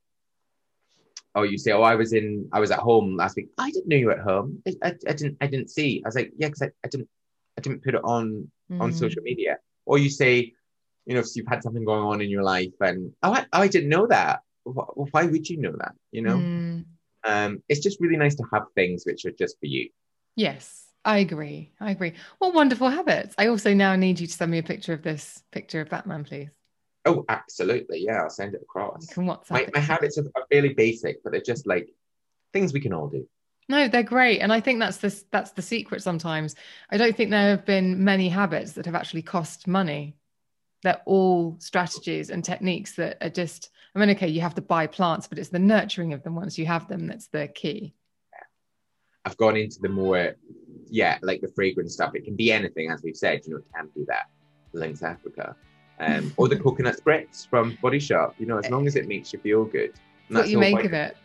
Oh, 1.35 1.43
you 1.43 1.57
say, 1.57 1.73
Oh, 1.73 1.81
I 1.81 1.95
was 1.95 2.13
in 2.13 2.47
I 2.53 2.61
was 2.61 2.71
at 2.71 2.79
home 2.79 3.17
last 3.17 3.35
week. 3.35 3.49
I 3.57 3.71
didn't 3.71 3.89
know 3.89 3.97
you 3.97 4.05
were 4.05 4.13
at 4.13 4.23
home. 4.23 4.63
I, 4.65 4.75
I, 4.81 4.93
I 5.07 5.13
didn't 5.13 5.37
I 5.41 5.47
didn't 5.47 5.69
see. 5.69 6.01
I 6.05 6.07
was 6.07 6.15
like, 6.15 6.31
Yeah, 6.37 6.47
because 6.47 6.61
I, 6.61 6.71
I 6.85 6.87
didn't 6.87 7.09
I 7.57 7.61
didn't 7.61 7.83
put 7.83 7.95
it 7.95 8.03
on 8.05 8.49
on 8.79 8.91
mm. 8.91 8.93
social 8.93 9.21
media. 9.23 9.57
Or 9.85 9.97
you 9.97 10.09
say, 10.09 10.53
you 11.05 11.13
know, 11.15 11.19
if 11.19 11.35
you've 11.35 11.47
had 11.47 11.63
something 11.63 11.83
going 11.83 12.03
on 12.03 12.21
in 12.21 12.29
your 12.29 12.43
life 12.43 12.73
and 12.79 13.11
oh 13.23 13.33
I, 13.33 13.45
oh, 13.51 13.61
I 13.61 13.67
didn't 13.67 13.89
know 13.89 14.07
that. 14.07 14.41
Wh- 14.63 15.13
Why 15.13 15.25
would 15.25 15.49
you 15.49 15.57
know 15.57 15.73
that? 15.79 15.93
You 16.11 16.21
know? 16.21 16.37
Mm, 16.37 16.85
Um, 17.27 17.63
it's 17.67 17.81
just 17.81 17.99
really 17.99 18.17
nice 18.17 18.35
to 18.35 18.43
have 18.53 18.63
things 18.75 19.03
which 19.05 19.25
are 19.25 19.31
just 19.31 19.59
for 19.59 19.65
you. 19.65 19.89
yes, 20.35 20.85
I 21.05 21.19
agree. 21.19 21.71
I 21.79 21.91
agree. 21.91 22.13
What 22.39 22.53
wonderful 22.53 22.89
habits. 22.89 23.35
I 23.37 23.47
also 23.47 23.73
now 23.73 23.95
need 23.95 24.19
you 24.19 24.27
to 24.27 24.33
send 24.33 24.51
me 24.51 24.57
a 24.57 24.63
picture 24.63 24.93
of 24.93 25.01
this 25.01 25.41
picture 25.51 25.81
of 25.81 25.89
Batman, 25.89 26.23
please. 26.23 26.49
Oh, 27.05 27.25
absolutely. 27.29 27.99
Yeah, 27.99 28.21
I'll 28.23 28.29
send 28.29 28.53
it 28.53 28.61
across. 28.61 29.09
You 29.09 29.15
can 29.15 29.25
WhatsApp. 29.25 29.51
My, 29.51 29.61
it 29.61 29.73
my 29.73 29.79
habits 29.79 30.17
are, 30.17 30.25
are 30.35 30.45
fairly 30.51 30.73
basic, 30.73 31.23
but 31.23 31.31
they're 31.31 31.41
just 31.41 31.65
like 31.65 31.89
things 32.53 32.73
we 32.73 32.81
can 32.81 32.93
all 32.93 33.07
do. 33.07 33.27
No, 33.69 33.87
they're 33.87 34.03
great, 34.03 34.39
and 34.39 34.51
I 34.51 34.59
think 34.61 34.79
that's 34.79 34.97
the 34.97 35.23
that's 35.31 35.51
the 35.51 35.61
secret. 35.61 36.01
Sometimes 36.01 36.55
I 36.89 36.97
don't 36.97 37.15
think 37.15 37.29
there 37.29 37.51
have 37.51 37.65
been 37.65 38.03
many 38.03 38.27
habits 38.27 38.73
that 38.73 38.85
have 38.85 38.95
actually 38.95 39.21
cost 39.21 39.67
money. 39.67 40.15
They're 40.83 41.01
all 41.05 41.57
strategies 41.59 42.29
and 42.29 42.43
techniques 42.43 42.95
that 42.95 43.17
are 43.21 43.29
just. 43.29 43.69
I 43.95 43.99
mean, 43.99 44.11
okay, 44.11 44.27
you 44.27 44.41
have 44.41 44.55
to 44.55 44.61
buy 44.61 44.85
plants, 44.85 45.27
but 45.27 45.39
it's 45.39 45.49
the 45.49 45.59
nurturing 45.59 46.13
of 46.13 46.21
them 46.21 46.35
once 46.35 46.59
you 46.59 46.65
have 46.67 46.87
them 46.87 47.07
that's 47.07 47.27
the 47.27 47.47
key. 47.47 47.95
I've 49.25 49.35
gone 49.37 49.57
into 49.57 49.79
the 49.81 49.89
more, 49.89 50.35
yeah, 50.89 51.17
like 51.21 51.41
the 51.41 51.49
fragrance 51.49 51.93
stuff. 51.93 52.15
It 52.15 52.23
can 52.23 52.35
be 52.35 52.51
anything, 52.51 52.89
as 52.89 53.01
we've 53.03 53.15
said. 53.15 53.41
You 53.45 53.53
know, 53.53 53.57
it 53.57 53.65
can 53.75 53.89
be 53.95 54.05
that 54.07 54.29
Lynx 54.73 55.03
Africa, 55.03 55.55
um, 55.99 56.33
or 56.37 56.47
the 56.47 56.59
coconut 56.59 56.97
spritz 56.97 57.47
from 57.47 57.77
Body 57.81 57.99
Shop. 57.99 58.35
You 58.37 58.45
know, 58.45 58.57
as 58.57 58.69
long 58.69 58.87
as 58.87 58.95
it 58.95 59.07
makes 59.07 59.33
you 59.33 59.39
feel 59.39 59.65
good. 59.65 59.93
And 60.29 60.37
What 60.37 60.49
you 60.49 60.57
make 60.57 60.83
of 60.83 60.93
it. 60.93 61.17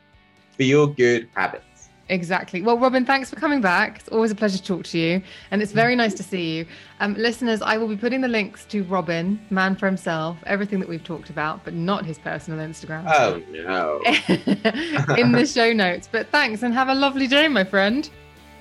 Feel 0.53 0.87
good 0.87 1.29
habits. 1.35 1.74
Exactly. 2.09 2.61
Well, 2.61 2.79
Robin, 2.79 3.07
thanks 3.07 3.31
for 3.31 3.37
coming 3.37 3.61
back. 3.61 4.01
It's 4.01 4.09
always 4.09 4.31
a 4.31 4.35
pleasure 4.35 4.59
to 4.59 4.63
talk 4.63 4.85
to 4.85 4.99
you. 4.99 5.23
And 5.51 5.63
it's 5.63 5.73
very 5.73 5.97
nice 5.97 6.15
to 6.15 6.23
see 6.23 6.59
you. 6.59 6.67
Um, 7.01 7.15
listeners, 7.15 7.63
I 7.63 7.79
will 7.79 7.89
be 7.89 7.97
putting 7.97 8.21
the 8.21 8.29
links 8.29 8.67
to 8.67 8.83
Robin, 8.85 9.41
man 9.51 9.75
for 9.75 9.87
himself, 9.87 10.37
everything 10.47 10.81
that 10.81 10.89
we've 10.89 11.05
talked 11.05 11.31
about, 11.31 11.65
but 11.65 11.73
not 11.75 12.05
his 12.05 12.19
personal 12.19 12.61
Instagram. 12.67 13.05
Oh 13.07 13.43
no! 13.51 14.01
in 15.17 15.33
the 15.33 15.47
show 15.47 15.73
notes. 15.73 16.09
But 16.11 16.29
thanks 16.29 16.63
and 16.63 16.75
have 16.75 16.89
a 16.89 16.95
lovely 16.95 17.27
day, 17.27 17.49
my 17.49 17.65
friend. 17.65 18.09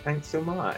Thanks 0.04 0.28
so 0.28 0.42
much. 0.42 0.78